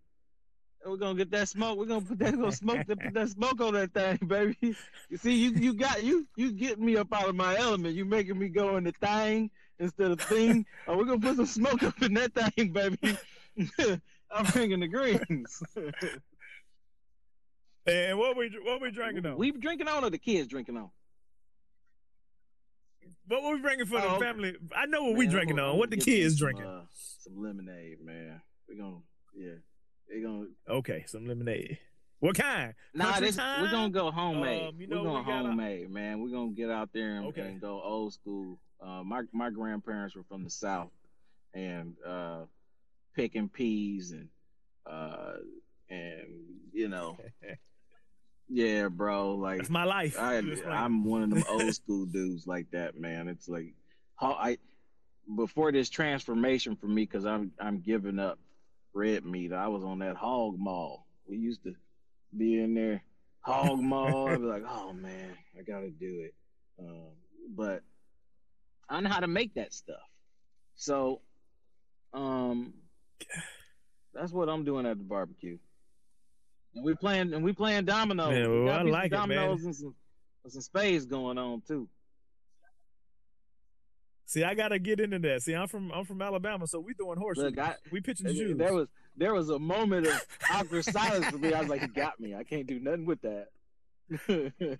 We're 0.85 0.97
gonna 0.97 1.15
get 1.15 1.31
that 1.31 1.47
smoke. 1.47 1.77
We're 1.77 1.85
gonna 1.85 2.01
put 2.01 2.19
that, 2.19 2.33
gonna 2.33 2.51
smoke 2.51 2.85
that, 2.87 2.99
put 2.99 3.13
that 3.13 3.29
smoke 3.37 3.61
on 3.61 3.73
that 3.73 3.93
thing, 3.93 4.19
baby. 4.27 4.57
You 5.09 5.17
see, 5.17 5.33
you 5.33 5.51
you 5.51 5.73
got 5.73 6.03
you 6.03 6.27
you 6.35 6.51
getting 6.51 6.85
me 6.85 6.97
up 6.97 7.13
out 7.13 7.29
of 7.29 7.35
my 7.35 7.55
element. 7.57 7.95
You 7.95 8.05
making 8.05 8.37
me 8.37 8.49
go 8.49 8.77
in 8.77 8.83
the 8.85 8.91
thing 8.91 9.51
instead 9.79 10.11
of 10.11 10.19
thing. 10.21 10.65
Oh, 10.87 10.97
we're 10.97 11.05
gonna 11.05 11.19
put 11.19 11.35
some 11.35 11.45
smoke 11.45 11.83
up 11.83 12.01
in 12.01 12.13
that 12.15 12.33
thing, 12.33 12.71
baby. 12.73 13.17
I'm 14.31 14.45
bringing 14.45 14.79
the 14.79 14.87
greens. 14.87 15.61
And 17.87 18.17
what 18.19 18.37
we 18.37 18.49
what 18.63 18.81
we 18.81 18.91
drinking 18.91 19.25
on? 19.25 19.37
we 19.37 19.51
drinking 19.51 19.87
on 19.87 20.03
or 20.03 20.09
the 20.09 20.17
kids 20.17 20.47
drinking 20.47 20.77
on? 20.77 20.89
what 23.27 23.53
we 23.53 23.59
bringing 23.59 23.85
for 23.85 23.97
Oh, 23.97 24.01
the 24.01 24.07
okay. 24.15 24.25
family? 24.25 24.55
I 24.75 24.85
know 24.85 25.03
what 25.03 25.15
we 25.15 25.25
Man, 25.25 25.27
I'm 25.27 25.31
drinking 25.31 25.59
on. 25.59 25.77
What 25.77 25.89
the 25.89 25.95
gonna 25.97 26.05
get 26.05 26.11
them 26.13 26.21
kids 26.23 26.37
some, 26.37 26.45
drinking? 26.45 26.65
uh, 26.65 26.81
some 27.19 27.41
lemonade, 27.43 27.97
man. 28.03 28.41
We're 28.67 28.77
gonna 28.77 28.97
yeah. 29.35 29.53
They 30.09 30.21
gonna 30.21 30.45
okay, 30.69 31.03
some 31.07 31.25
lemonade. 31.27 31.79
What 32.19 32.35
kind? 32.35 32.75
Nah, 32.93 33.19
this, 33.19 33.37
we're 33.37 33.71
gonna 33.71 33.89
go 33.89 34.11
homemade. 34.11 34.61
Um, 34.67 34.75
you 34.79 34.87
know, 34.87 34.97
we're 34.97 35.09
going 35.09 35.25
we 35.25 35.31
homemade, 35.31 35.89
man. 35.89 36.21
We're 36.21 36.29
gonna 36.29 36.51
get 36.51 36.69
out 36.69 36.89
there 36.93 37.15
and, 37.15 37.25
Okay. 37.27 37.41
and 37.41 37.61
go 37.61 37.81
old 37.81 38.13
school. 38.13 38.59
Uh, 38.79 39.01
my 39.03 39.23
my 39.31 39.49
grandparents 39.49 40.15
were 40.15 40.23
from 40.23 40.43
the 40.43 40.49
south, 40.51 40.91
and 41.55 41.95
uh, 42.05 42.41
picking 43.15 43.49
peas 43.49 44.11
and 44.11 44.27
uh, 44.85 45.33
and 45.89 46.27
you 46.73 46.89
know, 46.89 47.17
yeah, 48.51 48.89
bro. 48.89 49.35
Like 49.35 49.61
it's 49.61 49.69
my 49.69 49.85
life. 49.85 50.17
I. 50.19 50.37
I'm 50.69 51.05
one 51.05 51.23
of 51.23 51.29
them 51.29 51.43
old 51.49 51.73
school 51.73 52.05
dudes 52.05 52.45
like 52.45 52.69
that, 52.71 52.99
man. 52.99 53.27
It's 53.27 53.47
like, 53.47 53.73
how 54.15 54.33
I 54.33 54.57
before 55.35 55.71
this 55.71 55.89
transformation 55.89 56.75
for 56.75 56.87
me, 56.87 57.03
because 57.03 57.25
I'm 57.25 57.51
I'm 57.59 57.79
giving 57.79 58.19
up 58.19 58.39
red 58.93 59.25
meat. 59.25 59.53
I 59.53 59.69
was 59.69 59.83
on 59.83 59.99
that 59.99 60.17
hog 60.17 60.57
mall. 60.59 61.07
We 61.27 61.37
used 61.37 61.63
to 61.63 61.73
be 62.37 62.59
in 62.61 62.73
there 62.73 63.03
hog 63.39 63.79
mall. 63.81 64.29
I'd 64.29 64.39
be 64.39 64.45
like, 64.45 64.63
oh 64.67 64.91
man, 64.93 65.31
I 65.57 65.63
gotta 65.63 65.89
do 65.89 66.25
it. 66.25 66.33
Um, 66.77 67.11
but 67.55 67.83
I 68.89 68.99
know 68.99 69.09
how 69.09 69.21
to 69.21 69.27
make 69.27 69.53
that 69.53 69.73
stuff. 69.73 69.95
So, 70.75 71.21
um, 72.13 72.73
that's 74.13 74.33
what 74.33 74.49
I'm 74.49 74.65
doing 74.65 74.85
at 74.85 74.97
the 74.97 75.03
barbecue. 75.05 75.57
And 76.75 76.85
we 76.85 76.95
playing 76.95 77.33
and 77.33 77.43
we 77.43 77.53
playing 77.53 77.85
dominoes. 77.85 78.29
Man, 78.29 78.49
We 78.49 78.57
well, 78.63 78.65
got 78.77 78.87
I 78.87 78.89
like 78.89 79.11
it, 79.11 79.27
man. 79.27 79.49
and 79.49 79.75
some 79.75 79.95
and 80.43 80.53
some 80.53 80.61
spades 80.61 81.05
going 81.05 81.37
on 81.37 81.61
too. 81.67 81.87
See, 84.25 84.43
I 84.45 84.53
gotta 84.53 84.79
get 84.79 85.01
into 85.01 85.19
that. 85.19 85.41
See, 85.41 85.53
I'm 85.53 85.67
from 85.67 85.91
I'm 85.91 86.05
from 86.05 86.21
Alabama, 86.21 86.65
so 86.67 86.79
we 86.79 86.93
throwing 86.93 87.19
horseshoes. 87.19 87.51
Look, 87.55 87.59
I- 87.59 87.75
we 87.91 87.99
pitching 87.99 88.27
the 88.27 88.33
shoes. 88.33 88.57
There 88.57 88.73
was 88.73 88.87
there 89.17 89.33
was 89.33 89.49
a 89.49 89.59
moment 89.59 90.07
of 90.07 90.25
awkward 90.51 90.85
silence 90.85 91.25
for 91.27 91.37
me. 91.37 91.53
I 91.53 91.59
was 91.59 91.69
like, 91.69 91.81
he 91.81 91.87
got 91.87 92.19
me. 92.19 92.33
I 92.33 92.43
can't 92.43 92.65
do 92.65 92.79
nothing 92.79 93.05
with 93.05 93.19
that. 93.23 93.47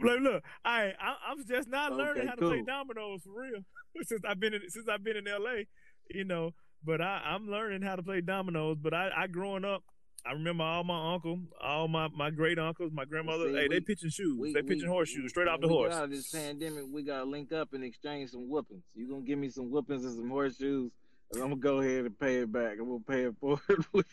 look, 0.00 0.20
look, 0.20 0.42
I, 0.64 0.92
I 1.00 1.16
I'm 1.30 1.44
just 1.46 1.68
not 1.68 1.92
learning 1.92 2.22
Okay, 2.22 2.28
how 2.28 2.34
to 2.34 2.40
play 2.48 2.62
dominoes 2.66 3.22
for 3.24 3.40
real 3.40 3.62
since 4.02 4.22
I've 4.28 4.40
been 4.40 4.54
in 4.54 4.62
since 4.68 4.88
I've 4.88 5.04
been 5.04 5.16
in 5.16 5.24
LA, 5.24 5.62
you 6.10 6.24
know. 6.24 6.52
But 6.84 7.00
I 7.00 7.22
I'm 7.24 7.48
learning 7.48 7.82
how 7.82 7.94
to 7.96 8.02
play 8.02 8.20
dominoes. 8.20 8.78
But 8.82 8.94
I 8.94 9.10
I 9.16 9.26
growing 9.28 9.64
up, 9.64 9.84
I 10.24 10.32
remember 10.32 10.62
all 10.62 10.84
my 10.84 11.14
uncle, 11.14 11.40
all 11.60 11.88
my 11.88 12.08
my 12.14 12.30
great 12.30 12.58
uncles, 12.58 12.92
my 12.92 13.04
grandmother. 13.04 13.48
See, 13.48 13.54
hey, 13.56 13.68
they 13.68 13.76
we- 13.76 13.80
pitching 13.80 14.10
shoes. 14.10 14.38
We- 14.38 14.52
they 14.52 14.62
we- 14.62 14.68
pitching 14.68 14.88
horseshoes 14.88 15.30
straight 15.30 15.48
off 15.48 15.60
the 15.60 15.66
we 15.68 15.74
horse. 15.74 15.94
Out 15.94 16.04
of 16.04 16.10
this 16.10 16.30
pandemic, 16.30 16.84
we 16.90 17.02
gotta 17.02 17.24
link 17.24 17.52
up 17.52 17.72
and 17.72 17.82
exchange 17.82 18.30
some 18.30 18.48
whoopings. 18.48 18.84
You 18.94 19.08
gonna 19.08 19.22
give 19.22 19.38
me 19.38 19.48
some 19.50 19.70
whoopings 19.70 20.04
and 20.04 20.14
some 20.14 20.28
horseshoes, 20.30 20.92
and 21.32 21.42
I'm 21.42 21.48
gonna 21.50 21.60
go 21.60 21.80
ahead 21.80 22.04
and 22.04 22.18
pay 22.18 22.36
it 22.36 22.52
back. 22.52 22.78
I'm 22.78 22.86
gonna 22.88 23.00
pay 23.00 23.24
it 23.24 23.34
forward 23.40 23.60
with 23.92 24.06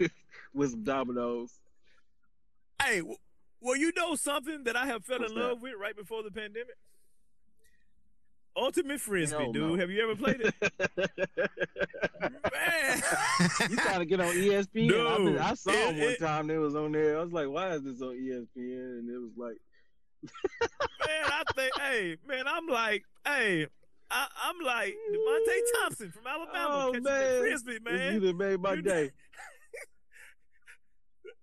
with 0.54 0.72
some 0.72 0.84
dominoes. 0.84 1.60
Hey, 2.82 3.02
Well, 3.62 3.76
you 3.76 3.92
know 3.96 4.16
something 4.16 4.64
that 4.64 4.76
I 4.78 4.86
have 4.88 5.04
fell 5.06 5.20
What's 5.20 5.32
in 5.34 5.38
that? 5.38 5.44
love 5.50 5.62
with 5.62 5.74
right 5.78 5.96
before 5.96 6.24
the 6.24 6.32
pandemic. 6.32 6.76
Ultimate 8.60 9.00
frisbee, 9.02 9.38
Hell 9.38 9.52
dude. 9.52 9.62
no. 9.72 9.76
Have 9.78 9.90
you 9.90 10.02
ever 10.04 10.16
played 10.16 10.42
it? 10.42 10.54
Man, 12.22 13.02
you 13.70 13.76
trying 13.78 14.00
to 14.00 14.06
get 14.06 14.20
on 14.20 14.28
ESPN? 14.34 14.92
I, 14.94 15.18
No. 15.18 15.26
been- 15.26 15.38
I 15.40 15.54
saw 15.54 15.72
It- 15.72 15.98
it 15.98 16.20
one 16.22 16.30
time. 16.30 16.50
It 16.50 16.58
was 16.58 16.76
on 16.76 16.92
there. 16.92 17.18
I 17.20 17.24
was 17.24 17.32
like, 17.34 17.48
"Why 17.50 17.72
is 17.74 17.84
this 17.84 18.02
on 18.02 18.16
ESPN?" 18.16 19.00
And 19.00 19.10
it 19.10 19.18
was 19.18 19.32
like, 19.38 19.58
man, 21.08 21.26
I 21.26 21.44
think, 21.56 21.72
hey, 21.80 22.18
man, 22.28 22.46
I'm 22.48 22.68
like, 22.68 23.04
hey, 23.26 23.68
I, 24.12 24.28
I'm 24.44 24.60
like 24.66 24.96
Devontae 25.14 25.60
Thompson 25.82 26.12
from 26.12 26.28
Alabama 26.28 26.86
"Oh 26.88 26.92
catching 26.92 27.04
man, 27.04 27.40
frisbee, 27.40 27.80
man. 27.84 28.16
either 28.16 28.34
made 28.34 28.60
my 28.60 28.76
day." 28.76 29.12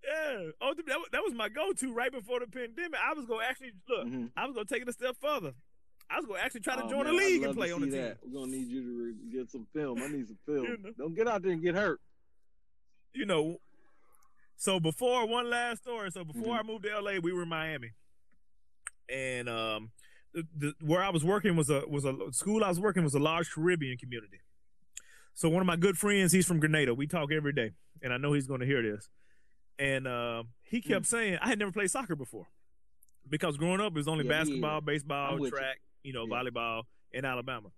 Yeah, 0.09 0.51
Ultimate, 0.63 0.87
that, 1.11 1.21
was, 1.25 1.35
my 1.35 1.49
go-to 1.49 1.93
right 1.93 2.13
before 2.13 2.39
the 2.39 2.47
pandemic. 2.47 2.95
I 3.05 3.13
was 3.15 3.27
gonna 3.27 3.43
actually 3.45 3.73
look. 3.89 4.07
Mhm. 4.07 4.31
I 4.37 4.47
was 4.47 4.55
gonna 4.55 4.65
take 4.65 4.83
it 4.83 4.89
a 4.89 4.93
step 4.93 5.17
further. 5.21 5.53
I 6.09 6.17
was 6.19 6.27
gonna 6.27 6.39
actually 6.41 6.61
try 6.61 6.77
to 6.77 6.85
Oh, 6.85 6.89
join 6.91 7.05
man, 7.05 7.15
a 7.15 7.17
I'd 7.17 7.19
league 7.19 7.43
and 7.43 7.57
play 7.57 7.73
on 7.73 7.81
the 7.81 7.87
team. 7.89 7.97
that. 7.97 8.19
We're 8.25 8.41
gonna 8.41 8.53
need 8.53 8.69
you 8.69 8.83
to 8.83 9.05
re- 9.05 9.33
get 9.33 9.51
some 9.51 9.67
film. 9.75 10.03
I 10.03 10.09
need 10.09 10.27
some 10.29 10.39
film. 10.47 10.65
You 10.65 10.79
know. 10.83 10.91
Don't 10.99 11.15
get 11.15 11.27
out 11.29 11.43
there 11.43 11.53
and 11.53 11.63
get 11.63 11.75
hurt. 11.75 12.01
you 13.13 13.25
know, 13.27 13.59
so 14.57 14.79
before 14.79 15.27
one 15.27 15.49
last 15.51 15.83
story. 15.83 16.11
So 16.11 16.25
before 16.25 16.55
Mhm. 16.57 16.61
I 16.61 16.63
moved 16.63 16.85
to 16.85 16.91
LA, 17.01 17.19
we 17.19 17.33
were 17.33 17.43
in 17.43 17.49
Miami, 17.49 17.93
and 19.09 19.49
um, 19.49 19.91
the, 20.33 20.45
the 20.57 20.75
where 20.81 21.03
I 21.03 21.11
was 21.11 21.25
working 21.25 21.57
was 21.57 21.71
a 21.71 21.83
was 21.89 22.05
a 22.05 22.15
school 22.33 22.63
I 22.65 22.69
was 22.69 22.81
working 22.81 23.03
was 23.05 23.15
a 23.15 23.19
large 23.19 23.51
Caribbean 23.51 23.97
community. 23.99 24.41
So 25.35 25.49
one 25.49 25.61
of 25.61 25.67
my 25.67 25.77
good 25.77 25.99
friends, 25.99 26.33
he's 26.33 26.47
from 26.47 26.61
Grenada. 26.61 26.95
We 26.95 27.07
talk 27.07 27.31
every 27.33 27.53
day, 27.53 27.73
and 28.03 28.13
I 28.13 28.17
know 28.17 28.33
he's 28.33 28.47
going 28.47 28.61
to 28.61 28.67
hear 28.67 28.83
this. 28.83 29.09
And 29.79 30.09
um, 30.09 30.49
he 30.63 30.81
kept 30.81 31.05
saying 31.07 31.39
I 31.43 31.49
had 31.49 31.59
never 31.59 31.71
played 31.73 31.91
soccer 31.91 32.17
before 32.17 32.47
because 33.29 33.59
growing 33.59 33.81
up 33.81 33.89
it 33.93 33.97
was 33.97 34.09
only 34.09 34.25
Yeah, 34.25 34.31
basketball, 34.31 34.77
either. 34.79 34.87
baseball, 34.87 35.35
I'm 35.35 35.39
with 35.41 35.53
you. 35.53 35.59
track, 35.59 35.77
you 36.07 36.13
know, 36.13 36.25
Yeah. 36.27 36.35
volleyball 36.43 36.83
in 37.13 37.25
Alabama. 37.25 37.69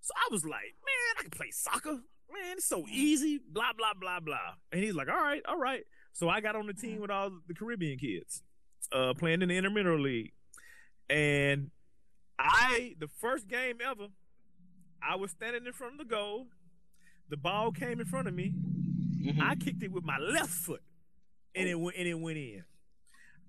So 0.00 0.12
I 0.16 0.28
was 0.30 0.44
like, 0.44 0.74
man, 0.84 1.14
I 1.18 1.22
can 1.22 1.30
play 1.30 1.50
soccer. 1.50 1.92
Man, 2.32 2.56
it's 2.56 2.66
so 2.66 2.86
easy. 2.90 3.38
Blah 3.48 3.72
blah 3.76 3.92
blah 3.98 4.20
blah. 4.20 4.54
And 4.72 4.82
he's 4.82 4.94
like, 4.94 5.08
all 5.08 5.20
right, 5.20 5.42
all 5.46 5.58
right. 5.58 5.84
So 6.12 6.28
I 6.28 6.40
got 6.40 6.56
on 6.56 6.66
the 6.66 6.72
team 6.74 7.00
with 7.00 7.10
all 7.10 7.30
the 7.46 7.54
Caribbean 7.54 7.98
kids, 7.98 8.42
uh, 8.92 9.14
playing 9.14 9.42
in 9.42 9.48
the 9.50 9.56
Intermittent 9.56 10.00
League, 10.00 10.32
and 11.10 11.70
I 12.38 12.94
the 12.98 13.08
first 13.08 13.46
game 13.48 13.78
ever, 13.84 14.08
I 15.02 15.16
was 15.16 15.30
standing 15.32 15.66
in 15.66 15.72
front 15.72 15.92
of 15.94 15.98
the 15.98 16.04
goal. 16.04 16.46
The 17.28 17.36
ball 17.36 17.72
came 17.72 18.00
in 18.00 18.06
front 18.06 18.28
of 18.28 18.34
me. 18.34 18.52
Mhm. 19.20 19.40
I 19.40 19.54
kicked 19.56 19.82
it 19.82 19.92
with 19.92 20.04
my 20.04 20.18
left 20.18 20.50
foot, 20.52 20.82
and 21.54 21.68
it 21.68 21.74
went 21.76 21.96
and 21.96 22.08
it 22.08 22.14
went 22.14 22.38
in. 22.38 22.64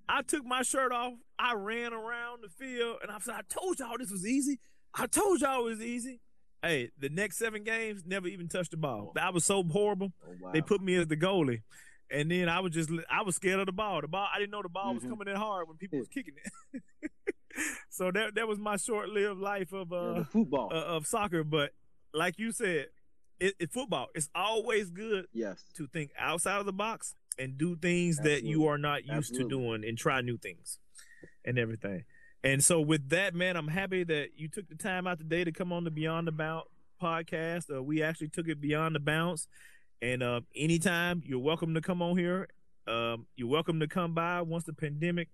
I 0.08 0.22
took 0.22 0.46
my 0.46 0.62
shirt 0.62 0.92
off. 0.92 1.14
I 1.40 1.54
ran 1.54 1.94
around 1.94 2.44
the 2.44 2.50
field, 2.50 2.98
and 3.02 3.12
I 3.12 3.20
said, 3.20 3.36
"I 3.36 3.42
told 3.50 3.80
y'all 3.80 3.98
this 3.98 4.12
was 4.12 4.26
easy. 4.26 4.60
I 4.94 5.08
told 5.08 5.42
y'all 5.42 5.60
it 5.62 5.70
was 5.70 5.82
easy." 5.82 6.22
Hey, 6.62 6.90
the 6.98 7.10
next 7.10 7.38
seven 7.38 7.64
games, 7.64 8.04
never 8.06 8.28
even 8.28 8.48
touched 8.48 8.72
the 8.72 8.78
ball. 8.78 9.14
I 9.20 9.30
was 9.30 9.46
so 9.46 9.62
horrible. 9.64 10.14
Oh, 10.28 10.34
wow. 10.42 10.52
They 10.52 10.62
put 10.62 10.82
me 10.82 10.96
as 10.96 11.08
the 11.08 11.18
goalie, 11.18 11.62
and 12.10 12.32
then 12.32 12.50
I 12.50 12.60
was 12.60 12.72
just 12.72 12.90
I 13.10 13.22
was 13.24 13.36
scared 13.36 13.60
of 13.60 13.66
the 13.68 13.72
ball. 13.72 14.02
The 14.02 14.08
ball 14.08 14.28
I 14.34 14.40
didn't 14.40 14.52
know 14.52 14.62
the 14.62 14.70
ball 14.70 14.94
was 14.94 15.04
Mhm. 15.04 15.10
coming 15.10 15.28
in 15.28 15.36
hard 15.36 15.68
when 15.68 15.78
people 15.78 16.00
was 16.00 16.08
kicking 16.08 16.34
it. 16.74 16.82
so 17.90 18.12
that 18.12 18.36
that 18.36 18.48
was 18.48 18.60
my 18.60 18.78
short-lived 18.78 19.40
life 19.40 19.74
of 19.74 19.92
uh, 19.94 20.24
football. 20.26 20.70
uh 20.74 20.96
of 20.96 21.06
soccer. 21.08 21.44
But 21.44 21.72
like 22.14 22.40
you 22.40 22.52
said, 22.52 22.88
it, 23.40 23.54
it 23.60 23.72
football. 23.72 24.08
It's 24.16 24.30
always 24.34 24.90
good 24.90 25.26
yes. 25.34 25.64
to 25.76 25.88
think 25.88 26.12
outside 26.18 26.60
of 26.60 26.66
the 26.66 26.74
box 26.74 27.16
and 27.38 27.58
do 27.58 27.76
things 27.76 28.18
that 28.20 28.44
you 28.44 28.68
are 28.68 28.78
not 28.78 29.06
used 29.06 29.32
Absolutely. 29.32 29.44
to 29.44 29.50
doing 29.50 29.86
and 29.88 29.98
try 29.98 30.22
new 30.22 30.38
things 30.38 30.80
and 31.44 31.60
everything. 31.60 32.04
And 32.44 32.64
so 32.64 32.80
with 32.80 33.10
that, 33.10 33.34
man, 33.34 33.58
I'm 33.58 33.68
happy 33.68 34.04
that 34.04 34.30
you 34.36 34.48
took 34.48 34.70
the 34.70 34.76
time 34.76 35.08
out 35.08 35.18
today 35.18 35.44
to 35.44 35.52
come 35.52 35.74
on 35.74 35.84
the 35.84 35.92
Beyond 35.92 36.28
the 36.28 36.32
Bounce 36.32 36.68
podcast. 37.02 37.76
Uh, 37.76 37.82
we 37.82 38.02
actually 38.04 38.30
took 38.30 38.48
it 38.48 38.62
beyond 38.62 38.96
the 38.96 39.00
bounce. 39.00 39.48
And 40.02 40.22
uh, 40.22 40.42
anytime 40.56 41.22
you're 41.26 41.40
welcome 41.40 41.74
to 41.74 41.82
come 41.82 42.02
on 42.02 42.18
here. 42.18 42.48
Um, 42.88 43.26
you're 43.36 43.50
welcome 43.50 43.80
to 43.80 43.88
come 43.88 44.14
by 44.14 44.42
once 44.44 44.66
the 44.66 44.74
pandemic 44.74 45.30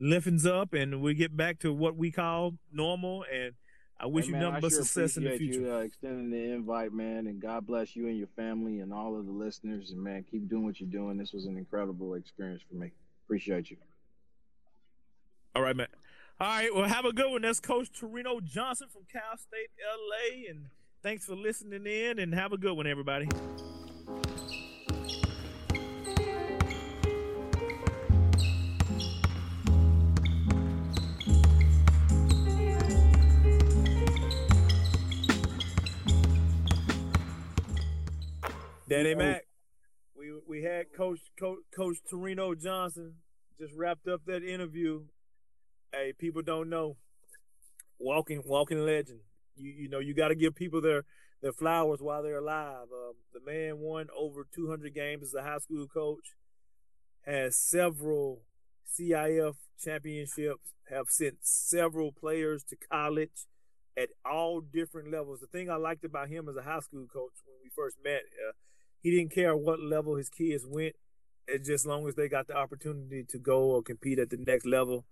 lifts 0.00 0.46
up 0.46 0.72
and 0.72 1.02
we 1.02 1.12
get 1.12 1.36
back 1.36 1.58
to 1.58 1.72
what 1.72 1.96
we 1.96 2.10
call 2.10 2.54
normal. 2.72 3.26
And 3.30 3.52
I 4.00 4.06
wish 4.06 4.26
Hey, 4.26 4.28
you 4.28 4.32
man, 4.34 4.42
nothing 4.42 4.56
I 4.56 4.60
but 4.60 4.70
sure 4.70 4.82
success 4.84 5.16
in 5.16 5.24
the 5.24 5.36
future. 5.36 5.60
You, 5.60 5.72
uh, 5.72 5.78
extending 5.78 6.30
the 6.30 6.52
invite, 6.52 6.92
man, 6.92 7.26
and 7.26 7.40
God 7.40 7.66
bless 7.66 7.96
you 7.96 8.06
and 8.06 8.16
your 8.16 8.28
family 8.36 8.80
and 8.80 8.92
all 8.92 9.18
of 9.18 9.26
the 9.26 9.32
listeners. 9.32 9.90
And 9.90 10.02
man, 10.02 10.24
keep 10.30 10.48
doing 10.48 10.64
what 10.64 10.80
you're 10.80 10.88
doing. 10.88 11.16
This 11.16 11.32
was 11.32 11.46
an 11.46 11.56
incredible 11.56 12.14
experience 12.14 12.62
for 12.68 12.76
me. 12.76 12.92
Appreciate 13.24 13.70
you. 13.70 13.76
All 15.56 15.62
right, 15.62 15.74
man. 15.74 15.88
All 16.40 16.46
right, 16.46 16.72
well, 16.72 16.88
have 16.88 17.04
a 17.04 17.12
good 17.12 17.30
one. 17.32 17.42
That's 17.42 17.58
Coach 17.58 17.90
Torino 17.98 18.38
Johnson 18.38 18.86
from 18.92 19.02
Cal 19.12 19.36
State 19.36 19.70
LA. 19.82 20.48
And 20.50 20.66
thanks 21.02 21.26
for 21.26 21.34
listening 21.34 21.84
in 21.84 22.20
and 22.20 22.32
have 22.32 22.52
a 22.52 22.56
good 22.56 22.76
one, 22.76 22.86
everybody. 22.86 23.28
Danny 38.88 39.14
Mac, 39.14 39.42
we 40.16 40.32
we 40.48 40.62
had 40.62 40.86
Coach 40.96 41.20
Coach 41.38 41.58
Coach 41.74 41.98
Torino 42.08 42.54
Johnson 42.54 43.16
just 43.60 43.74
wrapped 43.74 44.08
up 44.08 44.22
that 44.26 44.42
interview. 44.42 45.02
Hey, 45.92 46.14
people 46.18 46.42
don't 46.42 46.70
know. 46.70 46.96
Walking 47.98 48.42
walking 48.46 48.84
legend. 48.84 49.20
You 49.56 49.70
you 49.70 49.88
know 49.88 49.98
you 49.98 50.14
got 50.14 50.28
to 50.28 50.34
give 50.34 50.54
people 50.54 50.80
their 50.80 51.04
their 51.42 51.52
flowers 51.52 52.00
while 52.00 52.22
they're 52.22 52.38
alive. 52.38 52.86
Um, 52.92 53.14
the 53.34 53.40
man 53.44 53.78
won 53.78 54.06
over 54.16 54.46
200 54.54 54.94
games 54.94 55.24
as 55.24 55.34
a 55.34 55.42
high 55.42 55.58
school 55.58 55.86
coach. 55.86 56.34
Has 57.26 57.58
several 57.58 58.40
CIF 58.98 59.56
championships. 59.78 60.72
Have 60.88 61.10
sent 61.10 61.38
several 61.42 62.12
players 62.12 62.64
to 62.64 62.76
college 62.90 63.46
at 63.98 64.08
all 64.24 64.62
different 64.62 65.10
levels. 65.10 65.40
The 65.40 65.46
thing 65.46 65.68
I 65.68 65.76
liked 65.76 66.04
about 66.04 66.28
him 66.28 66.48
as 66.48 66.56
a 66.56 66.62
high 66.62 66.80
school 66.80 67.06
coach 67.12 67.34
when 67.44 67.56
we 67.62 67.70
first 67.74 67.96
met, 68.02 68.22
uh, 68.48 68.52
he 69.00 69.10
didn't 69.10 69.32
care 69.32 69.56
what 69.56 69.80
level 69.80 70.16
his 70.16 70.28
kids 70.28 70.64
went, 70.66 70.96
as 71.52 71.66
just 71.66 71.86
long 71.86 72.06
as 72.08 72.14
they 72.14 72.28
got 72.28 72.46
the 72.46 72.56
opportunity 72.56 73.24
to 73.28 73.38
go 73.38 73.62
or 73.62 73.82
compete 73.82 74.18
at 74.18 74.30
the 74.30 74.36
next 74.36 74.66
level. 74.66 75.06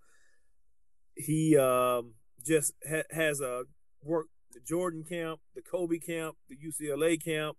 He 1.14 1.57
um, 1.57 2.14
just 2.45 2.72
ha- 2.89 3.09
has 3.11 3.41
a 3.41 3.64
work 4.03 4.26
the 4.53 4.61
Jordan 4.61 5.05
camp, 5.05 5.41
the 5.55 5.62
Kobe 5.62 5.99
camp, 5.99 6.37
the 6.49 6.57
UCLA 6.57 7.22
camp. 7.22 7.57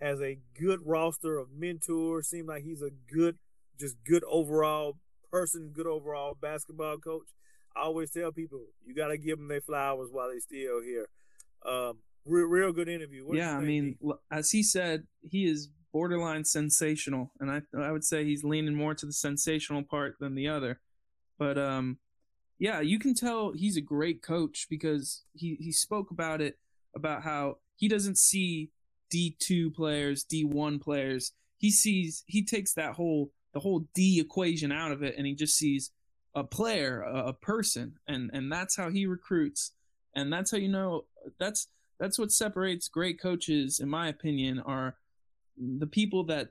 Has 0.00 0.20
a 0.20 0.38
good 0.58 0.80
roster 0.84 1.38
of 1.38 1.48
mentors. 1.56 2.28
Seems 2.28 2.48
like 2.48 2.64
he's 2.64 2.82
a 2.82 2.90
good, 2.90 3.38
just 3.78 3.96
good 4.04 4.24
overall 4.28 4.96
person, 5.30 5.70
good 5.72 5.86
overall 5.86 6.36
basketball 6.38 6.98
coach. 6.98 7.28
I 7.76 7.82
always 7.82 8.10
tell 8.10 8.32
people 8.32 8.66
you 8.84 8.94
got 8.94 9.08
to 9.08 9.16
give 9.16 9.38
them 9.38 9.48
their 9.48 9.60
flowers 9.60 10.08
while 10.10 10.28
they're 10.28 10.40
still 10.40 10.82
here. 10.82 11.08
Um, 11.64 11.98
real, 12.24 12.46
real 12.46 12.72
good 12.72 12.88
interview. 12.88 13.26
What 13.26 13.36
yeah, 13.36 13.56
I 13.56 13.60
mean, 13.60 13.96
as 14.30 14.50
he 14.50 14.62
said, 14.62 15.04
he 15.22 15.44
is 15.44 15.68
borderline 15.92 16.44
sensational, 16.44 17.32
and 17.40 17.50
I 17.50 17.62
I 17.78 17.92
would 17.92 18.04
say 18.04 18.24
he's 18.24 18.44
leaning 18.44 18.74
more 18.74 18.94
to 18.94 19.06
the 19.06 19.12
sensational 19.12 19.82
part 19.82 20.16
than 20.20 20.34
the 20.34 20.48
other. 20.48 20.80
But 21.38 21.58
um, 21.58 21.98
yeah, 22.58 22.80
you 22.80 22.98
can 22.98 23.14
tell 23.14 23.52
he's 23.52 23.76
a 23.76 23.82
great 23.82 24.22
coach 24.22 24.66
because 24.68 25.22
he 25.34 25.56
he 25.60 25.72
spoke 25.72 26.10
about 26.10 26.40
it 26.40 26.58
about 26.94 27.22
how 27.22 27.58
he 27.76 27.88
doesn't 27.88 28.18
see 28.18 28.70
D 29.10 29.36
two 29.38 29.70
players, 29.70 30.24
D 30.24 30.44
one 30.44 30.78
players. 30.78 31.32
He 31.58 31.70
sees 31.70 32.24
he 32.26 32.44
takes 32.44 32.74
that 32.74 32.94
whole 32.94 33.30
the 33.52 33.60
whole 33.60 33.86
D 33.94 34.20
equation 34.20 34.72
out 34.72 34.92
of 34.92 35.02
it, 35.02 35.14
and 35.16 35.26
he 35.26 35.34
just 35.34 35.56
sees 35.56 35.90
a 36.34 36.42
player, 36.42 37.02
a, 37.02 37.28
a 37.28 37.32
person, 37.32 37.94
and 38.08 38.30
and 38.32 38.50
that's 38.50 38.76
how 38.76 38.90
he 38.90 39.06
recruits, 39.06 39.72
and 40.14 40.32
that's 40.32 40.50
how 40.50 40.56
you 40.56 40.68
know 40.68 41.04
that's 41.38 41.68
that's 41.98 42.18
what 42.18 42.32
separates 42.32 42.88
great 42.88 43.20
coaches, 43.20 43.78
in 43.80 43.88
my 43.88 44.08
opinion, 44.08 44.60
are 44.60 44.96
the 45.56 45.86
people 45.86 46.24
that 46.24 46.48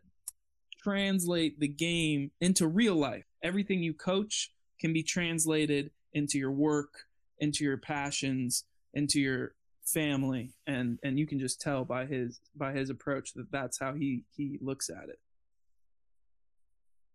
translate 0.81 1.59
the 1.59 1.67
game 1.67 2.31
into 2.41 2.67
real 2.67 2.95
life. 2.95 3.25
Everything 3.41 3.83
you 3.83 3.93
coach 3.93 4.51
can 4.79 4.93
be 4.93 5.03
translated 5.03 5.91
into 6.13 6.37
your 6.37 6.51
work, 6.51 7.05
into 7.39 7.63
your 7.63 7.77
passions, 7.77 8.65
into 8.93 9.19
your 9.19 9.53
family, 9.85 10.51
and 10.65 10.99
and 11.03 11.19
you 11.19 11.27
can 11.27 11.39
just 11.39 11.59
tell 11.59 11.83
by 11.83 12.05
his 12.05 12.39
by 12.55 12.71
his 12.71 12.89
approach 12.89 13.33
that 13.33 13.51
that's 13.51 13.79
how 13.79 13.93
he 13.93 14.23
he 14.35 14.57
looks 14.61 14.89
at 14.89 15.09
it. 15.09 15.19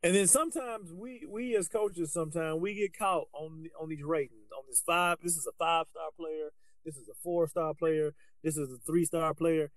And 0.03 0.15
then 0.15 0.27
sometimes 0.27 0.93
we 0.93 1.27
we 1.29 1.57
as 1.57 1.69
coaches 1.69 2.13
sometimes 2.13 2.61
we 2.61 2.75
get 2.75 2.97
caught 2.97 3.29
on 3.33 3.67
on 3.81 3.89
these 3.89 4.03
ratings 4.03 4.51
on 4.57 4.65
this 4.69 4.83
five. 4.85 5.19
This 5.23 5.37
is 5.37 5.47
a 5.47 5.57
five 5.59 5.87
star 5.91 6.11
player. 6.17 6.51
This 6.85 6.97
is 6.97 7.09
a 7.09 7.15
four 7.23 7.49
star 7.49 7.75
player. 7.75 8.15
This 8.43 8.57
is 8.57 8.71
a 8.71 8.79
three 8.87 9.05
star 9.05 9.35
player. 9.35 9.71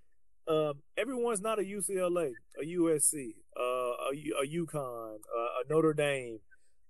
Um, 0.48 0.82
everyone's 0.98 1.42
not 1.42 1.60
a 1.60 1.64
UCLA, 1.64 2.32
a 2.62 2.66
USC, 2.66 3.36
uh, 3.58 3.62
a, 3.62 4.44
a 4.44 4.48
UConn, 4.48 5.16
uh, 5.16 5.62
a 5.62 5.70
Notre 5.70 5.94
Dame, 5.94 6.40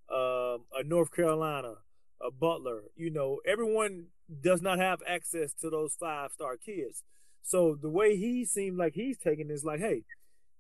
um, 0.09 0.66
a 0.74 0.84
North 0.86 1.12
Carolina, 1.14 1.76
a 2.22 2.32
Butler. 2.32 2.84
You 2.95 3.12
know, 3.12 3.39
everyone 3.45 4.07
does 4.41 4.62
not 4.62 4.80
have 4.80 5.01
access 5.07 5.53
to 5.62 5.70
those 5.70 5.95
five 5.99 6.32
star 6.32 6.57
kids. 6.57 7.03
So 7.43 7.76
the 7.80 7.89
way 7.89 8.16
he 8.18 8.45
seemed 8.45 8.78
like 8.78 8.93
he's 8.93 9.18
taking 9.18 9.49
is 9.49 9.66
like, 9.66 9.80
hey, 9.80 10.03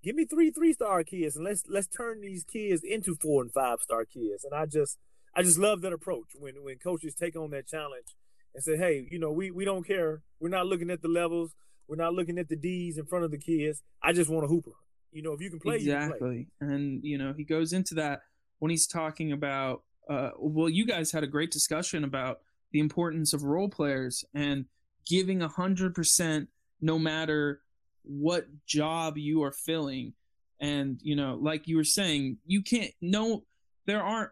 give 0.03 0.15
me 0.15 0.25
three 0.25 0.51
three 0.51 0.73
star 0.73 1.03
kids 1.03 1.35
and 1.35 1.45
let's 1.45 1.63
let's 1.69 1.87
turn 1.87 2.21
these 2.21 2.43
kids 2.43 2.83
into 2.83 3.15
four 3.15 3.41
and 3.41 3.51
five 3.51 3.79
star 3.81 4.05
kids. 4.05 4.43
And 4.43 4.53
I 4.53 4.65
just 4.65 4.97
I 5.35 5.43
just 5.43 5.57
love 5.57 5.81
that 5.81 5.93
approach 5.93 6.35
when 6.37 6.63
when 6.63 6.77
coaches 6.77 7.15
take 7.15 7.35
on 7.35 7.51
that 7.51 7.67
challenge 7.67 8.15
and 8.53 8.63
say, 8.63 8.77
hey, 8.77 9.07
you 9.09 9.19
know, 9.19 9.31
we 9.31 9.51
we 9.51 9.65
don't 9.65 9.85
care. 9.85 10.21
We're 10.39 10.49
not 10.49 10.65
looking 10.65 10.89
at 10.89 11.01
the 11.01 11.07
levels. 11.07 11.53
We're 11.87 11.95
not 11.97 12.13
looking 12.13 12.37
at 12.37 12.49
the 12.49 12.55
D's 12.55 12.97
in 12.97 13.05
front 13.05 13.25
of 13.25 13.31
the 13.31 13.37
kids. 13.37 13.81
I 14.01 14.13
just 14.13 14.29
want 14.29 14.45
a 14.45 14.47
hooper. 14.47 14.71
You 15.11 15.21
know, 15.21 15.33
if 15.33 15.41
you 15.41 15.49
can 15.49 15.59
play, 15.59 15.75
exactly. 15.75 16.17
You 16.19 16.19
play. 16.19 16.47
And 16.61 17.03
you 17.03 17.17
know, 17.17 17.33
he 17.35 17.43
goes 17.43 17.73
into 17.73 17.95
that 17.95 18.21
when 18.59 18.71
he's 18.71 18.87
talking 18.87 19.31
about. 19.31 19.83
Uh, 20.09 20.31
well, 20.37 20.69
you 20.69 20.85
guys 20.85 21.11
had 21.11 21.23
a 21.23 21.27
great 21.27 21.51
discussion 21.51 22.03
about 22.03 22.39
the 22.71 22.79
importance 22.79 23.33
of 23.33 23.43
role 23.43 23.69
players 23.69 24.25
and 24.33 24.65
giving 25.05 25.41
a 25.41 25.47
hundred 25.47 25.93
percent 25.93 26.49
no 26.81 26.97
matter 26.97 27.61
what 28.03 28.47
job 28.65 29.17
you 29.17 29.43
are 29.43 29.51
filling. 29.51 30.13
And 30.59 30.99
you 31.03 31.15
know, 31.15 31.37
like 31.41 31.67
you 31.67 31.77
were 31.77 31.83
saying, 31.83 32.37
you 32.45 32.61
can't. 32.61 32.91
No, 33.01 33.43
there 33.85 34.01
aren't. 34.01 34.31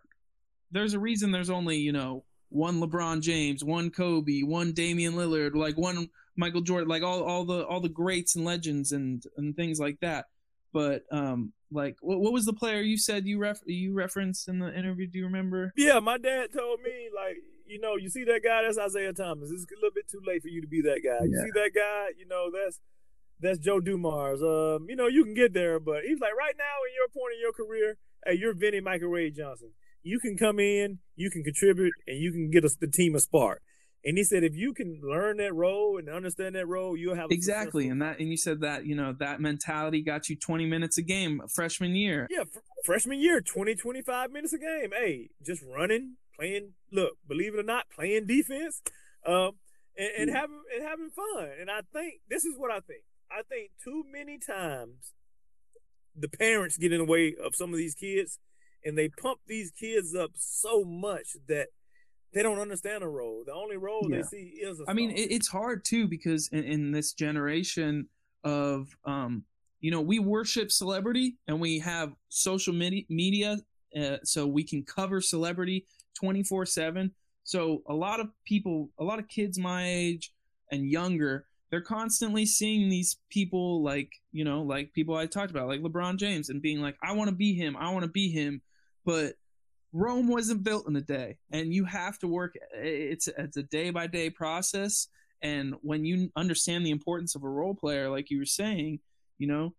There's 0.71 0.93
a 0.93 0.99
reason. 0.99 1.31
There's 1.31 1.49
only 1.49 1.77
you 1.77 1.91
know 1.91 2.23
one 2.49 2.81
LeBron 2.81 3.21
James, 3.21 3.63
one 3.63 3.91
Kobe, 3.91 4.41
one 4.41 4.73
Damian 4.73 5.13
Lillard, 5.13 5.55
like 5.55 5.77
one 5.77 6.09
Michael 6.35 6.61
Jordan, 6.61 6.87
like 6.87 7.03
all, 7.03 7.23
all 7.23 7.45
the 7.45 7.65
all 7.65 7.79
the 7.79 7.89
greats 7.89 8.35
and 8.35 8.45
legends 8.45 8.91
and 8.91 9.23
and 9.37 9.55
things 9.55 9.79
like 9.79 9.99
that. 10.01 10.25
But 10.71 11.03
um, 11.11 11.53
like 11.71 11.97
what, 12.01 12.19
what 12.19 12.33
was 12.33 12.45
the 12.45 12.53
player 12.53 12.81
you 12.81 12.97
said 12.97 13.25
you 13.25 13.39
ref 13.39 13.59
you 13.65 13.93
referenced 13.93 14.47
in 14.47 14.59
the 14.59 14.73
interview? 14.77 15.07
Do 15.07 15.19
you 15.19 15.25
remember? 15.25 15.73
Yeah, 15.75 15.99
my 15.99 16.17
dad 16.17 16.47
told 16.53 16.81
me 16.81 17.09
like 17.15 17.37
you 17.67 17.79
know 17.79 17.95
you 17.95 18.09
see 18.09 18.23
that 18.23 18.41
guy 18.43 18.63
that's 18.63 18.77
Isiah 18.77 19.13
Thomas. 19.13 19.51
It's 19.51 19.63
a 19.63 19.75
little 19.75 19.93
bit 19.93 20.07
too 20.09 20.21
late 20.25 20.41
for 20.41 20.47
you 20.47 20.61
to 20.61 20.67
be 20.67 20.81
that 20.81 21.01
guy. 21.03 21.23
You 21.25 21.41
see 21.43 21.51
that 21.53 21.71
guy, 21.75 22.09
you 22.17 22.27
know 22.27 22.49
that's 22.51 22.79
that's 23.39 23.59
Joe 23.59 23.79
Dumars. 23.79 24.41
Um, 24.41 24.87
you 24.89 24.95
know 24.95 25.07
you 25.07 25.23
can 25.23 25.33
get 25.33 25.53
there, 25.53 25.79
but 25.79 26.03
he's 26.03 26.19
like 26.19 26.35
right 26.35 26.55
now 26.57 26.77
in 26.87 26.93
your 26.95 27.07
point 27.07 27.35
in 27.35 27.41
your 27.41 27.53
career, 27.53 27.97
hey, 28.25 28.33
you're 28.33 28.53
Vinnie 28.53 28.81
Michael 28.81 29.09
Ray 29.09 29.29
Johnson. 29.29 29.71
You 30.03 30.19
can 30.19 30.37
come 30.37 30.59
in, 30.59 30.99
you 31.15 31.29
can 31.29 31.43
contribute, 31.43 31.93
and 32.07 32.17
you 32.17 32.31
can 32.31 32.49
get 32.49 32.63
us 32.65 32.75
the 32.75 32.87
team 32.87 33.15
a 33.15 33.19
spark. 33.19 33.61
And 34.05 34.17
he 34.17 34.23
said 34.23 34.43
if 34.45 34.55
you 34.55 34.73
can 34.73 35.01
learn 35.03 35.37
that 35.37 35.53
role 35.53 35.97
and 35.97 36.07
understand 36.09 36.55
that 36.55 36.65
role, 36.67 36.95
you'll 36.95 37.15
have 37.15 37.29
a 37.31 37.33
Exactly, 37.33 37.83
successful- 37.83 37.91
and 37.91 38.01
that 38.01 38.19
and 38.19 38.29
you 38.29 38.37
said 38.37 38.61
that 38.61 38.85
you 38.85 38.95
know 38.95 39.13
that 39.19 39.41
mentality 39.41 40.01
got 40.01 40.29
you 40.29 40.37
20 40.37 40.65
minutes 40.65 40.97
a 40.97 41.01
game 41.01 41.41
freshman 41.53 41.95
year. 41.95 42.25
Yeah, 42.29 42.45
fr- 42.45 42.59
freshman 42.85 43.19
year, 43.19 43.41
20, 43.41 43.75
25 43.75 44.31
minutes 44.31 44.53
a 44.53 44.57
game. 44.57 44.91
Hey, 44.93 45.29
just 45.45 45.61
running, 45.63 46.15
playing. 46.33 46.73
Look, 46.93 47.17
believe 47.27 47.53
it 47.55 47.59
or 47.59 47.63
not, 47.63 47.87
playing 47.93 48.25
defense, 48.27 48.81
um, 49.25 49.51
and, 49.97 50.11
and 50.17 50.29
having 50.29 50.61
and 50.73 50.83
having 50.87 51.09
fun. 51.09 51.49
And 51.59 51.69
I 51.69 51.81
think 51.91 52.21
this 52.29 52.45
is 52.45 52.57
what 52.57 52.71
I 52.71 52.79
think. 52.79 53.03
I 53.29 53.41
think 53.49 53.71
too 53.83 54.05
many 54.09 54.39
times 54.39 55.11
the 56.15 56.29
parents 56.29 56.77
get 56.77 56.93
in 56.93 56.99
the 56.99 57.05
way 57.05 57.35
of 57.35 57.53
some 57.53 57.71
of 57.73 57.77
these 57.77 57.95
kids, 57.95 58.39
and 58.83 58.97
they 58.97 59.09
pump 59.09 59.39
these 59.47 59.71
kids 59.71 60.15
up 60.15 60.31
so 60.35 60.83
much 60.83 61.35
that 61.47 61.67
they 62.33 62.43
don't 62.43 62.59
understand 62.59 63.03
a 63.03 63.07
role. 63.07 63.43
The 63.45 63.53
only 63.53 63.77
role 63.77 64.07
Yeah. 64.09 64.17
they 64.17 64.23
see 64.23 64.53
is 64.61 64.79
a 64.79 64.83
I 64.87 64.93
mean, 64.93 65.09
star. 65.11 65.23
it, 65.23 65.31
it's 65.31 65.47
hard 65.47 65.83
too 65.83 66.07
because 66.07 66.47
in, 66.49 66.63
in 66.63 66.91
this 66.91 67.13
generation 67.13 68.07
of, 68.43 68.95
um, 69.05 69.43
you 69.81 69.91
know, 69.91 70.01
we 70.01 70.19
worship 70.19 70.71
celebrity 70.71 71.37
and 71.47 71.59
we 71.59 71.79
have 71.79 72.13
social 72.29 72.73
medi- 72.73 73.07
media, 73.09 73.57
uh, 73.99 74.17
so 74.23 74.45
we 74.45 74.63
can 74.63 74.83
cover 74.83 75.21
celebrity 75.21 75.85
twenty 76.13 76.43
four 76.43 76.65
seven. 76.65 77.11
So 77.43 77.81
a 77.87 77.93
lot 77.93 78.19
of 78.19 78.27
people, 78.45 78.91
a 78.99 79.03
lot 79.03 79.17
of 79.19 79.27
kids 79.27 79.57
my 79.57 79.87
age 79.89 80.31
and 80.71 80.85
younger, 80.85 81.47
they're 81.71 81.81
constantly 81.81 82.45
seeing 82.45 82.89
these 82.89 83.17
people 83.31 83.81
like, 83.81 84.11
you 84.31 84.43
know, 84.43 84.61
like 84.61 84.93
people 84.93 85.15
I 85.15 85.25
talked 85.25 85.49
about, 85.49 85.67
like 85.67 85.81
LeBron 85.81 86.17
James, 86.17 86.49
and 86.49 86.61
being 86.61 86.79
like, 86.81 86.95
I 87.01 87.13
want 87.13 87.29
to 87.29 87.35
be 87.35 87.53
him, 87.55 87.75
I 87.75 87.89
want 87.91 88.03
to 88.03 88.11
be 88.11 88.29
him, 88.29 88.61
but 89.05 89.35
Rome 89.91 90.27
wasn't 90.27 90.63
built 90.63 90.87
in 90.87 90.95
a 90.95 91.01
day, 91.01 91.37
and 91.51 91.73
you 91.73 91.85
have 91.85 92.19
to 92.19 92.27
work. 92.27 92.55
It's 92.73 93.27
it's 93.27 93.57
a 93.57 93.63
day 93.63 93.89
by 93.89 94.07
day 94.07 94.29
process, 94.29 95.07
and 95.41 95.75
when 95.81 96.05
you 96.05 96.31
understand 96.35 96.85
the 96.85 96.91
importance 96.91 97.35
of 97.35 97.43
a 97.43 97.49
role 97.49 97.73
player, 97.73 98.09
like 98.09 98.29
you 98.29 98.39
were 98.39 98.45
saying, 98.45 98.99
you 99.37 99.47
know, 99.47 99.73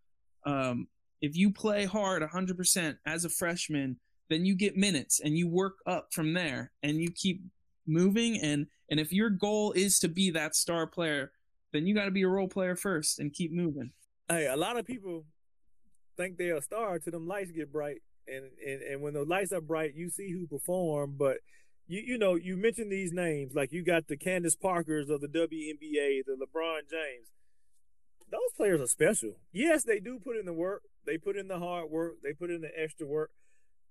um, 0.47 0.89
if 1.21 1.37
you 1.37 1.53
play 1.53 1.85
hard 1.85 2.23
100% 2.23 2.97
as 3.07 3.25
a 3.25 3.29
freshman, 3.29 3.99
then 4.29 4.45
you 4.45 4.55
get 4.55 4.77
minutes, 4.77 5.21
and 5.21 5.37
you 5.37 5.49
work 5.49 5.77
up 5.87 6.09
from 6.13 6.33
there, 6.33 6.73
and 6.83 6.97
you 6.97 7.11
keep 7.11 7.43
moving. 7.87 8.41
and 8.41 8.67
And 8.91 8.99
if 8.99 9.13
your 9.13 9.31
goal 9.31 9.73
is 9.73 9.99
to 10.01 10.09
be 10.09 10.31
that 10.31 10.55
star 10.55 10.87
player, 10.87 11.33
then 11.73 11.87
you 11.87 11.95
got 11.95 12.07
to 12.07 12.11
be 12.11 12.23
a 12.23 12.29
role 12.29 12.49
player 12.49 12.75
first 12.75 13.19
and 13.21 13.33
keep 13.33 13.53
moving. 13.53 13.93
hey, 14.29 14.47
a 14.47 14.57
lot 14.57 14.77
of 14.77 14.87
people 14.87 15.25
think 16.17 16.37
they're 16.37 16.57
a 16.57 16.63
star 16.63 16.99
till 16.99 17.13
them 17.13 17.27
lights 17.27 17.51
get 17.51 17.73
bright, 17.73 18.03
and 18.31 18.51
and 18.67 18.83
and 18.83 19.03
when 19.03 19.15
the 19.15 19.25
lights 19.25 19.53
are 19.53 19.61
bright, 19.61 19.95
you 19.95 20.11
see 20.11 20.33
who 20.33 20.47
perform. 20.47 21.17
But 21.19 21.39
you 21.87 22.01
you 22.01 22.19
know 22.19 22.35
you 22.35 22.57
mentioned 22.57 22.91
these 22.91 23.13
names 23.13 23.55
like 23.55 23.73
you 23.73 23.85
got 23.85 24.09
the 24.09 24.17
Candace 24.17 24.57
Parkers 24.57 25.11
of 25.11 25.21
the 25.21 25.29
WNBA, 25.29 26.25
the 26.27 26.37
LeBron 26.37 26.91
James. 26.91 27.29
Those 28.31 28.53
players 28.57 28.81
are 28.81 28.87
special. 28.87 29.33
Yes, 29.53 29.83
they 29.83 29.99
do 29.99 30.21
put 30.21 30.37
in 30.37 30.47
the 30.47 30.53
work. 30.53 30.83
They 31.05 31.19
put 31.19 31.37
in 31.37 31.49
the 31.49 31.59
hard 31.59 31.91
work. 31.91 32.15
They 32.23 32.33
put 32.33 32.51
in 32.51 32.61
the 32.61 32.71
extra 32.77 33.07
work. 33.07 33.31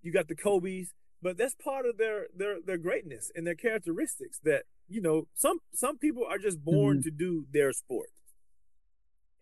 You 0.02 0.14
got 0.14 0.30
the 0.30 0.36
Kobe's, 0.36 0.94
but 1.22 1.38
that's 1.38 1.56
part 1.56 1.86
of 1.86 1.98
their 1.98 2.28
their 2.36 2.58
their 2.66 2.78
greatness 2.78 3.32
and 3.36 3.46
their 3.46 3.56
characteristics. 3.56 4.40
That 4.44 4.64
you 4.88 5.02
know 5.02 5.28
some 5.36 5.60
some 5.74 5.98
people 5.98 6.24
are 6.30 6.38
just 6.38 6.64
born 6.64 6.98
mm-hmm. 6.98 7.04
to 7.04 7.12
do 7.12 7.46
their 7.52 7.74
sport 7.74 8.10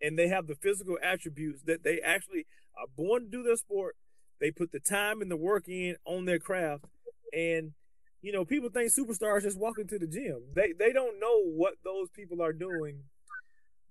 and 0.00 0.18
they 0.18 0.28
have 0.28 0.46
the 0.46 0.54
physical 0.54 0.98
attributes 1.02 1.62
that 1.64 1.82
they 1.82 2.00
actually 2.00 2.46
are 2.76 2.86
born 2.96 3.24
to 3.24 3.30
do 3.30 3.42
their 3.42 3.56
sport. 3.56 3.96
They 4.40 4.50
put 4.50 4.72
the 4.72 4.80
time 4.80 5.20
and 5.20 5.30
the 5.30 5.36
work 5.36 5.68
in 5.68 5.96
on 6.04 6.24
their 6.24 6.38
craft, 6.38 6.84
and 7.32 7.72
you 8.22 8.32
know 8.32 8.44
people 8.44 8.70
think 8.70 8.92
superstars 8.92 9.42
just 9.42 9.58
walk 9.58 9.78
into 9.78 9.98
the 9.98 10.06
gym. 10.06 10.42
They 10.54 10.72
they 10.78 10.92
don't 10.92 11.20
know 11.20 11.42
what 11.44 11.74
those 11.84 12.08
people 12.10 12.42
are 12.42 12.52
doing 12.52 13.00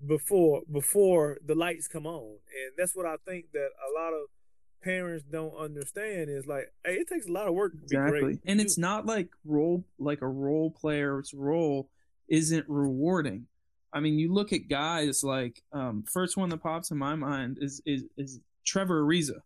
before 0.06 0.62
before 0.72 1.38
the 1.46 1.56
lights 1.56 1.88
come 1.88 2.06
on, 2.06 2.38
and 2.38 2.74
that's 2.78 2.96
what 2.96 3.06
I 3.06 3.16
think 3.26 3.52
that 3.54 3.70
a 3.90 4.00
lot 4.00 4.14
of 4.14 4.28
parents 4.84 5.26
don't 5.30 5.56
understand 5.58 6.30
is 6.30 6.48
like, 6.48 6.72
hey, 6.86 6.94
it 6.94 7.08
takes 7.08 7.28
a 7.28 7.32
lot 7.32 7.48
of 7.48 7.54
work 7.54 7.74
to 7.74 7.78
be 7.78 7.84
exactly. 7.84 8.22
Great. 8.22 8.40
and 8.46 8.62
it's 8.62 8.78
not 8.78 9.06
like 9.06 9.30
role 9.46 9.84
like 10.00 10.22
a 10.22 10.28
role 10.28 10.72
player's 10.72 11.34
role 11.34 11.90
isn't 12.30 12.66
rewarding. 12.68 13.48
I 13.94 14.00
mean 14.00 14.20
you 14.20 14.34
look 14.34 14.54
at 14.54 14.68
guys 14.70 15.24
like 15.24 15.62
um 15.72 16.04
first 16.12 16.38
one 16.38 16.50
that 16.50 16.62
pops 16.62 16.92
in 16.92 16.98
my 16.98 17.16
mind 17.16 17.58
is 17.62 17.82
is 17.86 18.04
is 18.18 18.40
trevor 18.66 19.04
ariza 19.04 19.42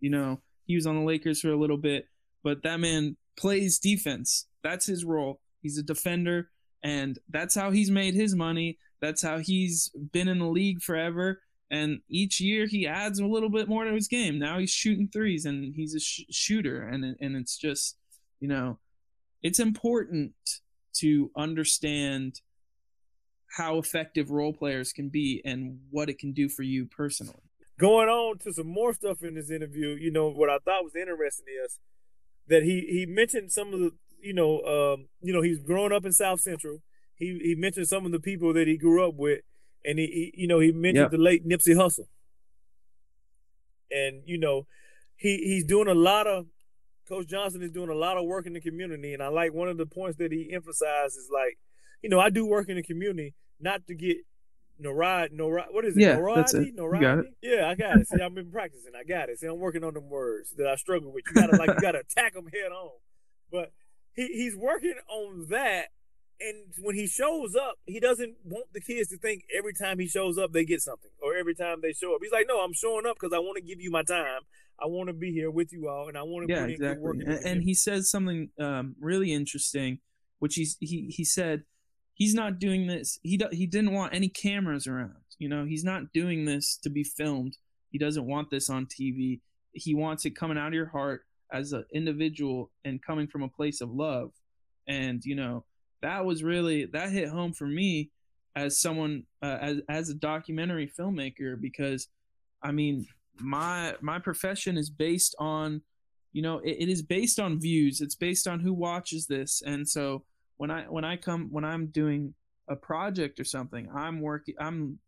you 0.00 0.10
know 0.10 0.40
he 0.66 0.74
was 0.74 0.86
on 0.86 0.96
the 0.96 1.04
lakers 1.04 1.40
for 1.40 1.50
a 1.50 1.58
little 1.58 1.76
bit 1.76 2.06
but 2.42 2.62
that 2.62 2.80
man 2.80 3.16
plays 3.36 3.78
defense 3.78 4.46
that's 4.62 4.86
his 4.86 5.04
role 5.04 5.40
he's 5.62 5.78
a 5.78 5.82
defender 5.82 6.48
and 6.82 7.18
that's 7.28 7.54
how 7.54 7.70
he's 7.70 7.90
made 7.90 8.14
his 8.14 8.34
money 8.34 8.78
that's 9.00 9.22
how 9.22 9.38
he's 9.38 9.90
been 10.12 10.28
in 10.28 10.38
the 10.38 10.46
league 10.46 10.82
forever 10.82 11.40
and 11.70 12.00
each 12.08 12.40
year 12.40 12.66
he 12.66 12.86
adds 12.86 13.20
a 13.20 13.26
little 13.26 13.48
bit 13.48 13.68
more 13.68 13.84
to 13.84 13.92
his 13.92 14.08
game. 14.08 14.38
Now 14.38 14.58
he's 14.58 14.72
shooting 14.72 15.08
threes 15.08 15.44
and 15.44 15.74
he's 15.74 15.94
a 15.94 16.00
sh- 16.00 16.24
shooter, 16.30 16.82
and 16.82 17.04
and 17.20 17.36
it's 17.36 17.56
just 17.56 17.96
you 18.40 18.48
know, 18.48 18.78
it's 19.42 19.60
important 19.60 20.32
to 20.94 21.30
understand 21.36 22.40
how 23.56 23.78
effective 23.78 24.30
role 24.30 24.52
players 24.52 24.92
can 24.92 25.08
be 25.08 25.42
and 25.44 25.78
what 25.90 26.08
it 26.08 26.18
can 26.18 26.32
do 26.32 26.48
for 26.48 26.62
you 26.62 26.86
personally. 26.86 27.49
Going 27.80 28.08
on 28.08 28.38
to 28.40 28.52
some 28.52 28.66
more 28.66 28.92
stuff 28.92 29.22
in 29.22 29.34
this 29.34 29.50
interview, 29.50 29.96
you 29.98 30.10
know, 30.10 30.28
what 30.30 30.50
I 30.50 30.58
thought 30.58 30.84
was 30.84 30.94
interesting 30.94 31.46
is 31.64 31.78
that 32.48 32.62
he 32.62 32.86
he 32.88 33.06
mentioned 33.06 33.50
some 33.50 33.72
of 33.72 33.80
the, 33.80 33.90
you 34.20 34.34
know, 34.34 34.60
um, 34.74 35.08
you 35.22 35.32
know, 35.32 35.40
he's 35.42 35.58
growing 35.60 35.92
up 35.92 36.04
in 36.04 36.12
South 36.12 36.40
Central. 36.40 36.82
He 37.14 37.38
he 37.42 37.54
mentioned 37.54 37.88
some 37.88 38.04
of 38.06 38.12
the 38.12 38.20
people 38.20 38.52
that 38.54 38.66
he 38.68 38.76
grew 38.76 39.06
up 39.06 39.14
with, 39.14 39.40
and 39.84 39.98
he, 39.98 40.06
he 40.06 40.42
you 40.42 40.46
know 40.48 40.60
he 40.60 40.72
mentioned 40.72 41.04
Yep. 41.04 41.10
the 41.10 41.18
late 41.18 41.48
Nipsey 41.48 41.74
Hussle, 41.74 42.06
and 43.90 44.22
you 44.26 44.38
know, 44.38 44.66
he 45.16 45.38
he's 45.38 45.64
doing 45.64 45.88
a 45.88 45.94
lot 45.94 46.26
of. 46.26 46.46
Coach 47.08 47.26
Johnson 47.26 47.60
is 47.60 47.72
doing 47.72 47.88
a 47.88 47.94
lot 47.94 48.16
of 48.16 48.24
work 48.24 48.46
in 48.46 48.52
the 48.52 48.60
community, 48.60 49.12
and 49.14 49.20
I 49.20 49.26
like 49.28 49.52
one 49.52 49.68
of 49.68 49.76
the 49.76 49.84
points 49.86 50.16
that 50.18 50.30
he 50.30 50.52
emphasized 50.52 51.16
is 51.16 51.28
like, 51.32 51.58
you 52.02 52.08
know, 52.08 52.20
I 52.20 52.30
do 52.30 52.46
work 52.46 52.68
in 52.68 52.76
the 52.76 52.84
community 52.84 53.34
not 53.58 53.84
to 53.88 53.96
get 53.96 54.18
Norad, 54.82 55.32
Norad, 55.32 55.66
what 55.72 55.84
is 55.84 55.96
it? 55.96 56.00
Yeah, 56.00 56.16
Noradi? 56.16 56.34
that's 56.36 56.54
it. 56.54 56.66
You 56.66 56.72
Noradi? 56.72 57.00
got 57.00 57.18
it. 57.18 57.26
Yeah, 57.42 57.68
I 57.68 57.74
got 57.74 57.98
it. 57.98 58.08
See, 58.08 58.20
I've 58.20 58.34
been 58.34 58.50
practicing. 58.50 58.92
I 58.98 59.04
got 59.04 59.28
it. 59.28 59.38
See, 59.38 59.46
I'm 59.46 59.58
working 59.58 59.84
on 59.84 59.94
them 59.94 60.08
words 60.08 60.54
that 60.56 60.66
I 60.66 60.76
struggle 60.76 61.12
with. 61.12 61.24
You 61.28 61.34
gotta 61.34 61.56
like, 61.56 61.68
you 61.68 61.80
gotta 61.80 62.00
attack 62.00 62.34
them 62.34 62.46
head 62.46 62.72
on. 62.72 62.92
But 63.52 63.72
he 64.14 64.26
he's 64.26 64.56
working 64.56 64.94
on 65.08 65.46
that, 65.50 65.88
and 66.40 66.72
when 66.80 66.94
he 66.94 67.06
shows 67.06 67.54
up, 67.54 67.78
he 67.86 68.00
doesn't 68.00 68.36
want 68.44 68.66
the 68.72 68.80
kids 68.80 69.10
to 69.10 69.18
think 69.18 69.44
every 69.56 69.74
time 69.74 69.98
he 69.98 70.08
shows 70.08 70.38
up 70.38 70.52
they 70.52 70.64
get 70.64 70.80
something, 70.80 71.10
or 71.22 71.36
every 71.36 71.54
time 71.54 71.80
they 71.82 71.92
show 71.92 72.14
up. 72.14 72.20
He's 72.22 72.32
like, 72.32 72.46
no, 72.48 72.60
I'm 72.60 72.72
showing 72.72 73.06
up 73.06 73.16
because 73.20 73.34
I 73.34 73.38
want 73.38 73.56
to 73.56 73.62
give 73.62 73.80
you 73.80 73.90
my 73.90 74.02
time. 74.02 74.42
I 74.82 74.86
want 74.86 75.08
to 75.08 75.12
be 75.12 75.32
here 75.32 75.50
with 75.50 75.72
you 75.72 75.88
all, 75.88 76.08
and 76.08 76.16
I 76.16 76.22
want 76.22 76.48
to 76.48 76.54
yeah, 76.54 76.60
put 76.62 76.70
in 76.70 76.78
good 76.78 76.98
work. 76.98 77.16
And, 77.16 77.44
and 77.44 77.62
he 77.62 77.74
says 77.74 78.10
something 78.10 78.48
um, 78.58 78.96
really 78.98 79.32
interesting, 79.32 79.98
which 80.38 80.54
he's 80.54 80.76
he 80.80 81.12
he 81.14 81.24
said 81.24 81.64
he's 82.20 82.34
not 82.34 82.58
doing 82.60 82.86
this. 82.86 83.18
He 83.22 83.40
he 83.50 83.66
didn't 83.66 83.92
want 83.92 84.14
any 84.14 84.28
cameras 84.28 84.86
around. 84.86 85.14
You 85.38 85.48
know, 85.48 85.64
he's 85.64 85.82
not 85.82 86.12
doing 86.12 86.44
this 86.44 86.76
to 86.82 86.90
be 86.90 87.02
filmed. 87.02 87.56
He 87.90 87.98
doesn't 87.98 88.26
want 88.26 88.50
this 88.50 88.68
on 88.68 88.86
TV. 88.86 89.40
He 89.72 89.94
wants 89.94 90.24
it 90.26 90.36
coming 90.36 90.58
out 90.58 90.68
of 90.68 90.74
your 90.74 90.90
heart 90.90 91.22
as 91.50 91.72
an 91.72 91.86
individual 91.92 92.70
and 92.84 93.02
coming 93.02 93.26
from 93.26 93.42
a 93.42 93.48
place 93.48 93.80
of 93.80 93.90
love. 93.90 94.32
And 94.86 95.24
you 95.24 95.34
know, 95.34 95.64
that 96.02 96.26
was 96.26 96.44
really 96.44 96.84
that 96.92 97.10
hit 97.10 97.30
home 97.30 97.54
for 97.54 97.66
me 97.66 98.10
as 98.54 98.80
someone 98.80 99.24
uh, 99.42 99.58
as 99.60 99.80
as 99.88 100.10
a 100.10 100.14
documentary 100.14 100.92
filmmaker 100.98 101.58
because 101.58 102.08
I 102.62 102.72
mean 102.72 103.06
my 103.40 103.94
my 104.02 104.18
profession 104.18 104.76
is 104.76 104.90
based 104.90 105.34
on 105.38 105.80
you 106.32 106.42
know 106.42 106.58
it, 106.58 106.76
it 106.80 106.88
is 106.90 107.00
based 107.00 107.40
on 107.40 107.60
views 107.60 108.00
it's 108.00 108.16
based 108.16 108.48
on 108.48 108.60
who 108.60 108.72
watches 108.72 109.26
this 109.28 109.62
and 109.64 109.88
so 109.88 110.24
when 110.60 110.70
i 110.70 110.82
when 110.82 111.06
i 111.06 111.16
come 111.16 111.48
when 111.50 111.64
i'm 111.64 111.86
doing 111.86 112.34
a 112.68 112.76
project 112.76 113.40
or 113.40 113.44
something 113.44 113.88
i'm 113.94 114.20
working 114.20 114.54
i'm 114.60 114.98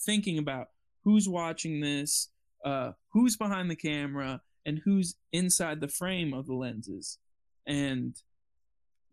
thinking 0.00 0.38
about 0.38 0.68
who's 1.04 1.28
watching 1.28 1.80
this 1.80 2.30
uh 2.64 2.92
who's 3.12 3.36
behind 3.36 3.70
the 3.70 3.76
camera 3.76 4.40
and 4.64 4.80
who's 4.84 5.16
inside 5.32 5.80
the 5.80 5.88
frame 5.88 6.32
of 6.32 6.46
the 6.46 6.54
lenses. 6.54 7.18
And 7.66 8.16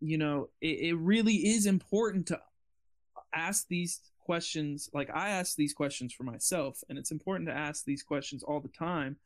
you 0.00 0.16
know 0.16 0.48
it, 0.62 0.78
it 0.80 0.94
really 0.94 1.34
is 1.34 1.66
important 1.66 2.26
to 2.28 2.40
ask 3.34 3.68
these 3.68 4.00
questions 4.24 4.88
like 4.94 5.10
i 5.12 5.28
ask 5.28 5.56
these 5.56 5.74
questions 5.74 6.14
for 6.14 6.22
myself 6.22 6.82
and 6.88 6.98
it's 6.98 7.10
important 7.10 7.46
to 7.46 7.54
ask 7.54 7.84
these 7.84 8.02
questions 8.02 8.42
all 8.42 8.60
the 8.60 8.68
time 8.68 9.16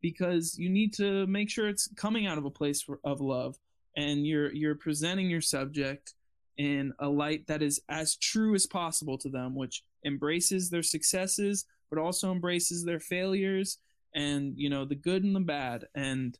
because 0.00 0.58
you 0.58 0.68
need 0.68 0.92
to 0.94 1.26
make 1.28 1.48
sure 1.48 1.68
it's 1.68 1.88
coming 1.94 2.26
out 2.26 2.38
of 2.38 2.44
a 2.44 2.50
place 2.50 2.82
for, 2.82 2.98
of 3.04 3.20
love 3.20 3.56
and 3.98 4.26
you're 4.26 4.52
you're 4.54 4.74
presenting 4.74 5.28
your 5.28 5.42
subject 5.42 6.14
in 6.56 6.92
a 7.00 7.08
light 7.08 7.46
that 7.48 7.62
is 7.62 7.80
as 7.88 8.16
true 8.16 8.54
as 8.54 8.66
possible 8.66 9.18
to 9.18 9.28
them 9.28 9.54
which 9.54 9.82
embraces 10.04 10.70
their 10.70 10.82
successes 10.82 11.66
but 11.90 11.98
also 11.98 12.32
embraces 12.32 12.84
their 12.84 13.00
failures 13.00 13.78
and 14.14 14.54
you 14.56 14.70
know 14.70 14.84
the 14.84 14.94
good 14.94 15.24
and 15.24 15.34
the 15.34 15.40
bad. 15.40 15.84
And 15.94 16.38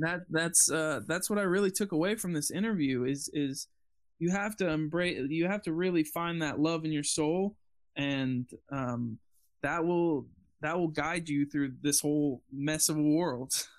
that 0.00 0.20
that's 0.30 0.70
uh 0.70 1.00
that's 1.06 1.28
what 1.28 1.38
I 1.38 1.42
really 1.42 1.70
took 1.70 1.92
away 1.92 2.14
from 2.14 2.32
this 2.32 2.50
interview 2.50 3.04
is 3.04 3.28
is 3.32 3.66
you 4.18 4.30
have 4.30 4.56
to 4.56 4.68
embrace 4.68 5.18
you 5.28 5.46
have 5.46 5.62
to 5.62 5.72
really 5.72 6.04
find 6.04 6.42
that 6.42 6.60
love 6.60 6.84
in 6.84 6.92
your 6.92 7.02
soul 7.02 7.56
and 7.96 8.48
um 8.70 9.18
that 9.62 9.84
will 9.84 10.26
that 10.60 10.78
will 10.78 10.88
guide 10.88 11.28
you 11.28 11.46
through 11.46 11.72
this 11.82 12.00
whole 12.00 12.42
mess 12.52 12.88
of 12.88 12.96
a 12.96 13.02
world 13.02 13.52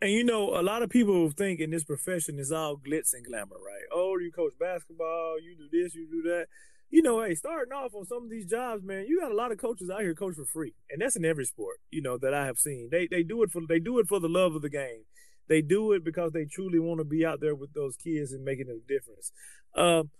And 0.00 0.10
you 0.10 0.24
know, 0.24 0.58
a 0.58 0.62
lot 0.62 0.82
of 0.82 0.90
people 0.90 1.30
think 1.30 1.58
in 1.60 1.70
this 1.70 1.84
profession 1.84 2.38
is 2.38 2.52
all 2.52 2.76
glitz 2.76 3.14
and 3.14 3.24
glamour, 3.24 3.56
right? 3.56 3.86
Oh, 3.92 4.18
you 4.18 4.30
coach 4.30 4.52
basketball, 4.60 5.36
you 5.40 5.56
do 5.56 5.68
this, 5.72 5.94
you 5.94 6.06
do 6.10 6.22
that. 6.28 6.46
You 6.90 7.02
know, 7.02 7.22
hey, 7.22 7.34
starting 7.34 7.72
off 7.72 7.94
on 7.94 8.04
some 8.04 8.24
of 8.24 8.30
these 8.30 8.46
jobs, 8.46 8.84
man, 8.84 9.06
you 9.08 9.20
got 9.20 9.32
a 9.32 9.34
lot 9.34 9.52
of 9.52 9.58
coaches 9.58 9.90
out 9.90 10.02
here 10.02 10.14
coach 10.14 10.36
for 10.36 10.44
free, 10.44 10.74
and 10.90 11.00
that's 11.00 11.16
in 11.16 11.24
every 11.24 11.44
sport. 11.44 11.78
You 11.90 12.02
know 12.02 12.18
that 12.18 12.34
I 12.34 12.46
have 12.46 12.58
seen. 12.58 12.88
They 12.92 13.08
they 13.10 13.22
do 13.22 13.42
it 13.42 13.50
for 13.50 13.62
they 13.66 13.80
do 13.80 13.98
it 13.98 14.06
for 14.06 14.20
the 14.20 14.28
love 14.28 14.54
of 14.54 14.62
the 14.62 14.70
game. 14.70 15.04
They 15.48 15.62
do 15.62 15.92
it 15.92 16.04
because 16.04 16.32
they 16.32 16.44
truly 16.44 16.78
want 16.78 16.98
to 16.98 17.04
be 17.04 17.24
out 17.24 17.40
there 17.40 17.54
with 17.54 17.72
those 17.72 17.96
kids 17.96 18.32
and 18.32 18.44
making 18.44 18.68
a 18.68 18.78
difference. 18.86 19.32
Um, 19.74 20.10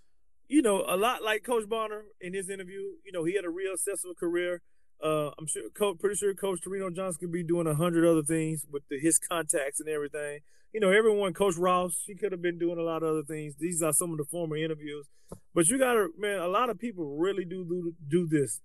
you 0.49 0.63
know, 0.63 0.85
a 0.89 0.97
lot 0.97 1.23
like 1.23 1.43
Coach 1.43 1.69
Bonner 1.69 2.05
in 2.21 2.33
his 2.33 2.49
interview. 2.49 2.81
You 3.05 3.13
know, 3.13 3.25
he 3.25 3.35
had 3.35 3.45
a 3.45 3.51
real 3.51 3.77
successful 3.77 4.15
career. 4.15 4.63
Uh, 5.03 5.31
I'm 5.39 5.47
sure, 5.47 5.69
coach, 5.71 5.99
pretty 5.99 6.17
sure 6.17 6.35
Coach 6.35 6.61
Torino 6.63 6.91
Johnson 6.91 7.21
could 7.21 7.33
be 7.33 7.43
doing 7.43 7.67
a 7.67 7.75
hundred 7.75 8.09
other 8.09 8.23
things 8.23 8.65
with 8.71 8.83
the, 8.89 8.99
his 8.99 9.19
contacts 9.19 9.79
and 9.79 9.89
everything. 9.89 10.41
You 10.73 10.81
know, 10.81 10.91
everyone, 10.91 11.33
Coach 11.33 11.57
Ross, 11.57 12.03
he 12.07 12.15
could 12.15 12.33
have 12.33 12.43
been 12.43 12.59
doing 12.59 12.79
a 12.79 12.83
lot 12.83 13.03
of 13.03 13.11
other 13.11 13.23
things. 13.23 13.55
These 13.59 13.83
are 13.83 13.93
some 13.93 14.13
of 14.13 14.19
the 14.19 14.25
former 14.25 14.57
interviews, 14.57 15.07
but 15.55 15.69
you 15.69 15.79
gotta, 15.79 16.09
man, 16.19 16.39
a 16.39 16.49
lot 16.49 16.71
of 16.71 16.79
people 16.79 17.17
really 17.17 17.45
do 17.45 17.65
do 17.65 17.95
do 18.09 18.27
this 18.27 18.61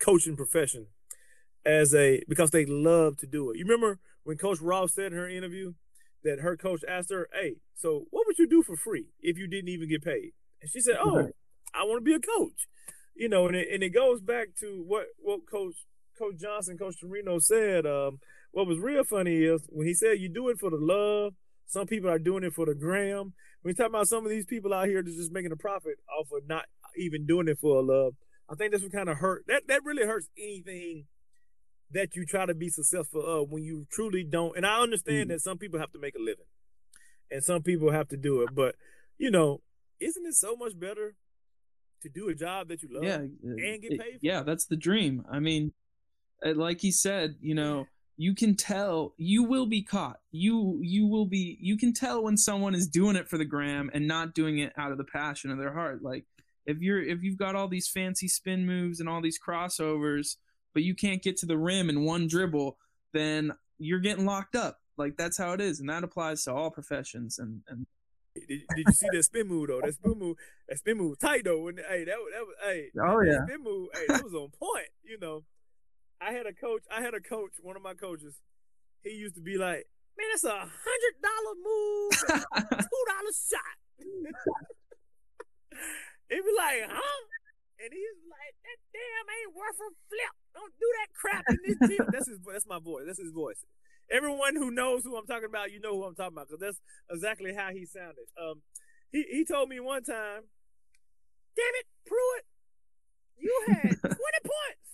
coaching 0.00 0.36
profession 0.36 0.86
as 1.64 1.94
a 1.94 2.22
because 2.28 2.50
they 2.50 2.64
love 2.64 3.16
to 3.18 3.26
do 3.26 3.50
it. 3.50 3.58
You 3.58 3.64
remember 3.64 3.98
when 4.22 4.36
Coach 4.36 4.60
Ross 4.60 4.94
said 4.94 5.12
in 5.12 5.18
her 5.18 5.28
interview 5.28 5.74
that 6.22 6.40
her 6.40 6.56
coach 6.56 6.82
asked 6.88 7.10
her, 7.10 7.28
"Hey, 7.32 7.56
so 7.74 8.06
what 8.10 8.26
would 8.26 8.38
you 8.38 8.46
do 8.46 8.62
for 8.62 8.76
free 8.76 9.06
if 9.20 9.38
you 9.38 9.46
didn't 9.46 9.68
even 9.68 9.88
get 9.88 10.02
paid?" 10.02 10.32
And 10.60 10.70
she 10.70 10.80
said, 10.80 10.96
"Oh, 11.00 11.30
I 11.74 11.84
want 11.84 11.98
to 11.98 12.04
be 12.04 12.14
a 12.14 12.20
coach." 12.20 12.68
You 13.14 13.28
know, 13.28 13.46
and 13.46 13.56
it, 13.56 13.68
and 13.72 13.82
it 13.82 13.90
goes 13.90 14.20
back 14.20 14.48
to 14.60 14.82
what 14.86 15.06
what 15.18 15.40
Coach 15.50 15.76
Coach 16.18 16.36
Johnson, 16.40 16.78
Coach 16.78 17.00
Torino 17.00 17.38
said. 17.38 17.86
Um, 17.86 18.18
what 18.52 18.66
was 18.66 18.78
real 18.78 19.04
funny 19.04 19.42
is 19.42 19.62
when 19.68 19.86
he 19.86 19.94
said 19.94 20.20
you 20.20 20.28
do 20.28 20.48
it 20.48 20.58
for 20.58 20.70
the 20.70 20.78
love. 20.78 21.34
Some 21.66 21.86
people 21.86 22.10
are 22.10 22.18
doing 22.18 22.44
it 22.44 22.52
for 22.52 22.66
the 22.66 22.74
gram. 22.74 23.32
When 23.62 23.72
you 23.72 23.74
talk 23.74 23.88
about 23.88 24.06
some 24.06 24.24
of 24.24 24.30
these 24.30 24.44
people 24.44 24.74
out 24.74 24.86
here 24.86 25.02
that's 25.02 25.16
just 25.16 25.32
making 25.32 25.52
a 25.52 25.56
profit 25.56 25.94
off 26.18 26.28
of 26.30 26.46
not 26.46 26.66
even 26.96 27.26
doing 27.26 27.48
it 27.48 27.58
for 27.58 27.78
a 27.78 27.82
love, 27.82 28.14
I 28.48 28.54
think 28.54 28.72
that's 28.72 28.82
what 28.82 28.92
kind 28.92 29.08
of 29.08 29.18
hurt. 29.18 29.44
That 29.48 29.62
that 29.68 29.84
really 29.84 30.06
hurts 30.06 30.28
anything 30.38 31.06
that 31.90 32.14
you 32.14 32.26
try 32.26 32.46
to 32.46 32.54
be 32.54 32.68
successful 32.68 33.24
of 33.24 33.50
when 33.50 33.62
you 33.62 33.86
truly 33.90 34.24
don't. 34.24 34.56
And 34.56 34.66
I 34.66 34.80
understand 34.80 35.30
that 35.30 35.40
some 35.40 35.58
people 35.58 35.80
have 35.80 35.92
to 35.92 35.98
make 35.98 36.14
a 36.14 36.22
living, 36.22 36.46
and 37.30 37.42
some 37.42 37.62
people 37.62 37.90
have 37.90 38.08
to 38.08 38.16
do 38.16 38.42
it. 38.42 38.54
But 38.54 38.74
you 39.18 39.30
know, 39.30 39.62
isn't 40.00 40.26
it 40.26 40.34
so 40.34 40.56
much 40.56 40.78
better 40.78 41.14
to 42.04 42.08
do 42.08 42.28
a 42.28 42.34
job 42.34 42.68
that 42.68 42.82
you 42.82 42.88
love 42.92 43.04
yeah 43.04 43.16
and 43.16 43.82
get 43.82 43.92
it- 43.92 44.00
paid? 44.00 44.12
For. 44.12 44.18
yeah 44.22 44.42
that's 44.42 44.66
the 44.66 44.76
dream. 44.76 45.24
I 45.30 45.40
mean 45.40 45.72
uh, 46.44 46.54
like 46.54 46.80
he 46.80 46.92
said 46.92 47.34
you 47.40 47.54
know 47.54 47.86
you 48.16 48.34
can 48.34 48.54
tell 48.54 49.14
you 49.16 49.42
will 49.42 49.66
be 49.66 49.82
caught. 49.82 50.20
You 50.30 50.78
you 50.82 51.06
will 51.06 51.26
be 51.26 51.58
you 51.60 51.76
can 51.76 51.92
tell 51.92 52.22
when 52.22 52.36
someone 52.36 52.74
is 52.74 52.86
doing 52.86 53.16
it 53.16 53.28
for 53.28 53.38
the 53.38 53.44
gram 53.44 53.90
and 53.92 54.06
not 54.06 54.34
doing 54.34 54.58
it 54.58 54.72
out 54.76 54.92
of 54.92 54.98
the 54.98 55.04
passion 55.04 55.50
of 55.50 55.58
their 55.58 55.72
heart. 55.72 56.02
Like 56.02 56.24
if 56.64 56.78
you're 56.80 57.02
if 57.02 57.22
you've 57.22 57.38
got 57.38 57.56
all 57.56 57.66
these 57.68 57.88
fancy 57.88 58.28
spin 58.28 58.66
moves 58.66 59.00
and 59.00 59.08
all 59.08 59.20
these 59.20 59.38
crossovers 59.44 60.36
but 60.72 60.82
you 60.82 60.94
can't 60.94 61.22
get 61.22 61.36
to 61.38 61.46
the 61.46 61.58
rim 61.58 61.88
in 61.88 62.04
one 62.04 62.26
dribble 62.28 62.76
then 63.12 63.52
you're 63.78 63.98
getting 64.00 64.26
locked 64.26 64.54
up. 64.54 64.78
Like 64.96 65.16
that's 65.16 65.36
how 65.38 65.52
it 65.52 65.60
is 65.60 65.80
and 65.80 65.88
that 65.88 66.04
applies 66.04 66.44
to 66.44 66.54
all 66.54 66.70
professions 66.70 67.38
and 67.38 67.62
and 67.68 67.86
Did, 68.48 68.62
did 68.76 68.86
you 68.86 68.92
see 68.92 69.08
that 69.12 69.22
spin 69.24 69.46
move 69.48 69.68
though? 69.68 69.80
That 69.80 69.94
spin 69.94 70.18
move, 70.18 70.36
that 70.68 70.78
spin 70.78 70.98
move 70.98 71.18
tight 71.18 71.44
though. 71.44 71.68
And 71.68 71.78
hey, 71.78 72.04
that 72.04 72.18
was 72.18 72.32
that 72.32 72.46
was 72.46 72.56
hey, 72.64 72.90
Oh, 73.00 73.20
that 73.20 73.26
yeah. 73.30 73.44
spin 73.46 73.62
move, 73.64 73.88
hey, 73.94 74.06
that 74.08 74.24
was 74.24 74.34
on 74.34 74.50
point. 74.50 74.88
You 75.02 75.18
know, 75.20 75.44
I 76.20 76.32
had 76.32 76.46
a 76.46 76.52
coach. 76.52 76.84
I 76.90 77.00
had 77.02 77.14
a 77.14 77.20
coach. 77.20 77.52
One 77.62 77.76
of 77.76 77.82
my 77.82 77.94
coaches. 77.94 78.40
He 79.02 79.10
used 79.10 79.34
to 79.36 79.42
be 79.42 79.58
like, 79.58 79.86
"Man, 80.16 80.28
that's 80.32 80.44
a 80.44 80.64
hundred 80.64 81.14
dollar 81.20 81.54
move, 81.60 82.12
two 82.88 83.04
dollar 83.08 83.32
shot." 83.34 83.76
He'd 86.30 86.40
be 86.40 86.54
like, 86.56 86.88
"Huh?" 86.88 87.20
And 87.84 87.92
he's 87.92 88.16
like, 88.30 88.54
"That 88.64 88.78
damn 88.94 89.28
ain't 89.28 89.52
worth 89.54 89.76
a 89.76 89.90
flip. 90.08 90.32
Don't 90.54 90.72
do 90.80 90.88
that 91.02 91.12
crap 91.12 91.44
in 91.50 91.58
this 91.66 91.76
gym." 91.90 92.06
That's 92.10 92.28
his. 92.28 92.38
That's 92.46 92.66
my 92.66 92.78
voice. 92.78 93.04
That's 93.06 93.18
his 93.20 93.32
voice. 93.32 93.62
Everyone 94.10 94.56
who 94.56 94.70
knows 94.70 95.02
who 95.04 95.16
I'm 95.16 95.26
talking 95.26 95.48
about, 95.48 95.72
you 95.72 95.80
know 95.80 95.96
who 95.96 96.04
I'm 96.04 96.14
talking 96.14 96.36
about, 96.36 96.48
because 96.48 96.60
that's 96.60 96.80
exactly 97.10 97.54
how 97.54 97.70
he 97.72 97.86
sounded. 97.86 98.28
Um, 98.36 98.62
he 99.10 99.24
he 99.30 99.44
told 99.44 99.68
me 99.68 99.80
one 99.80 100.02
time, 100.04 100.44
"Damn 101.56 101.74
it, 101.80 101.86
Pruitt, 102.04 102.44
you 103.38 103.52
had 103.68 103.96
20 104.02 104.18
points, 104.44 104.88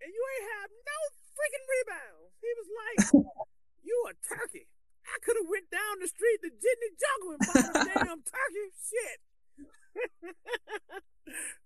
and 0.00 0.08
you 0.08 0.22
ain't 0.32 0.48
have 0.56 0.70
no 0.72 0.98
freaking 1.36 1.64
rebounds." 1.68 2.32
He 2.40 2.50
was 2.56 2.68
like, 2.72 2.98
"You 3.84 3.96
a 4.08 4.14
turkey." 4.24 4.68
I 5.04 5.20
could 5.20 5.36
have 5.36 5.48
went 5.48 5.68
down 5.68 6.00
the 6.00 6.08
street 6.08 6.40
to 6.42 6.50
Jitney 6.50 6.96
Jungle 6.96 7.36
and 7.36 7.42
bought 7.44 7.76
a 7.76 7.84
damn 8.08 8.24
turkey. 8.24 8.66
Shit. 8.80 9.18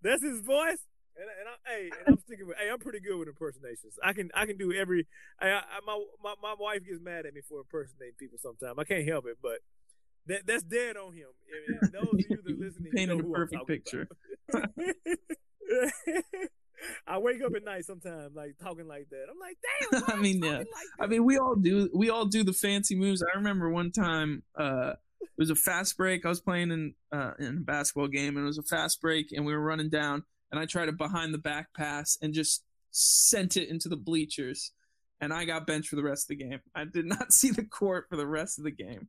That's 0.03 0.23
his 0.23 0.41
voice. 0.43 0.83
And, 1.19 1.27
and 1.27 1.49
I, 1.49 1.55
hey, 1.67 1.91
and 1.91 2.15
I'm 2.15 2.19
sticking 2.21 2.47
with. 2.47 2.57
Hey, 2.59 2.71
I'm 2.71 2.79
pretty 2.79 3.01
good 3.01 3.19
with 3.19 3.29
impersonations. 3.29 3.95
I 4.03 4.13
can 4.13 4.31
I 4.35 4.47
can 4.47 4.57
do 4.57 4.73
every. 4.73 5.07
I, 5.41 5.49
I 5.49 5.81
my, 5.85 6.01
my 6.23 6.35
my 6.41 6.55
wife 6.59 6.85
gets 6.87 7.01
mad 7.03 7.27
at 7.27 7.35
me 7.35 7.41
for 7.49 7.59
impersonating 7.59 8.15
people 8.19 8.39
sometimes. 8.41 8.79
I 8.79 8.85
can't 8.85 9.07
help 9.07 9.27
it, 9.27 9.39
but 9.43 9.59
that 10.27 10.47
that's 10.47 10.63
dead 10.63 10.97
on 10.97 11.13
him. 11.15 11.29
And- 11.51 11.93
those 11.93 12.15
of 12.15 12.21
you 12.21 12.39
that 12.45 12.59
listening, 12.61 12.93
you 12.95 13.07
know 13.07 13.19
a 13.19 13.23
who 13.23 13.35
I'm 13.35 13.49
perfect 13.49 13.67
picture. 13.67 14.09
I 17.07 17.19
wake 17.19 17.43
up 17.43 17.53
at 17.57 17.65
night 17.65 17.85
sometimes 17.85 18.35
like 18.37 18.57
talking 18.63 18.87
like 18.87 19.09
that. 19.11 19.27
I'm 19.29 19.39
like, 19.41 19.57
damn. 19.91 20.05
I 20.19 20.21
mean, 20.21 20.43
yeah. 20.43 20.59
like 20.59 20.67
I 21.01 21.07
mean, 21.07 21.25
we 21.25 21.39
all 21.39 21.57
do. 21.57 21.91
We 21.93 22.11
all 22.11 22.27
do 22.27 22.45
the 22.45 22.53
fancy 22.53 22.95
moves. 22.95 23.23
I 23.23 23.37
remember 23.37 23.69
one 23.71 23.91
time, 23.91 24.43
uh, 24.59 24.93
it 25.21 25.29
was 25.37 25.51
a 25.51 25.57
fast 25.57 25.97
break. 25.97 26.25
I 26.25 26.29
was 26.29 26.41
playing 26.41 26.71
in 26.71 26.95
uh, 27.13 27.33
in 27.39 27.59
a 27.59 27.61
basketball 27.61 28.09
game, 28.09 28.37
and 28.37 28.45
it 28.45 28.47
was 28.47 28.59
a 28.59 28.63
fast 28.63 29.01
break, 29.01 29.33
and 29.33 29.45
we 29.45 29.53
were 29.53 29.61
running 29.61 29.91
down, 29.91 30.25
and 30.51 30.59
I 30.61 30.67
tried 30.67 30.89
a 30.89 30.93
behind 30.93 31.33
the 31.35 31.39
back 31.39 31.69
pass 31.77 32.17
and 32.23 32.33
just 32.35 32.65
sent 32.91 33.57
it 33.57 33.69
into 33.69 33.89
the 33.89 33.97
bleachers, 33.97 34.73
and 35.21 35.33
I 35.33 35.45
got 35.45 35.67
benched 35.67 35.89
for 35.89 35.97
the 35.97 36.03
rest 36.03 36.31
of 36.31 36.39
the 36.39 36.45
game. 36.45 36.61
I 36.75 36.85
did 36.85 37.07
not 37.07 37.33
see 37.33 37.51
the 37.51 37.65
court 37.65 38.07
for 38.09 38.17
the 38.17 38.27
rest 38.27 38.59
of 38.59 38.65
the 38.65 38.71
game. 38.71 39.09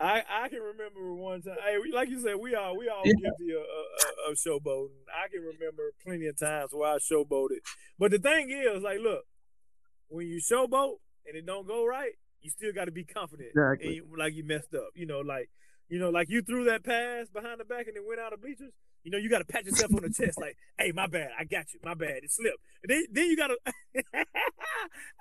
I 0.00 0.22
I 0.30 0.48
can 0.48 0.60
remember 0.60 1.12
one 1.14 1.42
time. 1.42 1.56
Hey, 1.64 1.76
like 1.92 2.08
you 2.08 2.20
said, 2.20 2.36
we 2.36 2.54
all 2.54 2.76
we 2.78 2.88
all 2.88 3.02
Yeah. 3.04 3.14
guilty 3.20 3.52
of, 3.52 3.62
of, 3.62 4.30
of 4.32 4.36
showboating. 4.36 4.90
I 5.12 5.26
can 5.28 5.40
remember 5.42 5.92
plenty 6.04 6.26
of 6.26 6.38
times 6.38 6.70
where 6.72 6.92
I 6.94 6.98
showboated. 6.98 7.58
But 7.98 8.12
the 8.12 8.18
thing 8.20 8.50
is, 8.50 8.82
like, 8.84 9.00
look, 9.00 9.24
when 10.08 10.28
you 10.28 10.40
showboat 10.40 10.98
and 11.26 11.36
it 11.36 11.44
don't 11.44 11.66
go 11.66 11.84
right, 11.84 12.12
you 12.40 12.50
still 12.50 12.72
got 12.72 12.84
to 12.84 12.92
be 12.92 13.02
confident. 13.04 13.48
Exactly. 13.50 13.86
And 13.88 13.96
you- 13.96 14.16
like 14.16 14.34
you 14.34 14.44
messed 14.44 14.72
up. 14.72 14.90
You 14.94 15.06
know, 15.06 15.18
like 15.18 15.50
you 15.88 15.98
know, 15.98 16.10
like 16.10 16.28
you 16.30 16.42
threw 16.42 16.64
that 16.66 16.84
pass 16.84 17.26
behind 17.32 17.58
the 17.58 17.64
back 17.64 17.88
and 17.88 17.96
then 17.96 18.04
went 18.06 18.20
out 18.20 18.32
of 18.32 18.40
bleachers. 18.40 18.72
You 19.04 19.10
know, 19.12 19.18
you 19.18 19.30
got 19.30 19.38
to 19.38 19.44
pat 19.44 19.64
yourself 19.64 19.94
on 19.94 20.02
the 20.02 20.10
chest, 20.10 20.38
like, 20.40 20.56
"Hey, 20.78 20.92
my 20.92 21.06
bad, 21.06 21.30
I 21.38 21.44
got 21.44 21.72
you. 21.72 21.80
My 21.84 21.94
bad, 21.94 22.24
it 22.24 22.32
slipped." 22.32 22.58
Then, 22.84 23.04
then 23.10 23.26
you 23.26 23.36
got 23.36 23.48
to, 23.48 23.58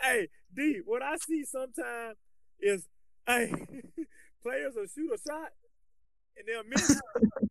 hey, 0.02 0.28
D. 0.56 0.82
What 0.86 1.02
I 1.02 1.16
see 1.18 1.44
sometimes 1.46 2.18
is, 2.60 2.86
hey, 3.26 3.52
players 4.44 4.74
will 4.76 4.88
shoot 4.88 5.14
a 5.14 5.18
shot 5.18 5.52
and 6.38 6.48
they'll 6.48 6.64
miss, 6.64 7.02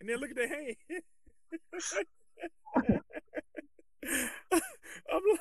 and 0.00 0.08
then 0.08 0.18
look 0.18 0.30
at 0.30 0.36
their 0.36 0.48
hand. 0.48 0.76
I'm 5.12 5.22
like, 5.30 5.40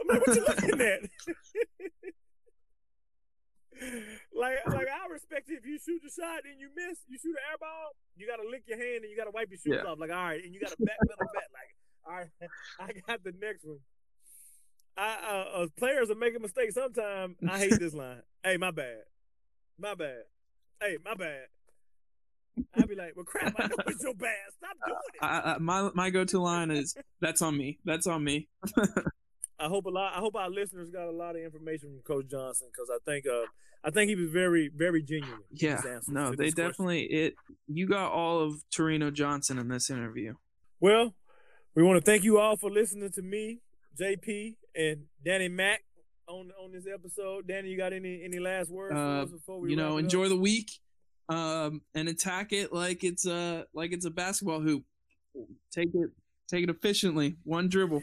I'm 0.00 0.06
like, 0.08 0.26
what 0.26 0.36
you 0.36 0.44
looking 0.46 0.80
at? 0.80 1.00
Like, 4.40 4.56
like 4.66 4.88
I 4.88 5.06
respect 5.12 5.50
it 5.50 5.60
if 5.60 5.66
you 5.66 5.76
shoot 5.78 6.00
the 6.02 6.08
shot 6.10 6.40
and 6.48 6.56
you 6.58 6.68
miss, 6.74 6.98
you 7.08 7.18
shoot 7.20 7.36
an 7.36 7.44
air 7.52 7.58
ball, 7.60 7.92
you 8.16 8.26
gotta 8.26 8.48
lick 8.48 8.64
your 8.66 8.78
hand 8.78 9.04
and 9.04 9.10
you 9.12 9.16
gotta 9.16 9.30
wipe 9.30 9.50
your 9.50 9.58
shoes 9.60 9.76
Yeah. 9.84 9.90
off. 9.90 9.98
Like, 10.00 10.10
all 10.10 10.16
right, 10.24 10.42
and 10.42 10.54
you 10.54 10.60
gotta 10.60 10.76
backpedal 10.80 11.18
back. 11.36 11.48
Like, 11.60 11.72
all 12.08 12.16
right, 12.16 12.30
I 12.80 12.92
got 13.06 13.22
the 13.22 13.34
next 13.40 13.64
one. 13.64 13.78
I 14.96 15.16
uh, 15.30 15.62
uh, 15.62 15.66
players 15.78 16.10
are 16.10 16.14
making 16.16 16.42
mistakes 16.42 16.74
sometimes. 16.74 17.36
I 17.48 17.58
hate 17.58 17.78
this 17.78 17.94
line. 17.94 18.22
Hey, 18.42 18.56
my 18.56 18.70
bad, 18.70 19.02
my 19.78 19.94
bad. 19.94 20.22
Hey, 20.80 20.96
my 21.04 21.12
bad. 21.14 21.44
I'd 22.74 22.88
be 22.88 22.94
like, 22.94 23.12
well, 23.14 23.26
crap, 23.26 23.54
I 23.58 23.66
know 23.66 23.76
it's 23.86 24.02
your 24.02 24.14
bad. 24.14 24.34
Stop 24.56 24.76
doing 24.86 24.98
it. 25.14 25.22
I, 25.22 25.54
I, 25.54 25.58
my 25.58 25.90
my 25.94 26.08
go 26.10 26.24
to 26.24 26.40
line 26.40 26.70
is 26.70 26.94
that's 27.20 27.42
on 27.42 27.56
me. 27.56 27.78
That's 27.84 28.06
on 28.06 28.24
me. 28.24 28.48
I 29.60 29.68
hope 29.68 29.86
a 29.86 29.90
lot. 29.90 30.14
I 30.14 30.18
hope 30.20 30.34
our 30.36 30.50
listeners 30.50 30.90
got 30.90 31.08
a 31.08 31.10
lot 31.12 31.36
of 31.36 31.42
information 31.42 31.90
from 31.90 32.02
Coach 32.02 32.30
Johnson 32.30 32.68
because 32.72 32.88
I 32.90 32.98
think 33.04 33.26
uh, 33.26 33.46
I 33.84 33.90
think 33.90 34.08
he 34.08 34.14
was 34.16 34.30
very 34.30 34.70
very 34.74 35.02
genuine. 35.02 35.42
Yeah, 35.50 35.80
no, 36.08 36.30
they 36.30 36.46
this 36.46 36.54
question. 36.54 36.70
definitely 36.70 37.02
it. 37.04 37.34
You 37.66 37.86
got 37.86 38.12
all 38.12 38.40
of 38.40 38.62
Torino 38.70 39.10
Johnson 39.10 39.58
in 39.58 39.68
this 39.68 39.90
interview. 39.90 40.34
Well, 40.80 41.14
we 41.74 41.82
want 41.82 42.02
to 42.02 42.10
thank 42.10 42.24
you 42.24 42.38
all 42.38 42.56
for 42.56 42.70
listening 42.70 43.10
to 43.12 43.22
me, 43.22 43.60
JP, 44.00 44.56
and 44.74 45.04
Danny 45.24 45.48
Mack 45.48 45.82
on 46.26 46.50
on 46.62 46.72
this 46.72 46.86
episode. 46.92 47.46
Danny, 47.46 47.68
you 47.68 47.76
got 47.76 47.92
any 47.92 48.22
any 48.24 48.38
last 48.38 48.70
words 48.70 48.92
for 48.94 48.98
Uh, 48.98 49.22
us 49.24 49.30
before 49.30 49.60
we 49.60 49.70
you 49.70 49.76
know, 49.76 49.98
enjoy 49.98 50.24
up? 50.24 50.30
the 50.30 50.36
week, 50.36 50.70
um, 51.28 51.82
and 51.94 52.08
attack 52.08 52.52
it 52.52 52.72
like 52.72 53.04
it's 53.04 53.26
a 53.26 53.66
like 53.74 53.92
it's 53.92 54.06
a 54.06 54.10
basketball 54.10 54.60
hoop. 54.60 54.84
Take 55.70 55.88
it, 55.94 56.10
take 56.48 56.64
it 56.64 56.70
efficiently. 56.70 57.36
One 57.44 57.68
dribble. 57.68 58.02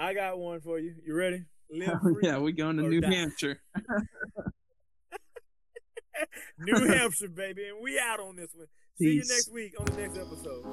I 0.00 0.14
got 0.14 0.38
one 0.38 0.60
for 0.60 0.78
you. 0.78 0.94
You 1.06 1.14
ready? 1.14 1.44
Live 1.70 1.90
oh, 1.92 1.98
free. 2.14 2.22
yeah, 2.22 2.38
we're 2.38 2.52
going 2.52 2.78
to 2.78 2.84
New 2.84 3.02
die. 3.02 3.12
Hampshire. 3.14 3.60
New 6.58 6.86
Hampshire, 6.94 7.28
baby, 7.28 7.68
and 7.68 7.82
we 7.82 7.98
out 7.98 8.18
on 8.18 8.36
this 8.36 8.54
one. 8.54 8.66
See 8.96 9.12
you 9.12 9.24
next 9.28 9.52
week 9.52 9.74
on 9.78 9.84
the 9.84 9.96
next 10.00 10.16
episode. 10.16 10.64